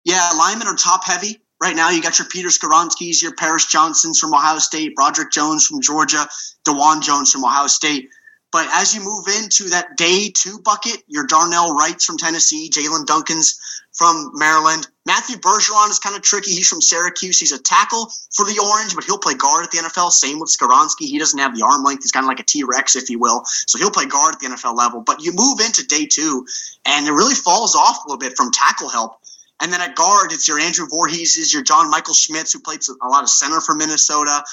Yeah, 0.03 0.31
linemen 0.37 0.67
are 0.67 0.75
top 0.75 1.03
heavy. 1.03 1.39
Right 1.61 1.75
now, 1.75 1.89
you 1.89 2.01
got 2.01 2.19
your 2.19 2.27
Peter 2.27 2.47
Skoronskis, 2.49 3.21
your 3.21 3.35
Paris 3.35 3.65
Johnsons 3.65 4.19
from 4.19 4.33
Ohio 4.33 4.59
State, 4.59 4.95
Broderick 4.95 5.31
Jones 5.31 5.67
from 5.67 5.81
Georgia, 5.81 6.27
Dawand 6.63 7.01
Jones 7.01 7.31
from 7.31 7.43
Ohio 7.43 7.67
State. 7.67 8.09
But 8.51 8.67
as 8.73 8.95
you 8.95 9.01
move 9.01 9.27
into 9.27 9.69
that 9.69 9.95
day 9.95 10.31
two 10.33 10.59
bucket, 10.59 11.03
your 11.07 11.27
Darnell 11.27 11.75
Wrights 11.75 12.05
from 12.05 12.17
Tennessee, 12.17 12.69
Jaelyn 12.69 13.05
Duncans 13.05 13.59
from 13.93 14.31
Maryland. 14.33 14.87
Matthew 15.05 15.37
Bergeron 15.37 15.89
is 15.89 15.99
kind 15.99 16.15
of 16.15 16.21
tricky. 16.21 16.51
He's 16.51 16.67
from 16.67 16.81
Syracuse. 16.81 17.39
He's 17.39 17.51
a 17.51 17.61
tackle 17.61 18.11
for 18.31 18.45
the 18.45 18.59
Orange, 18.59 18.95
but 18.95 19.03
he'll 19.03 19.17
play 19.17 19.33
guard 19.33 19.65
at 19.65 19.71
the 19.71 19.79
NFL. 19.79 20.11
Same 20.11 20.39
with 20.39 20.49
Skoronski. 20.49 21.01
He 21.01 21.19
doesn't 21.19 21.37
have 21.37 21.55
the 21.55 21.63
arm 21.63 21.83
length. 21.83 22.03
He's 22.03 22.11
kind 22.11 22.23
of 22.23 22.27
like 22.27 22.39
a 22.39 22.43
T 22.43 22.63
Rex, 22.63 22.95
if 22.95 23.09
you 23.09 23.19
will. 23.19 23.43
So 23.45 23.77
he'll 23.77 23.91
play 23.91 24.05
guard 24.05 24.35
at 24.35 24.39
the 24.39 24.47
NFL 24.47 24.75
level. 24.75 25.01
But 25.01 25.21
you 25.21 25.33
move 25.33 25.59
into 25.59 25.85
day 25.85 26.05
two, 26.05 26.45
and 26.85 27.07
it 27.07 27.11
really 27.11 27.35
falls 27.35 27.75
off 27.75 28.05
a 28.05 28.07
little 28.07 28.19
bit 28.19 28.35
from 28.37 28.51
tackle 28.51 28.89
help. 28.89 29.19
And 29.61 29.73
then 29.73 29.81
at 29.81 29.95
guard, 29.95 30.31
it's 30.31 30.47
your 30.47 30.59
Andrew 30.59 30.87
Voorhees, 30.87 31.53
your 31.53 31.63
John 31.63 31.89
Michael 31.89 32.13
Schmitz, 32.13 32.53
who 32.53 32.61
played 32.61 32.79
a 33.01 33.07
lot 33.07 33.23
of 33.23 33.29
center 33.29 33.59
for 33.59 33.75
Minnesota 33.75 34.43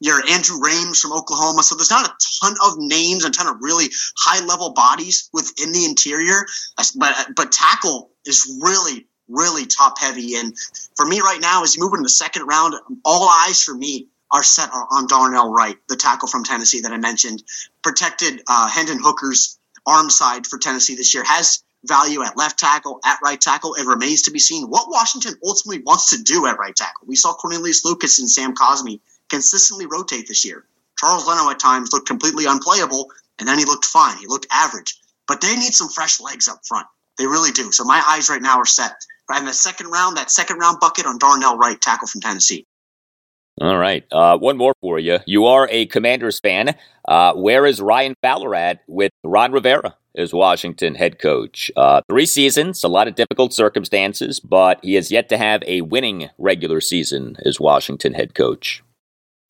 your 0.00 0.20
Andrew 0.28 0.60
Rayms 0.62 1.00
from 1.00 1.12
Oklahoma. 1.12 1.62
So 1.62 1.74
there's 1.74 1.90
not 1.90 2.06
a 2.06 2.14
ton 2.40 2.54
of 2.64 2.74
names, 2.78 3.24
a 3.24 3.30
ton 3.30 3.46
of 3.46 3.56
really 3.60 3.86
high 4.18 4.44
level 4.44 4.72
bodies 4.72 5.30
within 5.32 5.72
the 5.72 5.84
interior. 5.84 6.46
But 6.96 7.28
but 7.34 7.52
tackle 7.52 8.10
is 8.24 8.60
really 8.62 9.06
really 9.28 9.66
top 9.66 9.98
heavy. 9.98 10.36
And 10.36 10.56
for 10.96 11.06
me 11.06 11.20
right 11.20 11.40
now, 11.40 11.64
as 11.64 11.74
you 11.74 11.82
move 11.82 11.92
into 11.94 12.04
the 12.04 12.08
second 12.08 12.46
round, 12.46 12.74
all 13.04 13.28
eyes 13.28 13.62
for 13.62 13.74
me 13.74 14.08
are 14.30 14.42
set 14.42 14.70
on 14.72 15.06
Darnell 15.06 15.50
Wright, 15.52 15.76
the 15.88 15.96
tackle 15.96 16.28
from 16.28 16.44
Tennessee 16.44 16.80
that 16.80 16.92
I 16.92 16.98
mentioned. 16.98 17.42
Protected 17.82 18.42
uh, 18.48 18.68
Hendon 18.68 18.98
Hooker's 19.00 19.58
arm 19.86 20.10
side 20.10 20.46
for 20.46 20.58
Tennessee 20.58 20.96
this 20.96 21.14
year 21.14 21.24
has 21.24 21.62
value 21.84 22.22
at 22.22 22.36
left 22.36 22.58
tackle, 22.58 22.98
at 23.04 23.18
right 23.22 23.40
tackle. 23.40 23.74
It 23.74 23.86
remains 23.86 24.22
to 24.22 24.32
be 24.32 24.40
seen 24.40 24.66
what 24.66 24.90
Washington 24.90 25.34
ultimately 25.44 25.82
wants 25.84 26.10
to 26.10 26.22
do 26.22 26.46
at 26.46 26.58
right 26.58 26.74
tackle. 26.74 27.06
We 27.06 27.14
saw 27.14 27.34
Cornelius 27.34 27.84
Lucas 27.84 28.18
and 28.18 28.28
Sam 28.28 28.54
Cosmi 28.54 29.00
consistently 29.28 29.86
rotate 29.86 30.28
this 30.28 30.44
year. 30.44 30.64
Charles 30.98 31.26
Leno 31.26 31.50
at 31.50 31.58
times 31.58 31.92
looked 31.92 32.08
completely 32.08 32.46
unplayable, 32.46 33.10
and 33.38 33.46
then 33.46 33.58
he 33.58 33.64
looked 33.64 33.84
fine. 33.84 34.16
He 34.16 34.26
looked 34.26 34.46
average. 34.50 34.98
But 35.28 35.40
they 35.40 35.54
need 35.56 35.74
some 35.74 35.88
fresh 35.88 36.20
legs 36.20 36.48
up 36.48 36.60
front. 36.66 36.86
They 37.18 37.26
really 37.26 37.50
do. 37.50 37.72
So 37.72 37.84
my 37.84 38.02
eyes 38.06 38.28
right 38.28 38.42
now 38.42 38.58
are 38.58 38.66
set. 38.66 38.94
in 39.36 39.44
the 39.44 39.52
second 39.52 39.88
round, 39.88 40.16
that 40.16 40.30
second 40.30 40.58
round 40.58 40.78
bucket 40.80 41.06
on 41.06 41.18
Darnell 41.18 41.58
Wright, 41.58 41.80
tackle 41.80 42.06
from 42.08 42.20
Tennessee. 42.20 42.66
All 43.60 43.78
right. 43.78 44.04
Uh, 44.12 44.36
one 44.36 44.58
more 44.58 44.74
for 44.82 44.98
you. 44.98 45.18
You 45.26 45.46
are 45.46 45.66
a 45.70 45.86
Commanders 45.86 46.38
fan. 46.40 46.76
Uh, 47.08 47.32
where 47.34 47.64
is 47.64 47.80
Ryan 47.80 48.14
Fowler 48.20 48.54
at 48.54 48.82
with 48.86 49.12
Ron 49.24 49.52
Rivera 49.52 49.96
as 50.14 50.34
Washington 50.34 50.94
head 50.94 51.18
coach? 51.18 51.70
Uh, 51.74 52.02
three 52.08 52.26
seasons, 52.26 52.84
a 52.84 52.88
lot 52.88 53.08
of 53.08 53.14
difficult 53.14 53.54
circumstances, 53.54 54.40
but 54.40 54.78
he 54.82 54.94
has 54.94 55.10
yet 55.10 55.30
to 55.30 55.38
have 55.38 55.62
a 55.66 55.80
winning 55.80 56.28
regular 56.36 56.82
season 56.82 57.36
as 57.46 57.58
Washington 57.58 58.12
head 58.12 58.34
coach. 58.34 58.82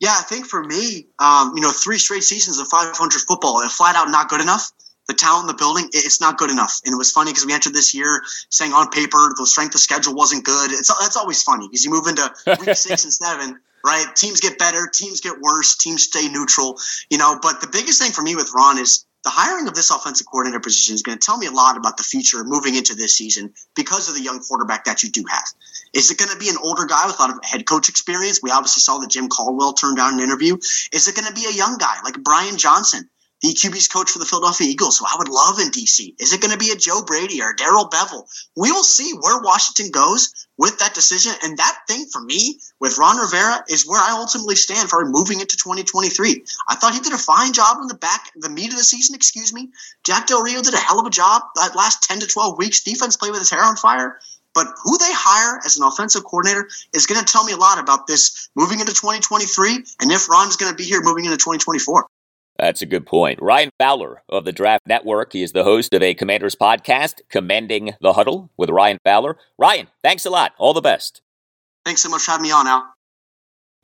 Yeah, 0.01 0.15
I 0.17 0.23
think 0.23 0.47
for 0.47 0.63
me, 0.63 1.07
um, 1.19 1.53
you 1.57 1.63
know, 1.63 1.73
three 1.73 1.99
straight 1.99 2.23
seasons 2.23 2.59
of 2.59 2.69
500 2.69 3.21
football, 3.23 3.61
and 3.61 3.71
flat 3.71 3.97
out 3.97 4.11
not 4.11 4.29
good 4.29 4.41
enough. 4.41 4.71
The 5.09 5.15
talent 5.15 5.45
in 5.45 5.47
the 5.47 5.55
building, 5.55 5.89
it's 5.93 6.21
not 6.21 6.37
good 6.37 6.51
enough. 6.51 6.81
And 6.85 6.93
it 6.93 6.97
was 6.97 7.13
funny 7.13 7.31
because 7.31 7.47
we 7.47 7.55
entered 7.55 7.73
this 7.73 7.95
year 7.95 8.23
saying 8.51 8.73
on 8.73 8.91
paper 8.91 9.33
the 9.39 9.47
strength 9.47 9.75
of 9.75 9.81
schedule 9.81 10.15
wasn't 10.15 10.45
good. 10.45 10.73
It's 10.73 10.93
that's 11.01 11.17
always 11.17 11.43
funny 11.43 11.69
because 11.69 11.85
you 11.85 11.93
move 11.93 12.09
into 12.09 12.29
week 12.61 12.77
six 12.77 13.05
and 13.05 13.13
seven, 13.13 13.61
right? 13.85 14.05
Teams 14.17 14.41
get 14.41 14.59
better, 14.59 14.89
teams 14.93 15.21
get 15.21 15.41
worse, 15.41 15.77
teams 15.77 16.03
stay 16.03 16.29
neutral, 16.29 16.79
you 17.09 17.19
know. 17.19 17.39
But 17.41 17.61
the 17.61 17.69
biggest 17.69 18.03
thing 18.03 18.11
for 18.11 18.23
me 18.23 18.35
with 18.35 18.53
Ron 18.53 18.79
is 18.79 19.06
the 19.27 19.31
hiring 19.31 19.67
of 19.67 19.75
this 19.75 19.91
offensive 19.91 20.25
coordinator 20.25 20.61
position 20.61 20.95
is 20.95 21.03
going 21.03 21.19
to 21.19 21.27
tell 21.27 21.37
me 21.37 21.49
a 21.49 21.51
lot 21.51 21.77
about 21.77 21.97
the 21.97 22.05
future 22.05 22.45
moving 22.45 22.77
into 22.77 22.95
this 22.95 23.17
season 23.17 23.53
because 23.75 24.09
of 24.09 24.15
the 24.15 24.23
young 24.23 24.39
quarterback 24.39 24.85
that 24.85 25.03
you 25.03 25.11
do 25.11 25.25
have. 25.29 25.47
Is 25.93 26.13
it 26.13 26.19
going 26.19 26.31
to 26.31 26.39
be 26.39 26.49
an 26.49 26.55
older 26.63 26.87
guy 26.87 27.07
with 27.07 27.19
a 27.19 27.23
lot 27.23 27.31
of 27.31 27.45
head 27.45 27.67
coach 27.67 27.89
experience? 27.89 28.39
We 28.41 28.53
obviously 28.53 28.83
saw 28.83 28.99
that 28.99 29.11
Jim 29.11 29.27
Caldwell 29.29 29.73
turned 29.73 29.97
down 29.97 30.15
an 30.15 30.21
interview. 30.21 30.55
Is 30.93 31.09
it 31.09 31.17
going 31.17 31.27
to 31.27 31.35
be 31.35 31.45
a 31.45 31.53
young 31.53 31.77
guy 31.77 31.97
like 32.05 32.23
Brian 32.23 32.57
Johnson, 32.57 33.11
the 33.47 33.55
QB's 33.55 33.89
coach 33.89 34.11
for 34.11 34.19
the 34.19 34.25
Philadelphia 34.25 34.67
Eagles, 34.67 34.99
who 34.99 35.07
I 35.07 35.17
would 35.19 35.29
love 35.29 35.59
in 35.59 35.71
DC? 35.71 36.15
Is 36.19 36.33
it 36.33 36.41
going 36.41 36.53
to 36.53 36.59
be 36.59 36.71
a 36.71 36.77
Joe 36.77 37.03
Brady 37.03 37.43
or 37.43 37.55
Darrell 37.55 37.89
Bevell? 37.89 38.27
We 38.57 38.73
will 38.73 38.85
see 38.85 39.13
where 39.13 39.41
Washington 39.41 39.91
goes 39.91 40.47
with 40.59 40.79
that 40.79 40.95
decision. 40.95 41.33
And 41.43 41.59
that 41.59 41.79
thing 41.89 42.07
for 42.07 42.21
me 42.21 42.59
with 42.81 42.99
Ron 42.99 43.19
Rivera 43.19 43.65
is 43.69 43.87
where 43.87 44.01
I 44.01 44.13
ultimately 44.13 44.57
stand 44.57 44.89
for 44.89 45.05
moving 45.05 45.41
into 45.41 45.57
2023. 45.57 46.45
I 46.69 46.75
thought 46.77 46.95
he 46.95 47.01
did 47.01 47.13
a 47.13 47.19
fine 47.19 47.53
job 47.53 47.79
in 47.81 47.89
the 47.89 47.95
back, 47.95 48.31
the 48.37 48.49
meat 48.49 48.71
of 48.71 48.79
the 48.79 48.85
season, 48.85 49.15
excuse 49.15 49.53
me. 49.53 49.71
Jack 50.05 50.27
Del 50.27 50.43
Rio 50.43 50.63
did 50.63 50.75
a 50.75 50.79
hell 50.79 51.01
of 51.01 51.07
a 51.07 51.11
job 51.11 51.43
that 51.57 51.77
last 51.77 52.03
10 52.05 52.21
to 52.21 52.27
12 52.27 52.59
weeks. 52.59 52.83
Defense 52.83 53.17
played 53.17 53.33
with 53.33 53.41
his 53.41 53.51
hair 53.51 53.63
on 53.63 53.77
fire. 53.77 54.19
But 54.55 54.69
who 54.83 54.97
they 54.97 55.13
hire 55.13 55.61
as 55.67 55.77
an 55.77 55.85
offensive 55.85 56.25
coordinator 56.25 56.67
is 56.95 57.05
going 57.05 57.23
to 57.23 57.31
tell 57.31 57.45
me 57.45 57.53
a 57.53 57.59
lot 57.59 57.79
about 57.79 58.07
this 58.07 58.49
moving 58.57 58.81
into 58.81 58.95
2023 58.95 59.85
and 60.01 60.11
if 60.11 60.31
Ron's 60.31 60.57
going 60.57 60.73
to 60.73 60.77
be 60.77 60.85
here 60.85 61.03
moving 61.03 61.27
into 61.27 61.37
2024. 61.37 62.09
That's 62.59 62.83
a 62.83 62.87
good 62.87 63.07
point. 63.07 63.41
Ryan 63.43 63.71
Fowler 63.79 64.23
of 64.29 64.45
the 64.45 64.53
Draft 64.53 64.87
Network. 64.87 65.33
He 65.33 65.43
is 65.43 65.53
the 65.53 65.65
host 65.65 65.93
of 65.93 66.03
a 66.03 66.15
Commanders 66.15 66.57
podcast, 66.57 67.21
Commending 67.29 67.95
the 68.01 68.15
Huddle 68.15 68.51
with 68.57 68.71
Ryan 68.71 68.99
Fowler. 69.05 69.37
Ryan, 69.59 69.89
thanks 70.03 70.25
a 70.25 70.31
lot. 70.31 70.53
All 70.59 70.75
the 70.75 70.81
best. 70.81 71.21
Thanks 71.85 72.03
so 72.03 72.09
much 72.09 72.23
for 72.23 72.33
having 72.33 72.45
me 72.45 72.53
on, 72.53 72.67
Al. 72.67 72.96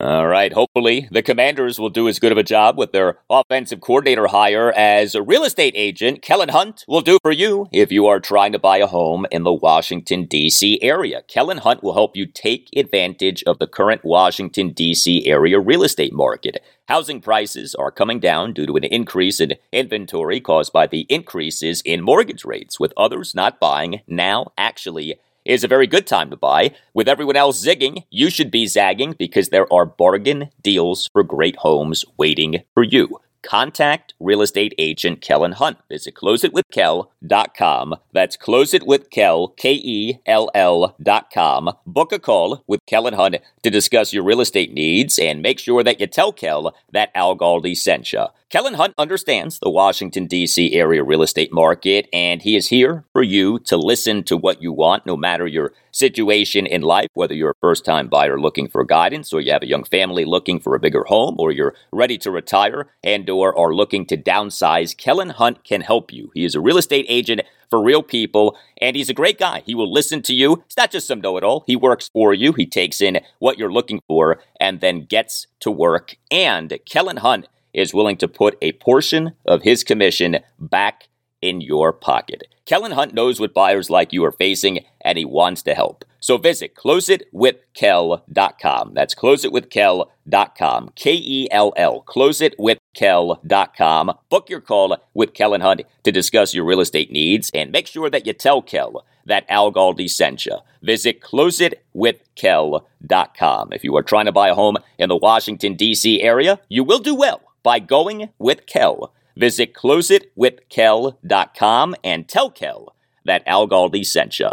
All 0.02 0.26
right. 0.26 0.52
Hopefully, 0.52 1.06
the 1.12 1.22
Commanders 1.22 1.78
will 1.78 1.88
do 1.88 2.08
as 2.08 2.18
good 2.18 2.32
of 2.32 2.38
a 2.38 2.42
job 2.42 2.76
with 2.76 2.90
their 2.90 3.18
offensive 3.30 3.80
coordinator 3.80 4.26
hire 4.26 4.72
as 4.72 5.14
a 5.14 5.22
real 5.22 5.44
estate 5.44 5.74
agent 5.76 6.22
Kellen 6.22 6.48
Hunt 6.48 6.84
will 6.88 7.02
do 7.02 7.18
for 7.22 7.30
you 7.30 7.68
if 7.70 7.92
you 7.92 8.08
are 8.08 8.18
trying 8.18 8.50
to 8.50 8.58
buy 8.58 8.78
a 8.78 8.88
home 8.88 9.26
in 9.30 9.44
the 9.44 9.52
Washington, 9.52 10.24
D.C. 10.24 10.82
area. 10.82 11.22
Kellen 11.28 11.58
Hunt 11.58 11.84
will 11.84 11.94
help 11.94 12.16
you 12.16 12.26
take 12.26 12.68
advantage 12.74 13.44
of 13.44 13.60
the 13.60 13.68
current 13.68 14.04
Washington, 14.04 14.72
D.C. 14.72 15.24
area 15.24 15.60
real 15.60 15.84
estate 15.84 16.12
market. 16.12 16.60
Housing 16.88 17.20
prices 17.20 17.72
are 17.76 17.92
coming 17.92 18.18
down 18.18 18.54
due 18.54 18.66
to 18.66 18.76
an 18.76 18.82
increase 18.82 19.38
in 19.38 19.54
inventory 19.70 20.40
caused 20.40 20.72
by 20.72 20.88
the 20.88 21.06
increases 21.10 21.80
in 21.84 22.02
mortgage 22.02 22.44
rates, 22.44 22.80
with 22.80 22.92
others 22.96 23.36
not 23.36 23.60
buying 23.60 24.00
now 24.08 24.50
actually 24.58 25.14
is 25.44 25.64
a 25.64 25.68
very 25.68 25.86
good 25.86 26.06
time 26.06 26.30
to 26.30 26.36
buy. 26.36 26.72
With 26.94 27.08
everyone 27.08 27.36
else 27.36 27.64
zigging, 27.64 28.04
you 28.10 28.30
should 28.30 28.50
be 28.50 28.66
zagging 28.66 29.14
because 29.18 29.48
there 29.48 29.72
are 29.72 29.86
bargain 29.86 30.50
deals 30.60 31.08
for 31.12 31.22
great 31.22 31.56
homes 31.56 32.04
waiting 32.16 32.62
for 32.74 32.82
you. 32.82 33.18
Contact 33.42 34.14
real 34.20 34.42
estate 34.42 34.74
agent 34.78 35.20
Kellen 35.20 35.52
Hunt. 35.52 35.78
Visit 35.88 36.14
closeitwithkell.com. 36.14 37.94
That's 38.12 38.36
closeitwithkell, 38.36 39.56
K-E-L-L 39.56 40.96
dot 41.02 41.30
com. 41.32 41.72
Book 41.86 42.12
a 42.12 42.18
call 42.18 42.62
with 42.66 42.80
Kellen 42.86 43.14
Hunt 43.14 43.36
to 43.62 43.70
discuss 43.70 44.12
your 44.12 44.24
real 44.24 44.40
estate 44.40 44.72
needs 44.72 45.18
and 45.18 45.42
make 45.42 45.58
sure 45.58 45.82
that 45.82 46.00
you 46.00 46.06
tell 46.06 46.32
Kell 46.32 46.74
that 46.92 47.10
Al 47.14 47.36
Galdi 47.36 47.76
sent 47.76 48.12
you. 48.12 48.26
Kellen 48.50 48.74
Hunt 48.74 48.94
understands 48.98 49.58
the 49.58 49.70
Washington, 49.70 50.26
D.C. 50.26 50.74
area 50.74 51.02
real 51.02 51.22
estate 51.22 51.52
market, 51.52 52.06
and 52.12 52.42
he 52.42 52.54
is 52.54 52.68
here 52.68 53.04
for 53.12 53.22
you 53.22 53.58
to 53.60 53.78
listen 53.78 54.22
to 54.24 54.36
what 54.36 54.60
you 54.60 54.72
want, 54.72 55.06
no 55.06 55.16
matter 55.16 55.46
your 55.46 55.72
situation 55.92 56.66
in 56.66 56.82
life, 56.82 57.08
whether 57.14 57.34
you're 57.34 57.50
a 57.50 57.60
first 57.60 57.84
time 57.84 58.08
buyer 58.08 58.40
looking 58.40 58.68
for 58.68 58.84
guidance, 58.84 59.32
or 59.32 59.40
you 59.40 59.52
have 59.52 59.62
a 59.62 59.68
young 59.68 59.84
family 59.84 60.24
looking 60.24 60.58
for 60.58 60.74
a 60.74 60.80
bigger 60.80 61.04
home, 61.04 61.36
or 61.38 61.52
you're 61.52 61.74
ready 61.92 62.18
to 62.18 62.30
retire 62.30 62.88
and 63.04 63.28
or 63.30 63.56
are 63.56 63.74
looking 63.74 64.06
to 64.06 64.16
downsize. 64.16 64.96
Kellen 64.96 65.30
Hunt 65.30 65.64
can 65.64 65.82
help 65.82 66.12
you. 66.12 66.30
He 66.34 66.44
is 66.44 66.54
a 66.54 66.60
real 66.60 66.78
estate 66.78 67.06
agent 67.08 67.42
for 67.70 67.82
real 67.82 68.02
people, 68.02 68.56
and 68.80 68.96
he's 68.96 69.08
a 69.08 69.14
great 69.14 69.38
guy. 69.38 69.62
He 69.64 69.74
will 69.74 69.90
listen 69.90 70.20
to 70.22 70.34
you. 70.34 70.62
It's 70.66 70.76
not 70.76 70.90
just 70.90 71.06
some 71.06 71.20
know 71.20 71.36
it 71.36 71.44
all. 71.44 71.64
He 71.66 71.76
works 71.76 72.10
for 72.12 72.34
you. 72.34 72.52
He 72.52 72.66
takes 72.66 73.00
in 73.00 73.20
what 73.38 73.58
you're 73.58 73.72
looking 73.72 74.02
for 74.06 74.40
and 74.60 74.80
then 74.80 75.06
gets 75.06 75.46
to 75.60 75.70
work. 75.70 76.16
And 76.30 76.78
Kellen 76.84 77.18
Hunt 77.18 77.48
is 77.72 77.94
willing 77.94 78.16
to 78.18 78.28
put 78.28 78.58
a 78.60 78.72
portion 78.72 79.32
of 79.46 79.62
his 79.62 79.84
commission 79.84 80.38
back 80.58 81.08
in 81.42 81.60
your 81.60 81.92
pocket. 81.92 82.46
Kellen 82.64 82.92
Hunt 82.92 83.12
knows 83.12 83.40
what 83.40 83.52
buyers 83.52 83.90
like 83.90 84.12
you 84.12 84.24
are 84.24 84.32
facing, 84.32 84.84
and 85.00 85.18
he 85.18 85.24
wants 85.24 85.64
to 85.64 85.74
help. 85.74 86.04
So 86.20 86.38
visit 86.38 86.76
closeitwithkell.com. 86.76 88.94
That's 88.94 89.16
closeitwithkell.com. 89.16 90.92
K 90.94 91.14
E 91.14 91.48
L 91.50 91.72
L. 91.76 92.04
Closeitwithkell.com. 92.06 94.12
Book 94.30 94.48
your 94.48 94.60
call 94.60 94.96
with 95.12 95.34
Kellen 95.34 95.60
Hunt 95.60 95.82
to 96.04 96.12
discuss 96.12 96.54
your 96.54 96.64
real 96.64 96.80
estate 96.80 97.10
needs 97.10 97.50
and 97.52 97.72
make 97.72 97.88
sure 97.88 98.08
that 98.08 98.24
you 98.24 98.32
tell 98.32 98.62
Kell 98.62 99.04
that 99.26 99.44
Al 99.48 99.72
Galdi 99.72 100.08
sent 100.08 100.46
you. 100.46 100.58
Visit 100.80 101.20
closeitwithkell.com. 101.20 103.72
If 103.72 103.82
you 103.84 103.96
are 103.96 104.02
trying 104.02 104.26
to 104.26 104.32
buy 104.32 104.48
a 104.48 104.54
home 104.54 104.76
in 104.98 105.08
the 105.08 105.16
Washington, 105.16 105.74
D.C. 105.74 106.22
area, 106.22 106.60
you 106.68 106.84
will 106.84 107.00
do 107.00 107.16
well 107.16 107.40
by 107.62 107.78
going 107.80 108.28
with 108.38 108.66
Kell. 108.66 109.12
Visit 109.36 109.74
closeitwithkell.com 109.74 111.94
and 112.02 112.28
tell 112.28 112.50
Kell 112.50 112.96
that 113.24 113.42
Al 113.46 113.68
Galdi 113.68 114.04
sent 114.04 114.38
you. 114.38 114.48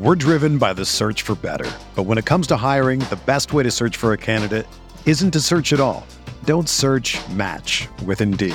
We're 0.00 0.14
driven 0.14 0.58
by 0.58 0.74
the 0.74 0.84
search 0.84 1.22
for 1.22 1.34
better. 1.34 1.68
But 1.96 2.04
when 2.04 2.18
it 2.18 2.24
comes 2.24 2.46
to 2.48 2.56
hiring, 2.56 3.00
the 3.00 3.18
best 3.26 3.52
way 3.52 3.64
to 3.64 3.70
search 3.72 3.96
for 3.96 4.12
a 4.12 4.16
candidate 4.16 4.64
isn't 5.04 5.32
to 5.32 5.40
search 5.40 5.72
at 5.72 5.80
all. 5.80 6.06
Don't 6.44 6.68
search 6.68 7.18
match 7.30 7.88
with 8.06 8.20
Indeed. 8.20 8.54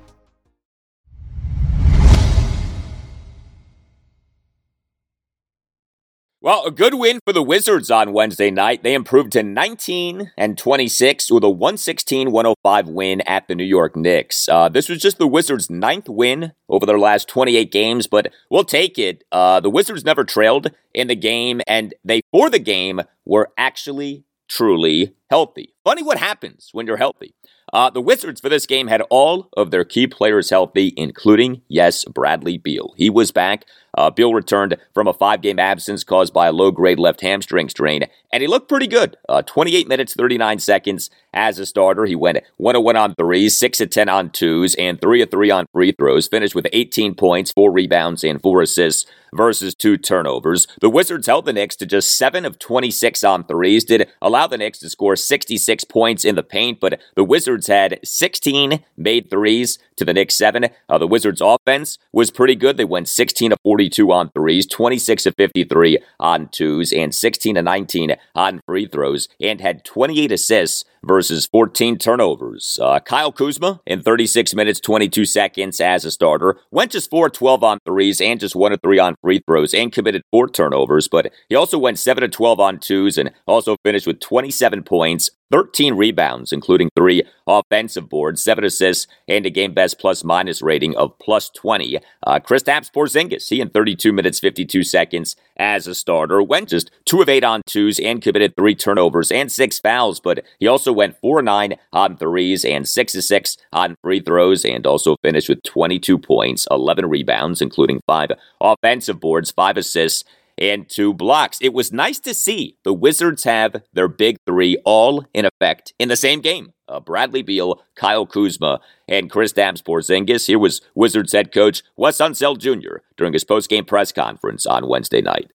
Well, 6.51 6.65
a 6.65 6.71
good 6.71 6.95
win 6.95 7.21
for 7.25 7.31
the 7.31 7.41
Wizards 7.41 7.89
on 7.89 8.11
Wednesday 8.11 8.51
night. 8.51 8.83
They 8.83 8.93
improved 8.93 9.31
to 9.31 9.41
19 9.41 10.33
and 10.37 10.57
26 10.57 11.31
with 11.31 11.45
a 11.45 11.47
116-105 11.47 12.91
win 12.91 13.21
at 13.21 13.47
the 13.47 13.55
New 13.55 13.63
York 13.63 13.95
Knicks. 13.95 14.49
Uh, 14.49 14.67
this 14.67 14.89
was 14.89 14.99
just 14.99 15.17
the 15.17 15.29
Wizards' 15.29 15.69
ninth 15.69 16.09
win 16.09 16.51
over 16.67 16.85
their 16.85 16.99
last 16.99 17.29
28 17.29 17.71
games, 17.71 18.05
but 18.05 18.33
we'll 18.49 18.65
take 18.65 18.99
it. 18.99 19.23
Uh, 19.31 19.61
the 19.61 19.69
Wizards 19.69 20.03
never 20.03 20.25
trailed 20.25 20.71
in 20.93 21.07
the 21.07 21.15
game, 21.15 21.61
and 21.67 21.93
they, 22.03 22.19
for 22.33 22.49
the 22.49 22.59
game, 22.59 22.99
were 23.23 23.53
actually 23.57 24.25
truly 24.49 25.15
healthy. 25.29 25.73
Funny 25.85 26.03
what 26.03 26.17
happens 26.17 26.71
when 26.73 26.85
you're 26.85 26.97
healthy. 26.97 27.33
Uh, 27.73 27.89
the 27.89 28.01
Wizards 28.01 28.41
for 28.41 28.49
this 28.49 28.65
game 28.65 28.87
had 28.87 29.01
all 29.09 29.49
of 29.55 29.71
their 29.71 29.85
key 29.85 30.05
players 30.05 30.49
healthy, 30.49 30.93
including, 30.97 31.61
yes, 31.69 32.03
Bradley 32.05 32.57
Beal. 32.57 32.93
He 32.97 33.09
was 33.09 33.31
back. 33.31 33.65
Uh, 33.97 34.09
Beal 34.09 34.33
returned 34.33 34.77
from 34.93 35.07
a 35.07 35.13
five 35.13 35.41
game 35.41 35.59
absence 35.59 36.03
caused 36.03 36.33
by 36.33 36.47
a 36.47 36.51
low 36.51 36.71
grade 36.71 36.99
left 36.99 37.21
hamstring 37.21 37.69
strain, 37.69 38.05
and 38.31 38.41
he 38.41 38.47
looked 38.47 38.69
pretty 38.69 38.87
good. 38.87 39.17
Uh, 39.27 39.41
28 39.41 39.87
minutes, 39.87 40.13
39 40.13 40.59
seconds 40.59 41.09
as 41.33 41.59
a 41.59 41.65
starter. 41.65 42.05
He 42.05 42.15
went 42.15 42.39
1 42.57 42.81
1 42.81 42.95
on 42.95 43.15
threes, 43.15 43.57
6 43.57 43.81
of 43.81 43.89
10 43.89 44.09
on 44.09 44.29
twos, 44.29 44.75
and 44.75 44.99
3 45.01 45.21
of 45.21 45.31
3 45.31 45.51
on 45.51 45.65
free 45.73 45.91
throws. 45.91 46.27
Finished 46.27 46.55
with 46.55 46.67
18 46.71 47.15
points, 47.15 47.51
4 47.51 47.71
rebounds, 47.71 48.23
and 48.23 48.41
4 48.41 48.61
assists 48.61 49.09
versus 49.33 49.75
2 49.75 49.97
turnovers. 49.97 50.67
The 50.79 50.89
Wizards 50.89 51.27
held 51.27 51.45
the 51.45 51.53
Knicks 51.53 51.75
to 51.77 51.85
just 51.85 52.17
7 52.17 52.45
of 52.45 52.59
26 52.59 53.23
on 53.23 53.43
threes, 53.45 53.83
did 53.83 54.09
allow 54.21 54.47
the 54.47 54.57
Knicks 54.57 54.79
to 54.79 54.89
score 54.89 55.15
66 55.15 55.83
points 55.85 56.25
in 56.25 56.35
the 56.35 56.43
paint, 56.43 56.79
but 56.79 56.99
the 57.15 57.23
Wizards 57.23 57.60
had 57.67 57.99
16 58.03 58.83
made 58.97 59.29
threes 59.29 59.79
to 59.95 60.05
the 60.05 60.13
Knicks 60.13 60.37
7. 60.37 60.67
Uh, 60.89 60.97
the 60.97 61.07
Wizards' 61.07 61.41
offense 61.41 61.97
was 62.11 62.31
pretty 62.31 62.55
good. 62.55 62.77
They 62.77 62.85
went 62.85 63.07
16 63.07 63.51
of 63.51 63.59
42 63.63 64.11
on 64.11 64.29
threes, 64.31 64.65
26 64.65 65.25
of 65.25 65.35
53 65.37 65.99
on 66.19 66.49
twos, 66.49 66.91
and 66.91 67.13
16 67.13 67.57
of 67.57 67.65
19 67.65 68.15
on 68.35 68.61
free 68.65 68.87
throws, 68.87 69.27
and 69.39 69.61
had 69.61 69.85
28 69.85 70.31
assists 70.31 70.83
versus 71.03 71.47
14 71.47 71.97
turnovers. 71.97 72.79
Uh, 72.81 72.99
Kyle 72.99 73.31
Kuzma 73.31 73.81
in 73.85 74.01
36 74.01 74.53
minutes, 74.53 74.79
22 74.79 75.25
seconds 75.25 75.81
as 75.81 76.05
a 76.05 76.11
starter, 76.11 76.57
went 76.69 76.91
just 76.91 77.09
4 77.09 77.29
12 77.29 77.63
on 77.63 77.79
threes 77.85 78.21
and 78.21 78.39
just 78.39 78.55
1 78.55 78.73
of 78.73 78.81
3 78.81 78.99
on 78.99 79.15
free 79.21 79.41
throws 79.45 79.73
and 79.73 79.91
committed 79.91 80.23
4 80.31 80.49
turnovers, 80.49 81.07
but 81.07 81.31
he 81.49 81.55
also 81.55 81.77
went 81.77 81.99
7 81.99 82.23
of 82.23 82.31
12 82.31 82.59
on 82.59 82.79
twos 82.79 83.17
and 83.17 83.31
also 83.47 83.75
finished 83.83 84.07
with 84.07 84.19
27 84.19 84.83
points, 84.83 85.31
13 85.51 85.95
rebounds, 85.95 86.51
including 86.51 86.89
three 86.95 87.23
offensive 87.45 88.09
boards, 88.09 88.41
seven 88.41 88.63
assists, 88.63 89.07
and 89.27 89.45
a 89.45 89.49
game 89.49 89.73
best 89.73 89.99
plus 89.99 90.23
minus 90.23 90.61
rating 90.61 90.95
of 90.95 91.17
plus 91.19 91.49
20. 91.49 91.99
Uh, 92.25 92.39
Kristaps 92.39 92.91
Porzingis, 92.91 93.49
he 93.49 93.61
in 93.61 93.69
32 93.69 94.13
minutes, 94.13 94.39
52 94.39 94.83
seconds 94.83 95.35
as 95.57 95.87
a 95.87 95.93
starter, 95.93 96.41
went 96.41 96.69
just 96.69 96.91
two 97.05 97.21
of 97.21 97.29
eight 97.29 97.43
on 97.43 97.61
twos 97.65 97.99
and 97.99 98.21
committed 98.21 98.55
three 98.55 98.75
turnovers 98.75 99.31
and 99.31 99.51
six 99.51 99.79
fouls, 99.79 100.19
but 100.19 100.43
he 100.59 100.67
also 100.67 100.93
went 100.93 101.19
four 101.19 101.41
nine 101.41 101.75
on 101.91 102.17
threes 102.17 102.63
and 102.63 102.87
six 102.87 103.15
of 103.15 103.23
six 103.23 103.57
on 103.73 103.95
free 104.01 104.21
throws, 104.21 104.63
and 104.65 104.85
also 104.85 105.15
finished 105.21 105.49
with 105.49 105.63
22 105.63 106.17
points, 106.17 106.67
11 106.71 107.05
rebounds, 107.07 107.61
including 107.61 108.01
five 108.07 108.31
offensive 108.59 109.19
boards, 109.19 109.51
five 109.51 109.77
assists, 109.77 110.23
and 110.57 110.89
two 110.89 111.13
blocks. 111.13 111.57
It 111.61 111.73
was 111.73 111.91
nice 111.91 112.19
to 112.19 112.33
see 112.33 112.77
the 112.83 112.93
Wizards 112.93 113.43
have 113.43 113.83
their 113.93 114.07
big 114.07 114.37
three 114.45 114.77
all 114.85 115.25
in 115.33 115.45
effect 115.45 115.93
in 115.99 116.09
the 116.09 116.15
same 116.15 116.41
game. 116.41 116.73
Uh, 116.87 116.99
Bradley 116.99 117.41
Beal, 117.41 117.81
Kyle 117.95 118.25
Kuzma, 118.25 118.81
and 119.07 119.31
Kristaps 119.31 119.81
Porzingis. 119.81 120.47
Here 120.47 120.59
was 120.59 120.81
Wizards 120.93 121.31
head 121.31 121.53
coach 121.53 121.83
Wes 121.95 122.17
Unseld 122.17 122.59
Jr. 122.59 122.97
during 123.15 123.33
his 123.33 123.45
post-game 123.45 123.85
press 123.85 124.11
conference 124.11 124.65
on 124.65 124.87
Wednesday 124.87 125.21
night. 125.21 125.51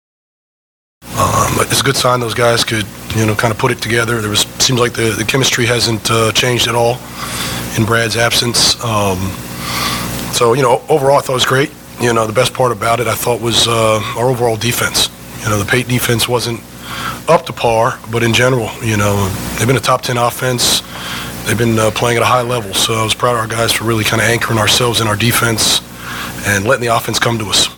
Um, 1.03 1.53
it's 1.61 1.80
a 1.80 1.84
good 1.84 1.97
sign 1.97 2.20
those 2.20 2.34
guys 2.34 2.64
could, 2.64 2.86
you 3.14 3.26
know, 3.26 3.34
kind 3.34 3.53
of 3.53 3.59
put 3.59 3.70
it 3.70 3.82
together. 3.82 4.20
There 4.20 4.30
was 4.30 4.40
seems 4.59 4.80
like 4.80 4.94
the, 4.94 5.14
the 5.16 5.24
chemistry 5.24 5.66
hasn't 5.66 6.11
uh, 6.11 6.32
changed 6.32 6.68
at 6.68 6.74
all 6.74 6.94
in 7.76 7.84
Brad's 7.84 8.16
absence. 8.16 8.82
Um, 8.82 9.18
so 10.32 10.55
you 10.55 10.62
know, 10.62 10.82
overall, 10.88 11.18
I 11.18 11.20
thought 11.20 11.32
it 11.32 11.34
was 11.34 11.47
great. 11.47 11.70
You 12.01 12.12
know, 12.12 12.26
the 12.26 12.32
best 12.32 12.53
part 12.53 12.72
about 12.72 13.01
it, 13.01 13.07
I 13.07 13.14
thought, 13.14 13.40
was 13.40 13.66
uh, 13.66 14.01
our 14.16 14.28
overall 14.28 14.57
defense. 14.57 15.09
You 15.42 15.49
know, 15.49 15.59
the 15.59 15.64
Pate 15.64 15.88
defense 15.88 16.28
wasn't 16.28 16.61
up 17.28 17.47
to 17.47 17.53
par, 17.53 17.99
but 18.12 18.22
in 18.22 18.34
general, 18.34 18.68
you 18.82 18.97
know, 18.97 19.28
they've 19.59 19.66
been 19.66 19.76
a 19.76 19.80
top 19.80 20.03
10 20.03 20.16
offense. 20.18 20.82
They've 21.47 21.57
been 21.57 21.78
uh, 21.78 21.90
playing 21.92 22.18
at 22.18 22.22
a 22.22 22.26
high 22.26 22.42
level. 22.42 22.74
So 22.74 22.94
I 22.94 23.05
was 23.05 23.14
proud 23.14 23.34
of 23.34 23.40
our 23.40 23.47
guys 23.47 23.72
for 23.72 23.84
really 23.84 24.05
kind 24.05 24.20
of 24.20 24.28
anchoring 24.28 24.59
ourselves 24.59 25.01
in 25.01 25.07
our 25.07 25.16
defense 25.16 25.80
and 26.47 26.66
letting 26.66 26.86
the 26.86 26.94
offense 26.94 27.18
come 27.18 27.38
to 27.38 27.47
us. 27.47 27.68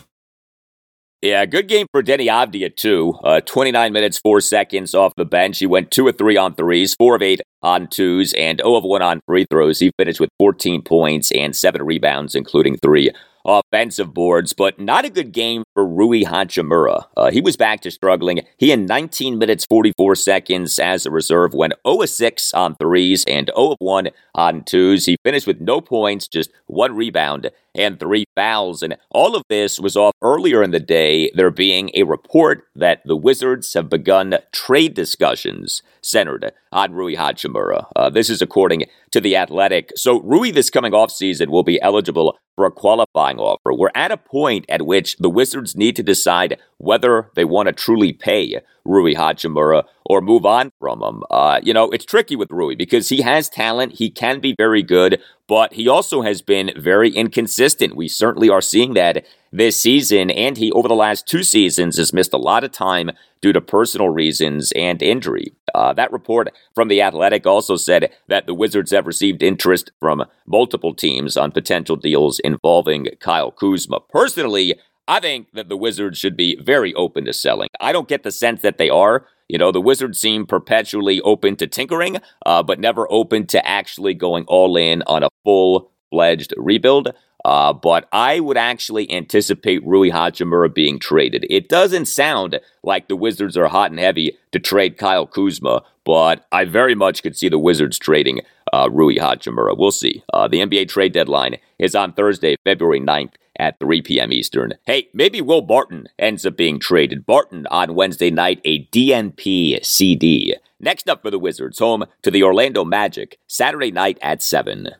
Yeah, 1.20 1.46
good 1.46 1.66
game 1.66 1.86
for 1.90 2.00
Deni 2.00 2.26
Avdija, 2.26 2.76
too. 2.76 3.18
Uh, 3.24 3.40
29 3.40 3.92
minutes, 3.92 4.18
4 4.18 4.40
seconds 4.40 4.94
off 4.94 5.12
the 5.16 5.24
bench. 5.24 5.58
He 5.58 5.66
went 5.66 5.90
2 5.90 6.06
of 6.08 6.16
3 6.16 6.36
on 6.36 6.54
threes, 6.54 6.94
4 6.94 7.16
of 7.16 7.22
8 7.22 7.40
on 7.60 7.88
twos, 7.88 8.34
and 8.34 8.60
0 8.60 8.76
of 8.76 8.84
1 8.84 9.02
on 9.02 9.20
free 9.26 9.44
throws. 9.50 9.80
He 9.80 9.90
finished 9.98 10.20
with 10.20 10.30
14 10.38 10.82
points 10.82 11.32
and 11.32 11.56
7 11.56 11.82
rebounds, 11.82 12.36
including 12.36 12.76
3 12.76 13.10
offensive 13.48 14.12
boards, 14.12 14.52
but 14.52 14.78
not 14.78 15.06
a 15.06 15.10
good 15.10 15.32
game 15.32 15.64
for 15.72 15.86
Rui 15.86 16.22
Hachimura. 16.22 17.06
Uh, 17.16 17.30
he 17.30 17.40
was 17.40 17.56
back 17.56 17.80
to 17.80 17.90
struggling. 17.90 18.42
He 18.58 18.70
in 18.70 18.84
19 18.84 19.38
minutes 19.38 19.64
44 19.64 20.14
seconds 20.16 20.78
as 20.78 21.06
a 21.06 21.10
reserve 21.10 21.54
went 21.54 21.72
0 21.86 22.02
of 22.02 22.10
6 22.10 22.54
on 22.54 22.76
threes 22.76 23.24
and 23.26 23.50
0 23.56 23.70
of 23.70 23.76
1 23.80 24.08
on 24.34 24.64
twos. 24.64 25.06
He 25.06 25.16
finished 25.24 25.46
with 25.46 25.60
no 25.60 25.80
points, 25.80 26.28
just 26.28 26.50
one 26.66 26.94
rebound 26.94 27.50
and 27.74 27.98
three 27.98 28.24
fouls. 28.38 28.82
And 28.84 28.96
all 29.10 29.34
of 29.34 29.42
this 29.48 29.80
was 29.80 29.96
off 29.96 30.14
earlier 30.22 30.62
in 30.62 30.70
the 30.70 30.78
day, 30.78 31.32
there 31.34 31.50
being 31.50 31.90
a 31.94 32.04
report 32.04 32.64
that 32.76 33.00
the 33.04 33.16
Wizards 33.16 33.74
have 33.74 33.88
begun 33.88 34.38
trade 34.52 34.94
discussions 34.94 35.82
centered 36.02 36.52
on 36.70 36.92
Rui 36.92 37.16
Hachimura. 37.16 37.86
Uh, 37.96 38.10
this 38.10 38.30
is 38.30 38.40
according 38.40 38.84
to 39.10 39.20
The 39.20 39.36
Athletic. 39.36 39.90
So 39.96 40.20
Rui 40.20 40.52
this 40.52 40.70
coming 40.70 40.94
off 40.94 41.10
season 41.10 41.50
will 41.50 41.64
be 41.64 41.82
eligible 41.82 42.38
for 42.54 42.66
a 42.66 42.70
qualifying 42.70 43.38
offer. 43.38 43.72
We're 43.72 43.90
at 43.94 44.12
a 44.12 44.16
point 44.16 44.64
at 44.68 44.82
which 44.82 45.16
the 45.16 45.30
Wizards 45.30 45.76
need 45.76 45.96
to 45.96 46.02
decide 46.02 46.58
whether 46.78 47.30
they 47.34 47.44
want 47.44 47.66
to 47.66 47.72
truly 47.72 48.12
pay 48.12 48.60
Rui 48.84 49.14
Hachimura 49.14 49.84
or 50.06 50.20
move 50.20 50.46
on 50.46 50.72
from 50.80 51.02
him. 51.02 51.22
Uh, 51.30 51.60
you 51.62 51.74
know, 51.74 51.90
it's 51.90 52.04
tricky 52.04 52.36
with 52.36 52.50
Rui 52.50 52.74
because 52.74 53.10
he 53.10 53.20
has 53.20 53.48
talent. 53.48 53.94
He 53.94 54.10
can 54.10 54.40
be 54.40 54.54
very 54.56 54.82
good, 54.82 55.20
but 55.46 55.74
he 55.74 55.86
also 55.88 56.22
has 56.22 56.40
been 56.40 56.72
very 56.76 57.10
inconsistent. 57.10 57.96
We 57.96 58.08
certainly 58.08 58.48
are 58.48 58.62
seeing 58.62 58.94
that 58.94 59.26
this 59.52 59.80
season, 59.80 60.30
and 60.30 60.56
he, 60.56 60.72
over 60.72 60.88
the 60.88 60.94
last 60.94 61.26
two 61.26 61.42
seasons, 61.42 61.96
has 61.98 62.12
missed 62.12 62.32
a 62.32 62.38
lot 62.38 62.64
of 62.64 62.72
time 62.72 63.10
due 63.40 63.52
to 63.52 63.60
personal 63.60 64.08
reasons 64.08 64.72
and 64.72 65.02
injury. 65.02 65.52
Uh, 65.74 65.92
that 65.92 66.12
report 66.12 66.48
from 66.74 66.88
The 66.88 67.02
Athletic 67.02 67.46
also 67.46 67.76
said 67.76 68.10
that 68.26 68.46
the 68.46 68.54
Wizards 68.54 68.90
have 68.90 69.06
received 69.06 69.42
interest 69.42 69.90
from 70.00 70.24
multiple 70.46 70.94
teams 70.94 71.36
on 71.36 71.52
potential 71.52 71.96
deals 71.96 72.40
involving 72.40 73.08
Kyle 73.20 73.50
Kuzma. 73.50 74.00
Personally, 74.10 74.74
I 75.08 75.20
think 75.20 75.48
that 75.54 75.70
the 75.70 75.76
Wizards 75.76 76.18
should 76.18 76.36
be 76.36 76.56
very 76.60 76.92
open 76.92 77.24
to 77.24 77.32
selling. 77.32 77.70
I 77.80 77.92
don't 77.92 78.06
get 78.06 78.24
the 78.24 78.30
sense 78.30 78.60
that 78.60 78.76
they 78.76 78.90
are. 78.90 79.26
You 79.48 79.56
know, 79.56 79.72
the 79.72 79.80
Wizards 79.80 80.20
seem 80.20 80.44
perpetually 80.44 81.22
open 81.22 81.56
to 81.56 81.66
tinkering, 81.66 82.18
uh, 82.44 82.62
but 82.62 82.78
never 82.78 83.10
open 83.10 83.46
to 83.48 83.66
actually 83.66 84.12
going 84.12 84.44
all 84.48 84.76
in 84.76 85.02
on 85.06 85.22
a 85.22 85.30
full 85.44 85.90
fledged 86.10 86.52
rebuild. 86.58 87.14
Uh, 87.42 87.72
but 87.72 88.06
I 88.12 88.40
would 88.40 88.58
actually 88.58 89.10
anticipate 89.10 89.86
Rui 89.86 90.10
Hachimura 90.10 90.74
being 90.74 90.98
traded. 90.98 91.46
It 91.48 91.70
doesn't 91.70 92.06
sound 92.06 92.60
like 92.82 93.08
the 93.08 93.16
Wizards 93.16 93.56
are 93.56 93.68
hot 93.68 93.90
and 93.90 93.98
heavy 93.98 94.36
to 94.52 94.58
trade 94.58 94.98
Kyle 94.98 95.26
Kuzma, 95.26 95.82
but 96.04 96.46
I 96.52 96.66
very 96.66 96.94
much 96.94 97.22
could 97.22 97.36
see 97.36 97.48
the 97.48 97.58
Wizards 97.58 97.98
trading 97.98 98.42
uh, 98.74 98.90
Rui 98.90 99.16
Hachimura. 99.16 99.78
We'll 99.78 99.92
see. 99.92 100.22
Uh, 100.34 100.48
the 100.48 100.58
NBA 100.58 100.88
trade 100.88 101.14
deadline 101.14 101.56
is 101.78 101.94
on 101.94 102.12
Thursday, 102.12 102.56
February 102.64 103.00
9th 103.00 103.32
at 103.58 103.78
3 103.80 104.02
p.m. 104.02 104.32
Eastern. 104.32 104.74
Hey, 104.86 105.08
maybe 105.12 105.40
Will 105.40 105.62
Barton 105.62 106.08
ends 106.18 106.46
up 106.46 106.56
being 106.56 106.78
traded. 106.78 107.26
Barton 107.26 107.66
on 107.70 107.94
Wednesday 107.94 108.30
night, 108.30 108.60
a 108.64 108.86
DNP 108.86 109.84
CD. 109.84 110.56
Next 110.80 111.08
up 111.08 111.22
for 111.22 111.30
the 111.30 111.38
Wizards, 111.38 111.78
home 111.78 112.04
to 112.22 112.30
the 112.30 112.42
Orlando 112.42 112.84
Magic, 112.84 113.38
Saturday 113.46 113.90
night 113.90 114.18
at 114.22 114.42
7. 114.42 114.90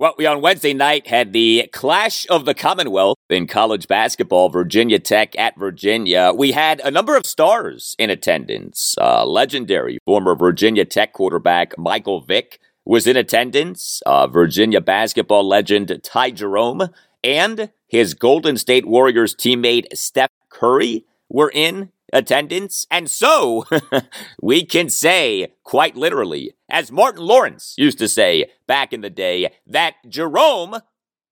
Well, 0.00 0.14
we 0.16 0.24
on 0.24 0.40
Wednesday 0.40 0.72
night 0.72 1.08
had 1.08 1.34
the 1.34 1.68
Clash 1.74 2.26
of 2.30 2.46
the 2.46 2.54
Commonwealth 2.54 3.18
in 3.28 3.46
college 3.46 3.86
basketball, 3.86 4.48
Virginia 4.48 4.98
Tech 4.98 5.38
at 5.38 5.58
Virginia. 5.58 6.32
We 6.34 6.52
had 6.52 6.80
a 6.80 6.90
number 6.90 7.18
of 7.18 7.26
stars 7.26 7.96
in 7.98 8.08
attendance. 8.08 8.94
Uh, 8.98 9.26
legendary 9.26 9.98
former 10.06 10.34
Virginia 10.34 10.86
Tech 10.86 11.12
quarterback 11.12 11.76
Michael 11.76 12.22
Vick 12.22 12.60
was 12.86 13.06
in 13.06 13.18
attendance. 13.18 14.00
Uh, 14.06 14.26
Virginia 14.26 14.80
basketball 14.80 15.46
legend 15.46 16.00
Ty 16.02 16.30
Jerome 16.30 16.88
and 17.22 17.70
his 17.86 18.14
Golden 18.14 18.56
State 18.56 18.86
Warriors 18.86 19.34
teammate 19.34 19.94
Steph 19.94 20.30
Curry 20.48 21.04
were 21.28 21.52
in 21.54 21.90
attendance. 22.12 22.86
And 22.90 23.10
so 23.10 23.64
we 24.42 24.64
can 24.64 24.88
say, 24.88 25.52
quite 25.64 25.96
literally, 25.96 26.52
as 26.68 26.92
Martin 26.92 27.24
Lawrence 27.24 27.74
used 27.76 27.98
to 27.98 28.08
say 28.08 28.46
back 28.66 28.92
in 28.92 29.00
the 29.00 29.10
day, 29.10 29.52
that 29.66 29.94
Jerome 30.08 30.80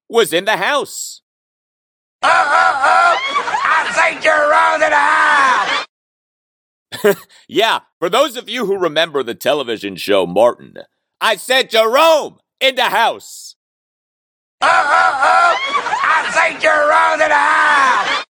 was 0.09 0.33
in 0.33 0.45
the 0.45 0.57
house. 0.57 1.23
Oh, 2.23 2.29
oh, 2.29 2.83
oh! 2.85 3.19
I 3.65 3.93
say 3.95 4.21
Jerome 4.21 4.83
in 4.83 4.91
the 4.91 4.97
house! 4.97 5.87
yeah, 7.49 7.81
for 7.99 8.09
those 8.09 8.37
of 8.37 8.49
you 8.49 8.67
who 8.67 8.77
remember 8.77 9.23
the 9.23 9.35
television 9.35 9.95
show 9.97 10.27
Martin, 10.27 10.79
I 11.21 11.37
said 11.37 11.71
Jerome 11.71 12.39
in 12.61 12.75
the 12.75 12.85
house. 12.85 13.55
Oh, 14.61 14.67
oh, 14.67 15.21
oh! 15.23 15.57
I 16.03 16.31
say 16.35 16.59
Jerome 16.61 17.21
in 17.21 17.29
the 17.29 17.35
house! 17.35 18.25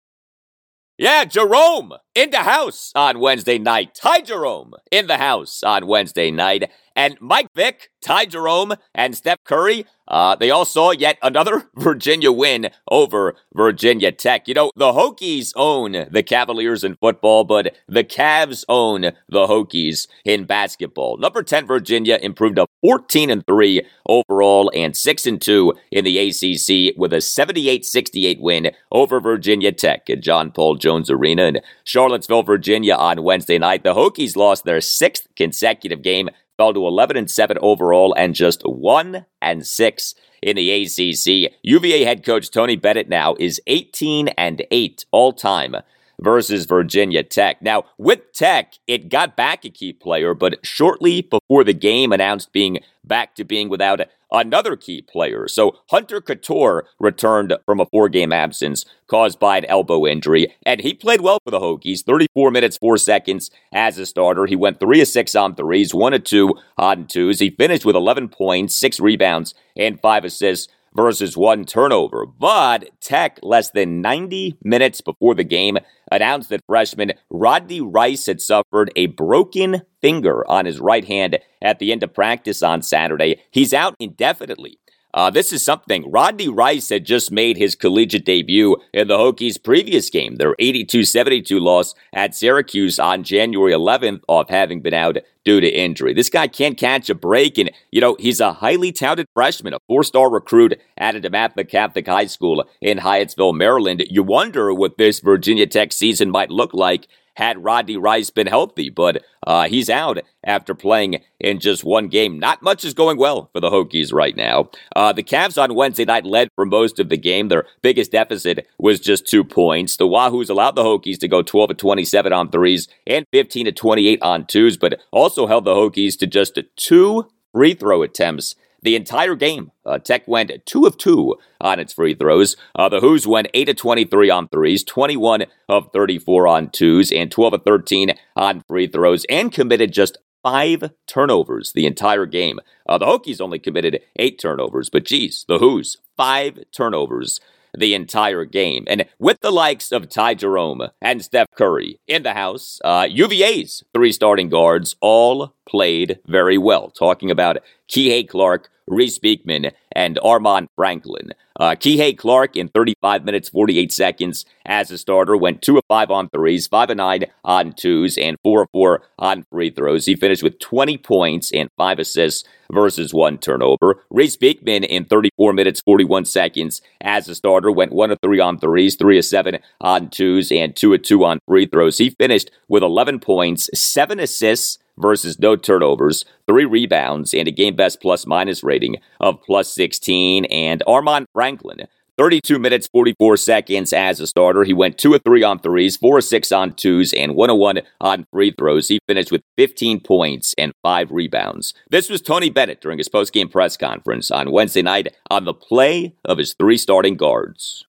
Yeah, 0.99 1.25
Jerome 1.25 1.93
in 2.15 2.31
the 2.31 2.39
house 2.39 2.91
on 2.95 3.19
Wednesday 3.19 3.59
night. 3.59 3.93
Ty 3.93 4.21
Jerome 4.21 4.73
in 4.89 5.05
the 5.05 5.17
house 5.17 5.61
on 5.61 5.85
Wednesday 5.85 6.31
night. 6.31 6.71
And 6.95 7.15
Mike 7.21 7.49
Vick, 7.53 7.91
Ty 8.01 8.25
Jerome, 8.25 8.73
and 8.95 9.15
Steph 9.15 9.43
Curry, 9.43 9.85
uh, 10.07 10.35
they 10.35 10.49
all 10.49 10.65
saw 10.65 10.89
yet 10.89 11.19
another 11.21 11.69
Virginia 11.75 12.31
win 12.31 12.71
over 12.89 13.35
Virginia 13.53 14.11
Tech. 14.11 14.47
You 14.47 14.55
know, 14.55 14.71
the 14.75 14.93
Hokies 14.93 15.53
own 15.55 16.07
the 16.09 16.23
Cavaliers 16.23 16.83
in 16.83 16.95
football, 16.95 17.43
but 17.43 17.75
the 17.87 18.03
Cavs 18.03 18.65
own 18.67 19.01
the 19.01 19.45
Hokies 19.45 20.07
in 20.25 20.45
basketball. 20.45 21.17
Number 21.17 21.43
10 21.43 21.67
Virginia 21.67 22.17
improved 22.19 22.57
up 22.57 22.66
14 22.81 23.29
and 23.29 23.45
3 23.45 23.81
overall 24.07 24.71
and 24.75 24.95
6 24.95 25.25
and 25.25 25.41
2 25.41 25.73
in 25.91 26.05
the 26.05 26.17
ACC 26.17 26.97
with 26.97 27.13
a 27.13 27.17
78-68 27.17 28.39
win 28.39 28.71
over 28.91 29.19
Virginia 29.19 29.71
Tech 29.71 30.09
at 30.09 30.21
John 30.21 30.51
Paul 30.51 30.75
Jones 30.75 31.09
Arena 31.09 31.43
in 31.43 31.59
Charlottesville, 31.83 32.43
Virginia 32.43 32.95
on 32.95 33.23
Wednesday 33.23 33.57
night. 33.57 33.83
The 33.83 33.93
Hokies 33.93 34.35
lost 34.35 34.63
their 34.63 34.81
sixth 34.81 35.27
consecutive 35.35 36.01
game 36.01 36.29
fell 36.57 36.73
to 36.73 36.87
11 36.87 37.17
and 37.17 37.29
7 37.29 37.57
overall 37.61 38.13
and 38.17 38.33
just 38.33 38.63
1 38.63 39.25
and 39.41 39.65
6 39.65 40.15
in 40.41 40.55
the 40.55 40.71
ACC. 40.71 41.53
UVA 41.61 42.03
head 42.03 42.25
coach 42.25 42.51
Tony 42.51 42.75
Bennett 42.75 43.09
now 43.09 43.35
is 43.39 43.61
18 43.67 44.29
and 44.29 44.65
8 44.71 45.05
all 45.11 45.33
time 45.33 45.75
versus 46.19 46.65
Virginia 46.65 47.23
Tech. 47.23 47.61
Now, 47.61 47.85
with 47.97 48.33
Tech, 48.33 48.73
it 48.87 49.09
got 49.09 49.35
back 49.35 49.65
a 49.65 49.69
key 49.69 49.93
player, 49.93 50.33
but 50.33 50.65
shortly 50.65 51.21
before 51.21 51.63
the 51.63 51.73
game 51.73 52.11
announced 52.11 52.51
being 52.51 52.79
back 53.03 53.35
to 53.35 53.43
being 53.43 53.69
without 53.69 54.01
another 54.31 54.75
key 54.75 55.01
player. 55.01 55.47
So 55.47 55.77
Hunter 55.89 56.19
Cattoor 56.19 56.83
returned 56.99 57.55
from 57.65 57.79
a 57.79 57.85
four 57.85 58.09
game 58.09 58.33
absence 58.33 58.85
caused 59.07 59.39
by 59.39 59.57
an 59.57 59.65
elbow 59.65 60.05
injury, 60.05 60.53
and 60.65 60.81
he 60.81 60.93
played 60.93 61.21
well 61.21 61.39
for 61.43 61.51
the 61.51 61.59
Hokies 61.59 62.03
34 62.03 62.51
minutes, 62.51 62.77
4 62.77 62.97
seconds 62.97 63.49
as 63.71 63.97
a 63.97 64.05
starter. 64.05 64.45
He 64.45 64.55
went 64.55 64.79
3 64.79 65.01
of 65.01 65.07
6 65.07 65.35
on 65.35 65.55
threes, 65.55 65.93
1 65.93 66.13
of 66.13 66.23
2 66.23 66.53
on 66.77 67.07
twos. 67.07 67.39
He 67.39 67.49
finished 67.49 67.85
with 67.85 67.95
11 67.95 68.29
points, 68.29 68.75
6 68.75 68.99
rebounds, 68.99 69.53
and 69.77 69.99
5 69.99 70.25
assists 70.25 70.67
versus 70.97 71.37
one 71.37 71.63
turnover. 71.63 72.25
But 72.25 72.89
Tech, 72.99 73.39
less 73.43 73.69
than 73.69 74.01
90 74.01 74.57
minutes 74.63 74.99
before 74.99 75.35
the 75.35 75.43
game, 75.45 75.77
announced 76.11 76.49
that 76.49 76.65
freshman 76.67 77.13
Rodney 77.29 77.79
Rice 77.79 78.25
had 78.25 78.41
suffered 78.41 78.91
a 78.95 79.05
broken 79.05 79.83
finger 80.01 80.43
on 80.49 80.65
his 80.65 80.79
right 80.79 81.05
hand 81.05 81.37
at 81.61 81.79
the 81.79 81.91
end 81.91 82.03
of 82.03 82.13
practice 82.13 82.63
on 82.63 82.81
Saturday. 82.81 83.41
He's 83.51 83.73
out 83.73 83.95
indefinitely. 83.99 84.79
Uh, 85.13 85.29
this 85.29 85.53
is 85.53 85.63
something. 85.63 86.09
Rodney 86.11 86.49
Rice 86.49 86.89
had 86.89 87.05
just 87.05 87.31
made 87.31 87.57
his 87.57 87.75
collegiate 87.75 88.25
debut 88.25 88.77
in 88.93 89.07
the 89.07 89.17
Hokies' 89.17 89.61
previous 89.61 90.09
game, 90.09 90.35
their 90.35 90.55
82 90.59 91.05
72 91.05 91.59
loss 91.59 91.95
at 92.13 92.35
Syracuse 92.35 92.99
on 92.99 93.23
January 93.23 93.71
11th, 93.71 94.21
off 94.27 94.49
having 94.49 94.81
been 94.81 94.93
out 94.93 95.17
due 95.45 95.61
to 95.61 95.67
injury. 95.67 96.13
This 96.13 96.29
guy 96.29 96.47
can't 96.47 96.77
catch 96.77 97.09
a 97.09 97.15
break, 97.15 97.57
and, 97.57 97.71
you 97.89 98.01
know, 98.01 98.17
he's 98.19 98.41
a 98.41 98.53
highly 98.53 98.91
touted 98.91 99.27
freshman, 99.33 99.73
a 99.73 99.79
four 99.87 100.03
star 100.03 100.29
recruit 100.29 100.79
at 100.97 101.15
a 101.15 101.21
DeMatha 101.21 101.67
Catholic 101.69 102.05
High 102.05 102.27
School 102.27 102.65
in 102.81 102.99
Hyattsville, 102.99 103.55
Maryland. 103.55 104.03
You 104.09 104.23
wonder 104.23 104.73
what 104.73 104.97
this 104.97 105.21
Virginia 105.21 105.67
Tech 105.67 105.93
season 105.93 106.29
might 106.29 106.51
look 106.51 106.73
like 106.73 107.07
had 107.37 107.63
Rodney 107.63 107.97
Rice 107.97 108.31
been 108.31 108.47
healthy, 108.47 108.89
but 108.89 109.23
uh, 109.45 109.67
he's 109.67 109.91
out 109.91 110.17
after 110.43 110.73
playing 110.73 111.21
in 111.39 111.59
just 111.59 111.83
one 111.83 112.07
game. 112.07 112.39
Not 112.39 112.63
much 112.63 112.83
is 112.83 112.95
going 112.95 113.19
well 113.19 113.51
for 113.53 113.59
the 113.59 113.69
Hokies 113.69 114.11
right 114.11 114.35
now. 114.35 114.71
Uh, 114.95 115.13
the 115.13 115.21
Cavs 115.21 115.61
on 115.61 115.75
Wednesday 115.75 116.03
night 116.03 116.25
led 116.25 116.49
for 116.55 116.65
most 116.65 116.97
of 116.99 117.09
the 117.09 117.17
game. 117.17 117.49
Their 117.49 117.67
biggest 117.83 118.11
deficit 118.11 118.67
was 118.79 118.99
just 118.99 119.27
two 119.27 119.43
points. 119.43 119.97
The 119.97 120.07
Wahoos 120.07 120.49
allowed 120.49 120.75
the 120.75 120.83
Hokies 120.83 121.19
to 121.19 121.27
go 121.27 121.43
12 121.43 121.69
to 121.69 121.73
27 121.75 122.33
on 122.33 122.49
threes 122.49 122.87
and 123.05 123.23
15 123.31 123.65
to 123.65 123.71
28 123.71 124.19
on 124.23 124.47
twos, 124.47 124.75
but 124.75 124.99
also 125.11 125.45
held 125.45 125.65
the 125.65 125.75
Hokies 125.75 126.17
to 126.17 126.25
just 126.25 126.57
two 126.75 127.27
free 127.53 127.75
throw 127.75 128.01
attempts 128.01 128.55
the 128.87 128.95
entire 128.95 129.35
game. 129.35 129.69
Uh, 129.85 129.97
Tech 129.97 130.25
went 130.29 130.49
two 130.65 130.85
of 130.85 130.97
two 130.97 131.35
on 131.59 131.77
its 131.77 131.91
free 131.91 132.13
throws. 132.13 132.55
Uh, 132.73 132.87
the 132.87 133.01
Hoos 133.01 133.27
went 133.27 133.49
8 133.53 133.67
of 133.67 133.75
23 133.75 134.29
on 134.29 134.47
threes, 134.47 134.81
21 134.85 135.43
of 135.67 135.89
34 135.91 136.47
on 136.47 136.69
twos, 136.69 137.11
and 137.11 137.29
12 137.29 137.55
of 137.55 137.63
13 137.65 138.13
on 138.37 138.63
free 138.65 138.87
throws, 138.87 139.25
and 139.25 139.51
committed 139.51 139.91
just 139.91 140.19
five 140.41 140.91
turnovers 141.05 141.73
the 141.73 141.85
entire 141.85 142.25
game. 142.25 142.61
Uh, 142.87 142.97
the 142.97 143.05
Hokies 143.05 143.41
only 143.41 143.59
committed 143.59 143.99
eight 144.15 144.39
turnovers, 144.39 144.89
but 144.89 145.03
geez, 145.03 145.43
the 145.49 145.59
Hoos, 145.59 145.97
five 146.15 146.57
turnovers 146.71 147.41
the 147.77 147.93
entire 147.93 148.45
game. 148.45 148.85
And 148.87 149.03
with 149.19 149.41
the 149.41 149.51
likes 149.51 149.91
of 149.91 150.07
Ty 150.07 150.35
Jerome 150.35 150.87
and 151.01 151.21
Steph 151.21 151.47
Curry 151.57 151.99
in 152.07 152.23
the 152.23 152.35
house, 152.35 152.79
uh, 152.85 153.05
UVA's 153.09 153.83
three 153.93 154.13
starting 154.13 154.47
guards 154.47 154.95
all 155.01 155.56
played 155.67 156.19
very 156.27 156.57
well. 156.57 156.89
Talking 156.89 157.29
about 157.29 157.57
Kihei 157.89 158.27
Clark, 158.27 158.69
Reece 158.87 159.19
Beekman, 159.19 159.71
and 159.91 160.17
Armaan 160.23 160.67
Franklin. 160.75 161.33
Uh, 161.59 161.71
Kihei 161.71 162.15
Clark 162.17 162.55
in 162.55 162.67
35 162.69 163.25
minutes 163.25 163.49
48 163.49 163.91
seconds 163.91 164.45
as 164.65 164.91
a 164.91 164.97
starter 164.97 165.35
went 165.35 165.61
2 165.61 165.77
of 165.77 165.83
5 165.87 166.11
on 166.11 166.29
threes, 166.29 166.67
5 166.67 166.91
of 166.91 166.97
9 166.97 167.25
on 167.43 167.73
twos, 167.73 168.17
and 168.17 168.37
4 168.43 168.63
of 168.63 168.69
4 168.71 169.01
on 169.17 169.45
free 169.51 169.71
throws. 169.71 170.05
He 170.05 170.15
finished 170.15 170.43
with 170.43 170.59
20 170.59 170.97
points 170.99 171.51
and 171.51 171.69
5 171.77 171.99
assists 171.99 172.47
versus 172.71 173.13
1 173.13 173.39
turnover. 173.39 174.03
Reece 174.09 174.35
Beekman 174.35 174.83
in 174.83 175.05
34 175.05 175.53
minutes 175.53 175.81
41 175.81 176.25
seconds 176.25 176.81
as 177.01 177.27
a 177.27 177.35
starter 177.35 177.71
went 177.71 177.91
1 177.91 178.11
of 178.11 178.19
3 178.21 178.39
on 178.39 178.59
threes, 178.59 178.95
3 178.95 179.17
of 179.17 179.25
7 179.25 179.57
on 179.81 180.09
twos, 180.09 180.51
and 180.51 180.75
2 180.75 180.93
of 180.93 181.01
2 181.01 181.25
on 181.25 181.39
free 181.47 181.65
throws. 181.65 181.97
He 181.97 182.11
finished 182.11 182.51
with 182.67 182.83
11 182.83 183.19
points, 183.19 183.69
7 183.73 184.19
assists, 184.19 184.77
versus 184.97 185.39
no 185.39 185.55
turnovers, 185.55 186.25
three 186.47 186.65
rebounds, 186.65 187.33
and 187.33 187.47
a 187.47 187.51
game 187.51 187.75
best 187.75 188.01
plus 188.01 188.25
minus 188.25 188.63
rating 188.63 188.97
of 189.19 189.41
plus 189.43 189.73
16. 189.73 190.45
And 190.45 190.83
Armaan 190.87 191.25
Franklin, 191.33 191.87
32 192.17 192.57
minutes, 192.57 192.87
44 192.87 193.37
seconds 193.37 193.93
as 193.93 194.19
a 194.19 194.25
starter. 194.25 194.63
He 194.63 194.73
went 194.73 194.97
2 194.97 195.13
of 195.13 195.21
3 195.23 195.43
on 195.43 195.59
threes, 195.59 195.97
4 195.97 196.17
of 196.17 196.23
6 196.23 196.51
on 196.51 196.73
twos, 196.73 197.13
and 197.13 197.35
101 197.35 197.81
on 198.01 198.25
free 198.31 198.51
throws. 198.57 198.87
He 198.87 198.99
finished 199.07 199.31
with 199.31 199.43
15 199.57 199.99
points 199.99 200.55
and 200.57 200.73
5 200.83 201.11
rebounds. 201.11 201.75
This 201.89 202.09
was 202.09 202.21
Tony 202.21 202.49
Bennett 202.49 202.81
during 202.81 202.97
his 202.97 203.09
post-game 203.09 203.49
press 203.49 203.77
conference 203.77 204.31
on 204.31 204.51
Wednesday 204.51 204.81
night 204.81 205.15
on 205.29 205.45
the 205.45 205.53
play 205.53 206.15
of 206.25 206.39
his 206.39 206.55
three 206.57 206.77
starting 206.77 207.17
guards. 207.17 207.85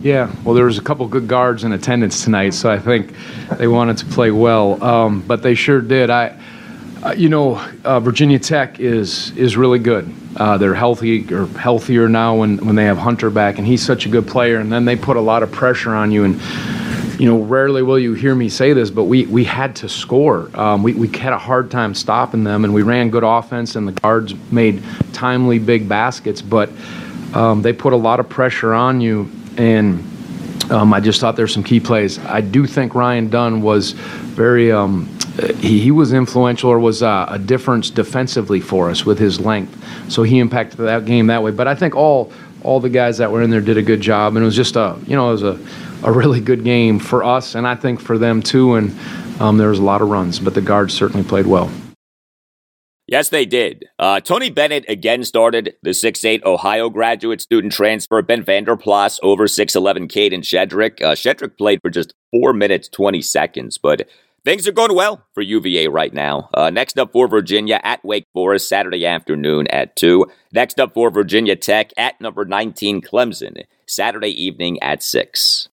Yeah, 0.00 0.30
well, 0.44 0.54
there 0.54 0.66
was 0.66 0.78
a 0.78 0.82
couple 0.82 1.08
good 1.08 1.26
guards 1.26 1.64
in 1.64 1.72
attendance 1.72 2.22
tonight, 2.22 2.54
so 2.54 2.70
I 2.70 2.78
think 2.78 3.14
they 3.56 3.66
wanted 3.66 3.96
to 3.98 4.06
play 4.06 4.30
well, 4.30 4.82
um, 4.84 5.22
but 5.22 5.42
they 5.42 5.54
sure 5.54 5.80
did. 5.80 6.10
I, 6.10 6.38
uh, 7.02 7.14
you 7.16 7.28
know, 7.28 7.56
uh, 7.82 7.98
Virginia 8.00 8.38
Tech 8.38 8.78
is 8.78 9.34
is 9.36 9.56
really 9.56 9.78
good. 9.78 10.12
Uh, 10.36 10.58
they're 10.58 10.74
healthy 10.74 11.32
or 11.32 11.46
healthier 11.46 12.08
now 12.08 12.36
when 12.36 12.58
when 12.58 12.76
they 12.76 12.84
have 12.84 12.98
Hunter 12.98 13.30
back, 13.30 13.58
and 13.58 13.66
he's 13.66 13.84
such 13.84 14.06
a 14.06 14.08
good 14.08 14.26
player. 14.26 14.58
And 14.58 14.70
then 14.70 14.84
they 14.84 14.96
put 14.96 15.16
a 15.16 15.20
lot 15.20 15.42
of 15.42 15.50
pressure 15.50 15.94
on 15.94 16.12
you, 16.12 16.24
and 16.24 16.40
you 17.18 17.26
know, 17.26 17.38
rarely 17.38 17.82
will 17.82 17.98
you 17.98 18.12
hear 18.12 18.34
me 18.34 18.50
say 18.50 18.74
this, 18.74 18.90
but 18.90 19.04
we 19.04 19.24
we 19.26 19.44
had 19.44 19.74
to 19.76 19.88
score. 19.88 20.50
Um, 20.54 20.82
we 20.82 20.92
we 20.92 21.08
had 21.08 21.32
a 21.32 21.38
hard 21.38 21.70
time 21.70 21.94
stopping 21.94 22.44
them, 22.44 22.64
and 22.64 22.74
we 22.74 22.82
ran 22.82 23.08
good 23.08 23.24
offense, 23.24 23.76
and 23.76 23.88
the 23.88 23.92
guards 23.92 24.34
made 24.52 24.82
timely 25.14 25.58
big 25.58 25.88
baskets, 25.88 26.42
but. 26.42 26.70
Um, 27.34 27.60
they 27.60 27.74
put 27.74 27.92
a 27.92 27.96
lot 27.96 28.18
of 28.18 28.30
pressure 28.30 28.72
on 28.72 29.02
you, 29.02 29.28
and 29.58 30.04
um, 30.70 30.92
I 30.92 31.00
just 31.00 31.20
thought 31.20 31.36
there's 31.36 31.52
some 31.54 31.64
key 31.64 31.80
plays. 31.80 32.18
I 32.18 32.40
do 32.40 32.66
think 32.66 32.94
Ryan 32.94 33.28
Dunn 33.28 33.62
was 33.62 33.92
very 33.92 34.72
um, 34.72 35.08
he, 35.58 35.80
he, 35.80 35.90
was 35.90 36.12
influential 36.12 36.70
or 36.70 36.78
was 36.78 37.02
uh, 37.02 37.26
a 37.28 37.38
difference 37.38 37.90
defensively 37.90 38.60
for 38.60 38.90
us 38.90 39.04
with 39.04 39.18
his 39.18 39.38
length. 39.38 39.76
So 40.10 40.22
he 40.22 40.38
impacted 40.38 40.78
that 40.78 41.04
game 41.04 41.26
that 41.28 41.42
way. 41.42 41.50
But 41.50 41.68
I 41.68 41.74
think 41.74 41.94
all 41.94 42.32
all 42.62 42.80
the 42.80 42.88
guys 42.88 43.18
that 43.18 43.30
were 43.30 43.42
in 43.42 43.50
there 43.50 43.60
did 43.60 43.76
a 43.76 43.82
good 43.82 44.00
job, 44.00 44.34
and 44.34 44.42
it 44.42 44.46
was 44.46 44.56
just 44.56 44.76
a 44.76 44.96
you 45.06 45.14
know 45.14 45.28
it 45.28 45.32
was 45.32 45.42
a, 45.42 45.60
a 46.02 46.12
really 46.12 46.40
good 46.40 46.64
game 46.64 46.98
for 46.98 47.22
us, 47.22 47.54
and 47.54 47.66
I 47.66 47.74
think 47.74 48.00
for 48.00 48.18
them 48.18 48.42
too. 48.42 48.74
And 48.74 48.98
um, 49.40 49.58
there 49.58 49.68
was 49.68 49.78
a 49.78 49.84
lot 49.84 50.02
of 50.02 50.08
runs, 50.08 50.38
but 50.38 50.54
the 50.54 50.62
guards 50.62 50.94
certainly 50.94 51.26
played 51.26 51.46
well. 51.46 51.70
Yes, 53.08 53.28
they 53.28 53.46
did. 53.46 53.84
Uh, 54.00 54.18
Tony 54.18 54.50
Bennett 54.50 54.84
again 54.88 55.22
started 55.22 55.76
the 55.82 55.90
6'8 55.90 56.44
Ohio 56.44 56.90
graduate 56.90 57.40
student 57.40 57.72
transfer. 57.72 58.20
Ben 58.20 58.42
Vander 58.42 58.76
Plas 58.76 59.20
over 59.22 59.44
6'11 59.44 60.10
Kadin 60.10 60.40
Shedrick. 60.42 61.00
Uh, 61.00 61.14
Shedrick 61.14 61.56
played 61.56 61.80
for 61.82 61.90
just 61.90 62.14
4 62.32 62.52
minutes 62.52 62.88
20 62.88 63.22
seconds, 63.22 63.78
but 63.78 64.08
things 64.44 64.66
are 64.66 64.72
going 64.72 64.92
well 64.94 65.24
for 65.34 65.40
UVA 65.40 65.86
right 65.86 66.12
now. 66.12 66.50
Uh, 66.52 66.70
next 66.70 66.98
up 66.98 67.12
for 67.12 67.28
Virginia 67.28 67.80
at 67.84 68.04
Wake 68.04 68.26
Forest 68.32 68.68
Saturday 68.68 69.06
afternoon 69.06 69.68
at 69.68 69.94
2. 69.94 70.26
Next 70.52 70.80
up 70.80 70.92
for 70.92 71.08
Virginia 71.10 71.54
Tech 71.54 71.92
at 71.96 72.20
number 72.20 72.44
19 72.44 73.02
Clemson 73.02 73.62
Saturday 73.86 74.30
evening 74.30 74.82
at 74.82 75.00
6. 75.00 75.68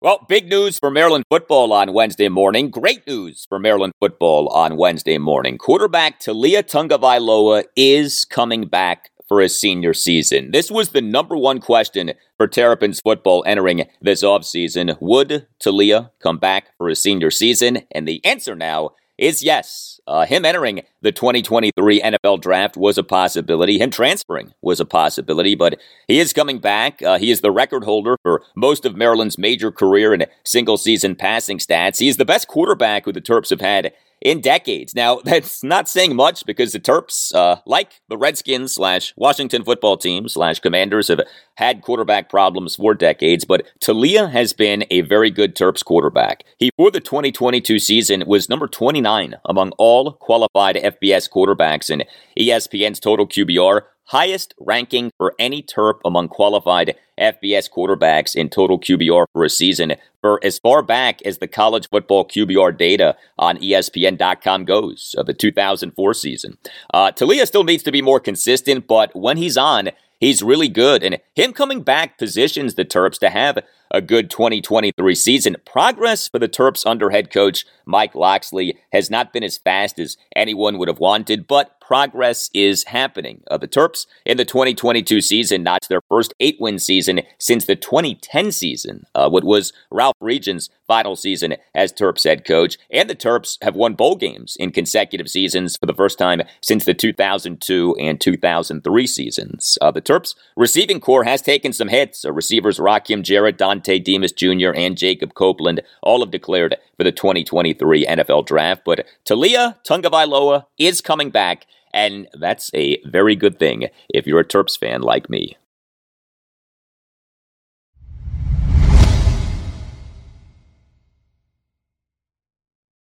Well, 0.00 0.24
big 0.28 0.48
news 0.48 0.78
for 0.78 0.92
Maryland 0.92 1.24
football 1.28 1.72
on 1.72 1.92
Wednesday 1.92 2.28
morning. 2.28 2.70
Great 2.70 3.04
news 3.04 3.46
for 3.48 3.58
Maryland 3.58 3.94
football 3.98 4.46
on 4.50 4.76
Wednesday 4.76 5.18
morning. 5.18 5.58
Quarterback 5.58 6.20
Taulia 6.20 6.62
Tagovailoa 6.62 7.64
is 7.74 8.24
coming 8.24 8.68
back 8.68 9.10
for 9.26 9.40
his 9.40 9.60
senior 9.60 9.92
season. 9.92 10.52
This 10.52 10.70
was 10.70 10.90
the 10.90 11.00
number 11.00 11.36
one 11.36 11.58
question 11.58 12.12
for 12.36 12.46
Terrapins 12.46 13.00
football 13.00 13.42
entering 13.44 13.88
this 14.00 14.22
offseason. 14.22 14.96
Would 15.00 15.48
Taulia 15.58 16.10
come 16.20 16.38
back 16.38 16.68
for 16.78 16.88
his 16.88 17.02
senior 17.02 17.32
season? 17.32 17.78
And 17.90 18.06
the 18.06 18.24
answer 18.24 18.54
now 18.54 18.90
is 19.18 19.42
yes. 19.42 19.97
Uh, 20.08 20.24
him 20.24 20.46
entering 20.46 20.80
the 21.02 21.12
2023 21.12 22.00
NFL 22.00 22.40
draft 22.40 22.78
was 22.78 22.96
a 22.96 23.02
possibility. 23.02 23.78
Him 23.78 23.90
transferring 23.90 24.54
was 24.62 24.80
a 24.80 24.86
possibility, 24.86 25.54
but 25.54 25.78
he 26.08 26.18
is 26.18 26.32
coming 26.32 26.58
back. 26.58 27.02
Uh, 27.02 27.18
he 27.18 27.30
is 27.30 27.42
the 27.42 27.50
record 27.50 27.84
holder 27.84 28.16
for 28.22 28.42
most 28.56 28.86
of 28.86 28.96
Maryland's 28.96 29.36
major 29.36 29.70
career 29.70 30.14
and 30.14 30.26
single 30.46 30.78
season 30.78 31.14
passing 31.14 31.58
stats. 31.58 31.98
He 31.98 32.08
is 32.08 32.16
the 32.16 32.24
best 32.24 32.48
quarterback 32.48 33.04
who 33.04 33.12
the 33.12 33.20
Terps 33.20 33.50
have 33.50 33.60
had 33.60 33.92
in 34.20 34.40
decades. 34.40 34.94
Now, 34.94 35.20
that's 35.24 35.62
not 35.62 35.88
saying 35.88 36.16
much 36.16 36.44
because 36.46 36.72
the 36.72 36.80
Terps, 36.80 37.34
uh, 37.34 37.60
like 37.66 38.00
the 38.08 38.16
Redskins 38.16 38.74
slash 38.74 39.14
Washington 39.16 39.64
football 39.64 39.96
team 39.96 40.28
slash 40.28 40.60
Commanders, 40.60 41.08
have 41.08 41.20
had 41.56 41.82
quarterback 41.82 42.28
problems 42.28 42.76
for 42.76 42.94
decades, 42.94 43.44
but 43.44 43.66
Taulia 43.80 44.30
has 44.30 44.52
been 44.52 44.84
a 44.90 45.00
very 45.02 45.30
good 45.30 45.56
Terps 45.56 45.84
quarterback. 45.84 46.44
He, 46.58 46.70
for 46.76 46.90
the 46.90 47.00
2022 47.00 47.78
season, 47.78 48.24
was 48.26 48.48
number 48.48 48.68
29 48.68 49.34
among 49.44 49.72
all 49.72 50.12
qualified 50.12 50.76
FBS 50.76 51.28
quarterbacks 51.30 51.90
in 51.90 52.04
ESPN's 52.38 53.00
total 53.00 53.26
QBR, 53.26 53.82
highest 54.08 54.54
ranking 54.58 55.10
for 55.16 55.34
any 55.38 55.62
Terp 55.62 56.00
among 56.04 56.28
qualified 56.28 56.96
FBS 57.18 57.70
quarterbacks 57.70 58.34
in 58.34 58.48
total 58.48 58.78
QBR 58.78 59.26
for 59.32 59.44
a 59.44 59.50
season 59.50 59.94
for 60.20 60.40
as 60.42 60.58
far 60.58 60.82
back 60.82 61.20
as 61.22 61.38
the 61.38 61.46
college 61.46 61.88
football 61.88 62.26
QBR 62.26 62.76
data 62.76 63.16
on 63.38 63.58
ESPN.com 63.58 64.64
goes 64.64 65.14
of 65.18 65.26
the 65.26 65.34
2004 65.34 66.14
season. 66.14 66.56
Uh, 66.92 67.12
Taulia 67.12 67.46
still 67.46 67.64
needs 67.64 67.82
to 67.82 67.92
be 67.92 68.02
more 68.02 68.20
consistent, 68.20 68.86
but 68.86 69.14
when 69.14 69.36
he's 69.36 69.56
on, 69.56 69.90
he's 70.18 70.42
really 70.42 70.68
good. 70.68 71.02
And 71.02 71.18
him 71.34 71.52
coming 71.52 71.82
back 71.82 72.18
positions 72.18 72.74
the 72.74 72.84
Terps 72.84 73.18
to 73.20 73.30
have 73.30 73.58
a 73.90 74.00
good 74.00 74.30
2023 74.30 75.14
season. 75.14 75.56
Progress 75.64 76.28
for 76.28 76.38
the 76.38 76.48
Terps 76.48 76.86
under 76.86 77.10
head 77.10 77.30
coach 77.30 77.64
Mike 77.86 78.14
Locksley 78.14 78.78
has 78.92 79.10
not 79.10 79.32
been 79.32 79.42
as 79.42 79.58
fast 79.58 79.98
as 79.98 80.16
anyone 80.36 80.78
would 80.78 80.88
have 80.88 81.00
wanted, 81.00 81.46
but 81.46 81.78
progress 81.80 82.50
is 82.52 82.84
happening. 82.84 83.42
Uh, 83.50 83.56
the 83.56 83.66
Terps 83.66 84.06
in 84.26 84.36
the 84.36 84.44
2022 84.44 85.22
season 85.22 85.62
notched 85.62 85.88
their 85.88 86.02
first 86.06 86.34
eight 86.38 86.58
win 86.60 86.78
season 86.78 87.22
since 87.38 87.64
the 87.64 87.76
2010 87.76 88.52
season, 88.52 89.06
uh, 89.14 89.30
what 89.30 89.42
was 89.42 89.72
Ralph 89.90 90.14
Friedgen's 90.20 90.68
final 90.86 91.16
season 91.16 91.54
as 91.74 91.92
Terps 91.92 92.24
head 92.24 92.44
coach. 92.44 92.76
And 92.90 93.08
the 93.08 93.14
Terps 93.14 93.56
have 93.62 93.74
won 93.74 93.94
bowl 93.94 94.16
games 94.16 94.54
in 94.60 94.70
consecutive 94.70 95.28
seasons 95.28 95.78
for 95.78 95.86
the 95.86 95.94
first 95.94 96.18
time 96.18 96.42
since 96.62 96.84
the 96.84 96.94
2002 96.94 97.96
and 97.98 98.20
2003 98.20 99.06
seasons. 99.06 99.78
Uh, 99.80 99.90
the 99.90 100.02
Terps 100.02 100.34
receiving 100.56 101.00
corps 101.00 101.24
has 101.24 101.40
taken 101.40 101.72
some 101.72 101.88
hits. 101.88 102.24
Uh, 102.24 102.32
receivers 102.32 102.78
Rakim 102.78 103.22
Jarrett, 103.22 103.56
Dontay 103.78 104.02
Demus 104.02 104.32
Jr., 104.32 104.72
and 104.74 104.96
Jacob 104.96 105.34
Copeland 105.34 105.80
all 106.02 106.20
have 106.20 106.30
declared 106.30 106.76
for 106.96 107.04
the 107.04 107.12
2023 107.12 108.06
NFL 108.06 108.46
Draft. 108.46 108.82
But 108.84 109.06
Taulia 109.24 109.76
Tagovailoa 109.84 110.64
is 110.78 111.00
coming 111.00 111.30
back 111.30 111.66
and 111.92 112.28
that's 112.34 112.70
a 112.74 113.00
very 113.06 113.36
good 113.36 113.58
thing 113.58 113.88
if 114.08 114.26
you're 114.26 114.40
a 114.40 114.44
Terps 114.44 114.78
fan 114.78 115.02
like 115.02 115.30
me. 115.30 115.56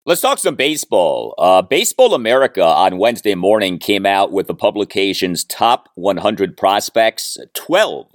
Let's 0.08 0.22
talk 0.22 0.38
some 0.38 0.56
baseball. 0.56 1.34
Uh, 1.40 1.64
baseball 1.64 2.14
America 2.14 2.64
on 2.64 3.00
Wednesday 3.00 3.34
morning 3.34 3.80
came 3.80 4.06
out 4.06 4.32
with 4.32 4.46
the 4.46 4.54
publication's 4.54 5.44
top 5.44 5.90
100 5.96 6.56
prospects. 6.56 7.40
12 7.56 8.12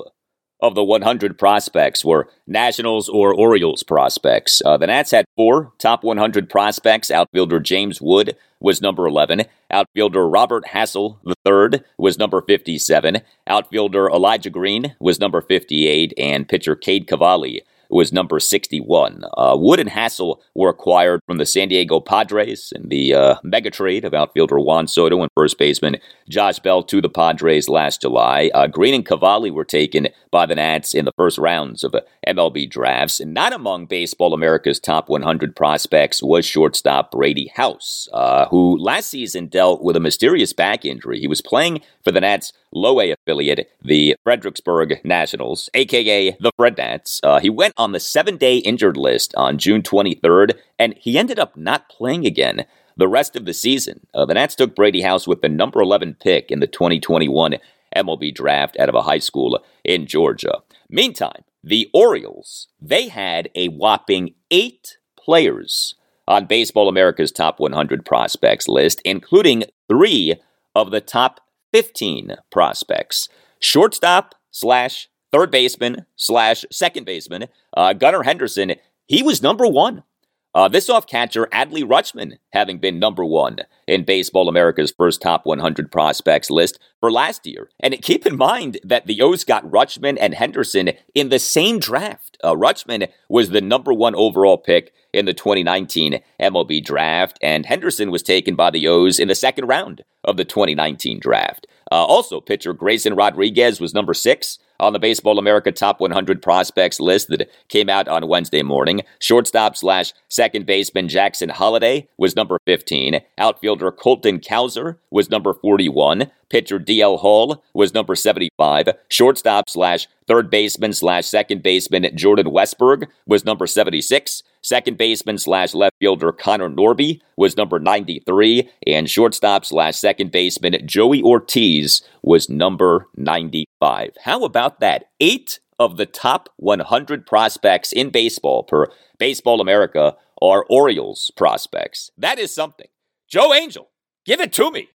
of 0.62 0.74
the 0.74 0.84
100 0.84 1.38
prospects 1.38 2.04
were 2.04 2.28
Nationals 2.46 3.08
or 3.08 3.34
Orioles 3.34 3.82
prospects. 3.82 4.62
Uh, 4.64 4.76
the 4.76 4.86
Nats 4.86 5.10
had 5.10 5.24
four 5.36 5.72
top 5.78 6.04
100 6.04 6.48
prospects. 6.48 7.10
Outfielder 7.10 7.60
James 7.60 8.00
Wood 8.00 8.36
was 8.60 8.82
number 8.82 9.06
11. 9.06 9.44
Outfielder 9.70 10.28
Robert 10.28 10.64
Hassell 10.66 11.18
III 11.46 11.82
was 11.98 12.18
number 12.18 12.42
57. 12.42 13.22
Outfielder 13.46 14.08
Elijah 14.08 14.50
Green 14.50 14.94
was 15.00 15.18
number 15.18 15.40
58. 15.40 16.12
And 16.18 16.48
pitcher 16.48 16.76
Cade 16.76 17.06
Cavalli 17.06 17.62
was 17.90 18.12
number 18.12 18.38
61. 18.40 19.24
Uh, 19.36 19.56
Wood 19.58 19.80
and 19.80 19.90
Hassell 19.90 20.40
were 20.54 20.68
acquired 20.68 21.20
from 21.26 21.38
the 21.38 21.46
San 21.46 21.68
Diego 21.68 22.00
Padres 22.00 22.72
in 22.74 22.88
the 22.88 23.14
uh, 23.14 23.34
mega 23.42 23.70
trade 23.70 24.04
of 24.04 24.14
outfielder 24.14 24.58
Juan 24.58 24.86
Soto 24.86 25.20
and 25.22 25.30
first 25.34 25.58
baseman 25.58 25.96
Josh 26.28 26.58
Bell 26.58 26.82
to 26.84 27.00
the 27.00 27.08
Padres 27.08 27.68
last 27.68 28.02
July. 28.02 28.50
Uh, 28.54 28.66
Green 28.66 28.94
and 28.94 29.06
Cavalli 29.06 29.50
were 29.50 29.64
taken 29.64 30.08
by 30.30 30.46
the 30.46 30.54
Nats 30.54 30.94
in 30.94 31.04
the 31.04 31.12
first 31.16 31.38
rounds 31.38 31.82
of 31.82 31.94
MLB 32.26 32.70
drafts. 32.70 33.20
And 33.20 33.34
not 33.34 33.52
among 33.52 33.86
Baseball 33.86 34.32
America's 34.32 34.78
top 34.78 35.08
100 35.08 35.56
prospects 35.56 36.22
was 36.22 36.46
shortstop 36.46 37.10
Brady 37.10 37.50
House, 37.54 38.08
uh, 38.12 38.46
who 38.46 38.78
last 38.78 39.10
season 39.10 39.46
dealt 39.46 39.82
with 39.82 39.96
a 39.96 40.00
mysterious 40.00 40.52
back 40.52 40.84
injury. 40.84 41.18
He 41.18 41.26
was 41.26 41.40
playing 41.40 41.80
for 42.04 42.12
the 42.12 42.20
Nats 42.20 42.52
low 42.72 43.00
A 43.00 43.10
affiliate, 43.10 43.70
the 43.82 44.16
Fredericksburg 44.22 45.00
Nationals, 45.04 45.68
aka 45.74 46.36
the 46.40 46.52
Fred 46.56 46.76
Nats. 46.78 47.20
Uh, 47.22 47.40
he 47.40 47.50
went 47.50 47.74
on 47.80 47.92
the 47.92 47.98
seven 47.98 48.36
day 48.36 48.58
injured 48.58 48.98
list 48.98 49.34
on 49.36 49.56
June 49.56 49.80
23rd, 49.80 50.52
and 50.78 50.94
he 50.98 51.18
ended 51.18 51.38
up 51.38 51.56
not 51.56 51.88
playing 51.88 52.26
again 52.26 52.66
the 52.94 53.08
rest 53.08 53.34
of 53.34 53.46
the 53.46 53.54
season. 53.54 54.06
Uh, 54.12 54.26
the 54.26 54.34
Nats 54.34 54.54
took 54.54 54.76
Brady 54.76 55.00
House 55.00 55.26
with 55.26 55.40
the 55.40 55.48
number 55.48 55.80
11 55.80 56.16
pick 56.20 56.50
in 56.50 56.60
the 56.60 56.66
2021 56.66 57.56
MLB 57.96 58.34
draft 58.34 58.78
out 58.78 58.90
of 58.90 58.94
a 58.94 59.02
high 59.02 59.18
school 59.18 59.64
in 59.82 60.06
Georgia. 60.06 60.58
Meantime, 60.90 61.42
the 61.64 61.88
Orioles, 61.94 62.68
they 62.80 63.08
had 63.08 63.48
a 63.54 63.68
whopping 63.68 64.34
eight 64.50 64.98
players 65.18 65.94
on 66.28 66.44
Baseball 66.44 66.88
America's 66.88 67.32
top 67.32 67.60
100 67.60 68.04
prospects 68.04 68.68
list, 68.68 69.00
including 69.06 69.64
three 69.88 70.36
of 70.74 70.90
the 70.90 71.00
top 71.00 71.40
15 71.72 72.36
prospects. 72.52 73.30
Shortstop 73.58 74.34
slash 74.50 75.08
third 75.32 75.50
baseman 75.50 76.06
slash 76.16 76.64
second 76.70 77.04
baseman, 77.04 77.46
uh, 77.76 77.92
Gunnar 77.92 78.22
Henderson, 78.22 78.74
he 79.06 79.22
was 79.22 79.42
number 79.42 79.66
one. 79.66 80.04
Uh, 80.52 80.66
this 80.66 80.90
off 80.90 81.06
catcher, 81.06 81.46
Adley 81.52 81.84
Rutschman, 81.84 82.38
having 82.52 82.78
been 82.78 82.98
number 82.98 83.24
one 83.24 83.58
in 83.86 84.04
Baseball 84.04 84.48
America's 84.48 84.90
first 84.90 85.22
top 85.22 85.46
100 85.46 85.92
prospects 85.92 86.50
list 86.50 86.80
for 86.98 87.12
last 87.12 87.46
year. 87.46 87.70
And 87.78 88.00
keep 88.02 88.26
in 88.26 88.36
mind 88.36 88.78
that 88.82 89.06
the 89.06 89.22
O's 89.22 89.44
got 89.44 89.64
Rutschman 89.70 90.18
and 90.20 90.34
Henderson 90.34 90.90
in 91.14 91.28
the 91.28 91.38
same 91.38 91.78
draft. 91.78 92.36
Uh, 92.42 92.54
Rutschman 92.54 93.08
was 93.28 93.50
the 93.50 93.60
number 93.60 93.92
one 93.92 94.16
overall 94.16 94.58
pick 94.58 94.92
in 95.12 95.24
the 95.24 95.34
2019 95.34 96.20
MLB 96.40 96.84
draft, 96.84 97.38
and 97.40 97.66
Henderson 97.66 98.10
was 98.10 98.22
taken 98.22 98.56
by 98.56 98.70
the 98.70 98.88
O's 98.88 99.20
in 99.20 99.28
the 99.28 99.36
second 99.36 99.66
round 99.66 100.02
of 100.24 100.36
the 100.36 100.44
2019 100.44 101.20
draft. 101.20 101.68
Uh, 101.92 102.04
also, 102.04 102.40
pitcher 102.40 102.72
Grayson 102.72 103.14
Rodriguez 103.14 103.80
was 103.80 103.94
number 103.94 104.14
six 104.14 104.58
on 104.80 104.92
the 104.92 104.98
Baseball 104.98 105.38
America 105.38 105.70
Top 105.70 106.00
100 106.00 106.42
Prospects 106.42 106.98
list 106.98 107.28
that 107.28 107.50
came 107.68 107.88
out 107.88 108.08
on 108.08 108.28
Wednesday 108.28 108.62
morning. 108.62 109.02
Shortstop 109.18 109.76
slash 109.76 110.12
second 110.28 110.66
baseman 110.66 111.08
Jackson 111.08 111.50
Holliday 111.50 112.08
was 112.16 112.34
number 112.34 112.58
15. 112.66 113.20
Outfielder 113.38 113.92
Colton 113.92 114.40
Cowser 114.40 114.96
was 115.10 115.30
number 115.30 115.54
41. 115.54 116.30
Pitcher 116.48 116.80
DL 116.80 117.18
Hall 117.20 117.62
was 117.74 117.94
number 117.94 118.14
75. 118.14 118.88
Shortstop 119.08 119.70
slash 119.70 120.08
third 120.26 120.50
baseman 120.50 120.92
slash 120.92 121.26
second 121.26 121.62
baseman 121.62 122.16
Jordan 122.16 122.46
Westburg 122.46 123.06
was 123.26 123.44
number 123.44 123.66
76. 123.66 124.42
Second 124.62 124.98
baseman 124.98 125.38
slash 125.38 125.74
left 125.74 125.96
fielder 125.98 126.32
Connor 126.32 126.68
Norby 126.68 127.20
was 127.36 127.56
number 127.56 127.78
93. 127.78 128.70
And 128.86 129.08
shortstop 129.08 129.64
slash 129.64 129.96
second 129.96 130.32
baseman 130.32 130.76
Joey 130.86 131.22
Ortiz 131.22 132.02
was 132.22 132.48
number 132.48 133.08
95. 133.16 134.16
How 134.24 134.44
about 134.44 134.80
that? 134.80 135.06
Eight 135.20 135.60
of 135.78 135.96
the 135.96 136.06
top 136.06 136.50
100 136.56 137.26
prospects 137.26 137.92
in 137.92 138.10
baseball 138.10 138.62
per 138.62 138.88
Baseball 139.18 139.60
America 139.60 140.16
are 140.40 140.64
Orioles 140.70 141.30
prospects. 141.36 142.10
That 142.16 142.38
is 142.38 142.54
something. 142.54 142.88
Joe 143.28 143.52
Angel, 143.52 143.90
give 144.24 144.40
it 144.40 144.52
to 144.54 144.70
me. 144.70 144.88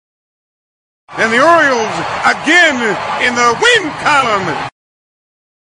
And 1.09 1.31
the 1.31 1.43
Orioles 1.43 1.95
again 2.25 2.75
in 3.21 3.35
the 3.35 3.59
win 3.61 3.91
column. 3.99 4.69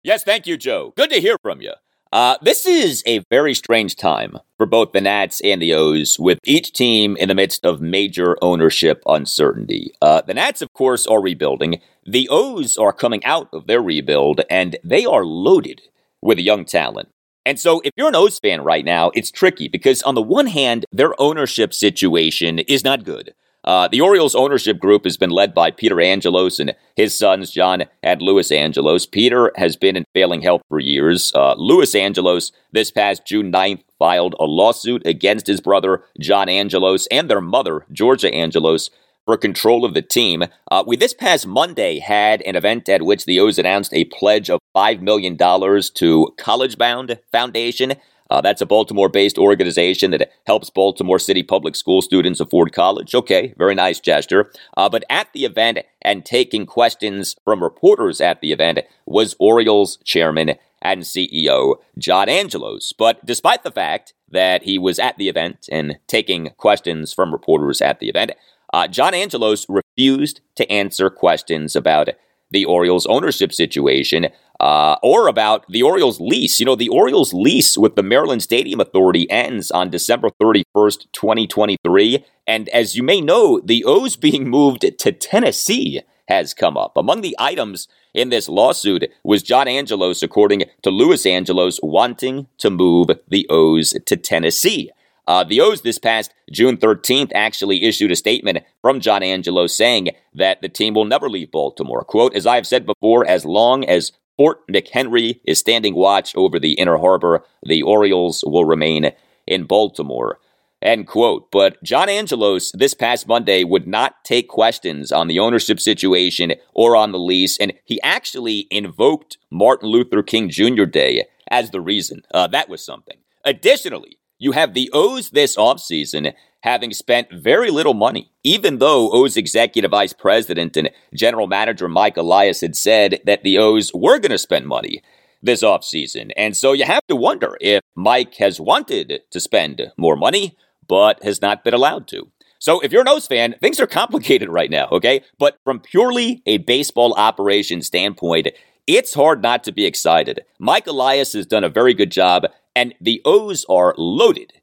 Yes, 0.04 0.24
thank 0.24 0.46
you, 0.46 0.58
Joe. 0.58 0.94
Good 0.98 1.10
to 1.12 1.22
hear 1.22 1.38
from 1.42 1.62
you. 1.62 1.74
Uh, 2.14 2.38
this 2.44 2.68
is 2.68 3.02
a 3.08 3.24
very 3.32 3.56
strange 3.56 3.96
time 3.96 4.38
for 4.56 4.68
both 4.68 4.92
the 4.92 5.02
Nats 5.02 5.42
and 5.44 5.60
the 5.60 5.74
O's, 5.74 6.20
with 6.20 6.38
each 6.44 6.72
team 6.72 7.18
in 7.18 7.28
the 7.28 7.34
midst 7.34 7.66
of 7.66 7.82
major 7.82 8.38
ownership 8.40 9.02
uncertainty. 9.08 9.96
Uh, 10.00 10.22
the 10.22 10.36
Nats, 10.36 10.62
of 10.62 10.72
course, 10.74 11.08
are 11.08 11.20
rebuilding. 11.20 11.82
The 12.06 12.30
O's 12.30 12.78
are 12.78 12.94
coming 12.94 13.26
out 13.26 13.50
of 13.52 13.66
their 13.66 13.82
rebuild, 13.82 14.42
and 14.48 14.78
they 14.84 15.06
are 15.06 15.26
loaded 15.26 15.82
with 16.22 16.38
young 16.38 16.66
talent. 16.66 17.10
And 17.48 17.60
so, 17.60 17.82
if 17.84 17.90
you're 17.98 18.10
an 18.10 18.16
O's 18.16 18.38
fan 18.38 18.62
right 18.62 18.86
now, 18.86 19.10
it's 19.16 19.32
tricky 19.32 19.68
because, 19.68 20.04
on 20.04 20.14
the 20.14 20.22
one 20.22 20.46
hand, 20.46 20.86
their 20.92 21.20
ownership 21.20 21.74
situation 21.74 22.60
is 22.60 22.84
not 22.84 23.06
good. 23.06 23.34
Uh, 23.64 23.88
the 23.88 24.02
Orioles 24.02 24.36
ownership 24.36 24.80
group 24.80 25.06
has 25.06 25.18
been 25.18 25.30
led 25.30 25.54
by 25.54 25.72
Peter 25.72 26.02
Angelos 26.02 26.60
and 26.60 26.76
his 26.96 27.18
sons, 27.18 27.52
John 27.52 27.84
and 28.02 28.22
Louis 28.22 28.52
Angelos. 28.52 29.06
Peter 29.06 29.52
has 29.56 29.78
been 29.78 29.96
in 29.96 30.06
failing 30.14 30.42
health 30.42 30.62
for 30.68 30.80
years. 30.80 31.32
Uh, 31.34 31.54
Louis 31.56 31.96
Angelos, 31.96 32.52
this 32.72 32.92
past 32.92 33.26
June 33.26 33.52
9th, 33.52 33.84
filed 33.98 34.36
a 34.40 34.46
lawsuit 34.46 35.06
against 35.06 35.48
his 35.48 35.62
brother, 35.62 36.04
John 36.20 36.50
Angelos, 36.50 37.08
and 37.08 37.30
their 37.30 37.40
mother, 37.40 37.86
Georgia 37.92 38.34
Angelos, 38.34 38.90
for 39.26 39.38
control 39.38 39.86
of 39.86 39.94
the 39.94 40.02
team. 40.02 40.44
Uh, 40.70 40.84
we 40.86 40.98
this 40.98 41.14
past 41.14 41.48
Monday 41.48 42.00
had 42.00 42.42
an 42.42 42.58
event 42.58 42.90
at 42.90 43.04
which 43.04 43.26
the 43.26 43.40
O's 43.40 43.58
announced 43.58 43.94
a 43.94 44.04
pledge 44.06 44.50
of 44.50 44.60
$5 44.76 45.02
million 45.02 45.38
to 45.38 46.34
College 46.38 46.78
Bound 46.78 47.20
Foundation. 47.32 47.94
Uh, 48.34 48.42
that's 48.42 48.62
a 48.62 48.66
Baltimore 48.66 49.10
based 49.10 49.38
organization 49.38 50.10
that 50.10 50.32
helps 50.48 50.72
Baltimore 50.72 51.20
City 51.20 51.44
public 51.44 51.76
school 51.76 52.02
students 52.02 52.40
afford 52.40 52.74
college. 52.74 53.14
Okay, 53.14 53.54
very 53.60 53.76
nice 53.76 54.00
gesture. 54.00 54.52
Uh, 54.76 54.90
but 54.90 55.04
at 55.08 55.32
the 55.34 55.46
event 55.46 55.78
and 56.02 56.26
taking 56.26 56.66
questions 56.66 57.36
from 57.44 57.62
reporters 57.62 58.20
at 58.20 58.42
the 58.42 58.52
event 58.52 58.80
was 59.06 59.36
Orioles 59.38 59.98
chairman 60.04 60.56
and 60.82 61.04
CEO 61.04 61.76
John 62.00 62.28
Angelos. 62.28 62.92
But 62.92 63.24
despite 63.24 63.62
the 63.62 63.70
fact 63.70 64.16
that 64.32 64.64
he 64.64 64.80
was 64.80 64.98
at 64.98 65.16
the 65.20 65.30
event 65.30 65.70
and 65.72 66.00
taking 66.08 66.50
questions 66.58 67.14
from 67.14 67.32
reporters 67.32 67.84
at 67.84 68.00
the 68.00 68.10
event, 68.10 68.32
uh, 68.74 68.88
John 68.88 69.14
Angelos 69.14 69.68
refused 69.70 70.42
to 70.56 70.68
answer 70.72 71.12
questions 71.12 71.76
about 71.76 72.10
the 72.50 72.66
Orioles 72.66 73.06
ownership 73.06 73.54
situation 73.54 74.30
uh, 74.64 74.96
or 75.04 75.28
about 75.28 75.68
the 75.68 75.84
Orioles 75.84 76.22
lease. 76.22 76.58
You 76.58 76.66
know, 76.66 76.76
the 76.76 76.88
Orioles 76.88 77.34
lease 77.34 77.78
with 77.78 77.98
the 77.98 78.02
Maryland 78.02 78.42
Stadium 78.42 78.80
Authority 78.80 79.30
ends 79.30 79.70
on 79.70 79.90
December 79.90 80.30
31st, 80.42 81.08
2023. 81.12 82.24
And 82.48 82.70
as 82.70 82.96
you 82.96 83.04
may 83.04 83.20
know, 83.20 83.60
the 83.60 83.84
O's 83.84 84.16
being 84.16 84.50
moved 84.50 84.86
to 84.98 85.12
Tennessee 85.12 86.02
has 86.30 86.54
come 86.54 86.78
up. 86.78 86.96
Among 86.96 87.20
the 87.20 87.36
items 87.38 87.90
in 88.14 88.30
this 88.30 88.48
lawsuit 88.48 89.12
was 89.22 89.44
John 89.44 89.68
Angelos, 89.68 90.24
according 90.24 90.64
to 90.82 90.90
Louis 90.90 91.26
Angelos, 91.26 91.82
wanting 91.84 92.48
to 92.60 92.70
move 92.70 93.10
the 93.28 93.46
O's 93.50 93.94
to 94.06 94.16
Tennessee. 94.16 94.92
Uh, 95.28 95.44
the 95.44 95.60
O's 95.60 95.82
this 95.82 96.00
past 96.00 96.34
June 96.52 96.78
13th 96.78 97.32
actually 97.36 97.84
issued 97.84 98.12
a 98.12 98.16
statement 98.16 98.60
from 98.82 99.02
John 99.02 99.24
Angelos 99.24 99.76
saying 99.76 100.12
that 100.34 100.62
the 100.62 100.70
team 100.70 100.94
will 100.94 101.06
never 101.06 101.30
leave 101.30 101.52
Baltimore. 101.52 102.06
Quote, 102.06 102.34
as 102.34 102.46
I 102.46 102.56
have 102.56 102.68
said 102.68 102.86
before, 102.86 103.26
as 103.26 103.46
long 103.46 103.84
as 103.84 104.14
Fort 104.38 104.68
McHenry 104.68 105.40
is 105.46 105.60
standing 105.60 105.96
watch 105.96 106.36
over 106.36 106.60
the 106.60 106.74
inner 106.74 106.98
harbor, 106.98 107.44
the 107.64 107.84
Orioles 107.84 108.44
will 108.46 108.66
remain 108.66 109.12
in 109.46 109.66
Baltimore. 109.66 110.40
End 110.82 111.08
quote. 111.08 111.50
But 111.50 111.82
John 111.82 112.10
Angelos 112.10 112.72
this 112.74 112.94
past 112.94 113.28
Monday 113.28 113.64
would 113.64 113.88
not 113.88 114.24
take 114.26 114.50
questions 114.50 115.12
on 115.14 115.28
the 115.28 115.40
ownership 115.40 115.80
situation 115.80 116.54
or 116.74 116.96
on 116.96 117.14
the 117.14 117.20
lease, 117.20 117.58
and 117.58 117.74
he 117.86 118.02
actually 118.02 118.68
invoked 118.70 119.38
Martin 119.50 119.90
Luther 119.90 120.22
King 120.22 120.50
Jr. 120.50 120.84
Day 120.84 121.26
as 121.50 121.72
the 121.72 121.80
reason. 121.80 122.24
Uh, 122.34 122.48
that 122.48 122.68
was 122.68 122.86
something. 122.86 123.18
Additionally, 123.46 124.18
you 124.38 124.52
have 124.52 124.74
the 124.74 124.90
O's 124.94 125.30
this 125.30 125.56
offseason 125.56 126.34
having 126.64 126.94
spent 126.94 127.28
very 127.32 127.70
little 127.70 127.94
money, 127.94 128.32
even 128.42 128.78
though 128.80 129.12
O's 129.12 129.36
executive 129.36 129.92
vice 129.92 130.14
president 130.14 130.78
and 130.78 130.90
general 131.14 131.46
manager 131.46 131.90
Mike 131.90 132.16
Elias 132.16 132.62
had 132.62 132.76
said 132.76 133.20
that 133.26 133.44
the 133.44 133.58
O's 133.58 133.92
were 133.94 134.18
going 134.18 134.32
to 134.32 134.38
spend 134.38 134.66
money 134.66 135.02
this 135.42 135.62
offseason. 135.62 136.32
And 136.38 136.56
so 136.56 136.72
you 136.72 136.86
have 136.86 137.06
to 137.10 137.18
wonder 137.18 137.58
if 137.60 137.82
Mike 137.96 138.36
has 138.36 138.62
wanted 138.62 139.24
to 139.30 139.40
spend 139.42 139.92
more 139.98 140.16
money, 140.16 140.58
but 140.88 141.22
has 141.22 141.42
not 141.42 141.66
been 141.66 141.74
allowed 141.74 142.08
to. 142.08 142.32
So 142.60 142.80
if 142.80 142.94
you're 142.94 143.02
an 143.02 143.10
O's 143.10 143.28
fan, 143.28 143.56
things 143.60 143.82
are 143.82 143.88
complicated 143.88 144.48
right 144.48 144.72
now, 144.72 144.88
okay? 144.90 145.22
But 145.38 145.58
from 145.66 145.82
purely 145.82 146.42
a 146.46 146.60
baseball 146.60 147.14
operation 147.16 147.82
standpoint, 147.82 148.48
it's 148.88 149.16
hard 149.16 149.42
not 149.42 149.66
to 149.66 149.74
be 149.74 149.86
excited. 149.86 150.46
Mike 150.60 150.88
Elias 150.88 151.34
has 151.34 151.46
done 151.46 151.66
a 151.66 151.70
very 151.70 151.94
good 151.94 152.10
job 152.10 152.46
and 152.74 152.96
the 153.02 153.22
O's 153.26 153.66
are 153.68 153.94
loaded 153.98 154.54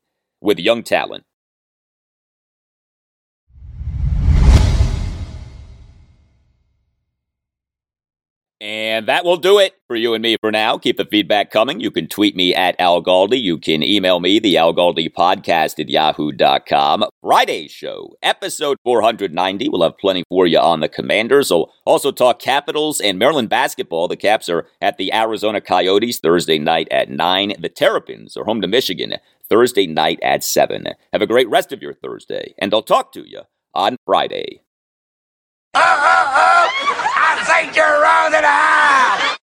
with 0.40 0.58
young 0.58 0.82
talent. 0.82 1.24
And 8.60 9.08
that 9.08 9.24
will 9.24 9.38
do 9.38 9.58
it 9.58 9.74
for 9.86 9.96
you 9.96 10.12
and 10.12 10.22
me 10.22 10.36
for 10.38 10.52
now. 10.52 10.76
Keep 10.76 10.98
the 10.98 11.06
feedback 11.06 11.50
coming. 11.50 11.80
You 11.80 11.90
can 11.90 12.08
tweet 12.08 12.36
me 12.36 12.54
at 12.54 12.78
Al 12.78 13.02
Galdi. 13.02 13.40
You 13.40 13.56
can 13.56 13.82
email 13.82 14.20
me, 14.20 14.38
the 14.38 14.58
Al 14.58 14.74
Galdi 14.74 15.10
podcast 15.10 15.78
at 15.80 15.88
yahoo.com. 15.88 17.06
Friday's 17.22 17.70
show, 17.70 18.16
episode 18.22 18.76
490. 18.84 19.70
We'll 19.70 19.82
have 19.82 19.96
plenty 19.96 20.24
for 20.28 20.46
you 20.46 20.58
on 20.58 20.80
the 20.80 20.90
Commanders. 20.90 21.50
We'll 21.50 21.72
also 21.86 22.12
talk 22.12 22.38
Capitals 22.38 23.00
and 23.00 23.18
Maryland 23.18 23.48
basketball. 23.48 24.08
The 24.08 24.16
Caps 24.16 24.50
are 24.50 24.66
at 24.82 24.98
the 24.98 25.10
Arizona 25.14 25.62
Coyotes 25.62 26.18
Thursday 26.18 26.58
night 26.58 26.88
at 26.90 27.08
9. 27.08 27.54
The 27.58 27.70
Terrapins 27.70 28.36
are 28.36 28.44
home 28.44 28.60
to 28.60 28.68
Michigan 28.68 29.14
Thursday 29.48 29.86
night 29.86 30.18
at 30.22 30.44
7. 30.44 30.84
Have 31.14 31.22
a 31.22 31.26
great 31.26 31.48
rest 31.48 31.72
of 31.72 31.80
your 31.80 31.94
Thursday, 31.94 32.54
and 32.58 32.74
I'll 32.74 32.82
talk 32.82 33.12
to 33.12 33.26
you 33.26 33.40
on 33.72 33.96
Friday. 34.04 34.60
Ah, 35.72 35.80
ah, 35.80 36.32
ah! 36.34 37.06
I 37.60 37.64
you're 37.74 38.00
wrong 38.00 38.32
in 38.32 38.40
the 38.40 38.48
house! 38.48 39.39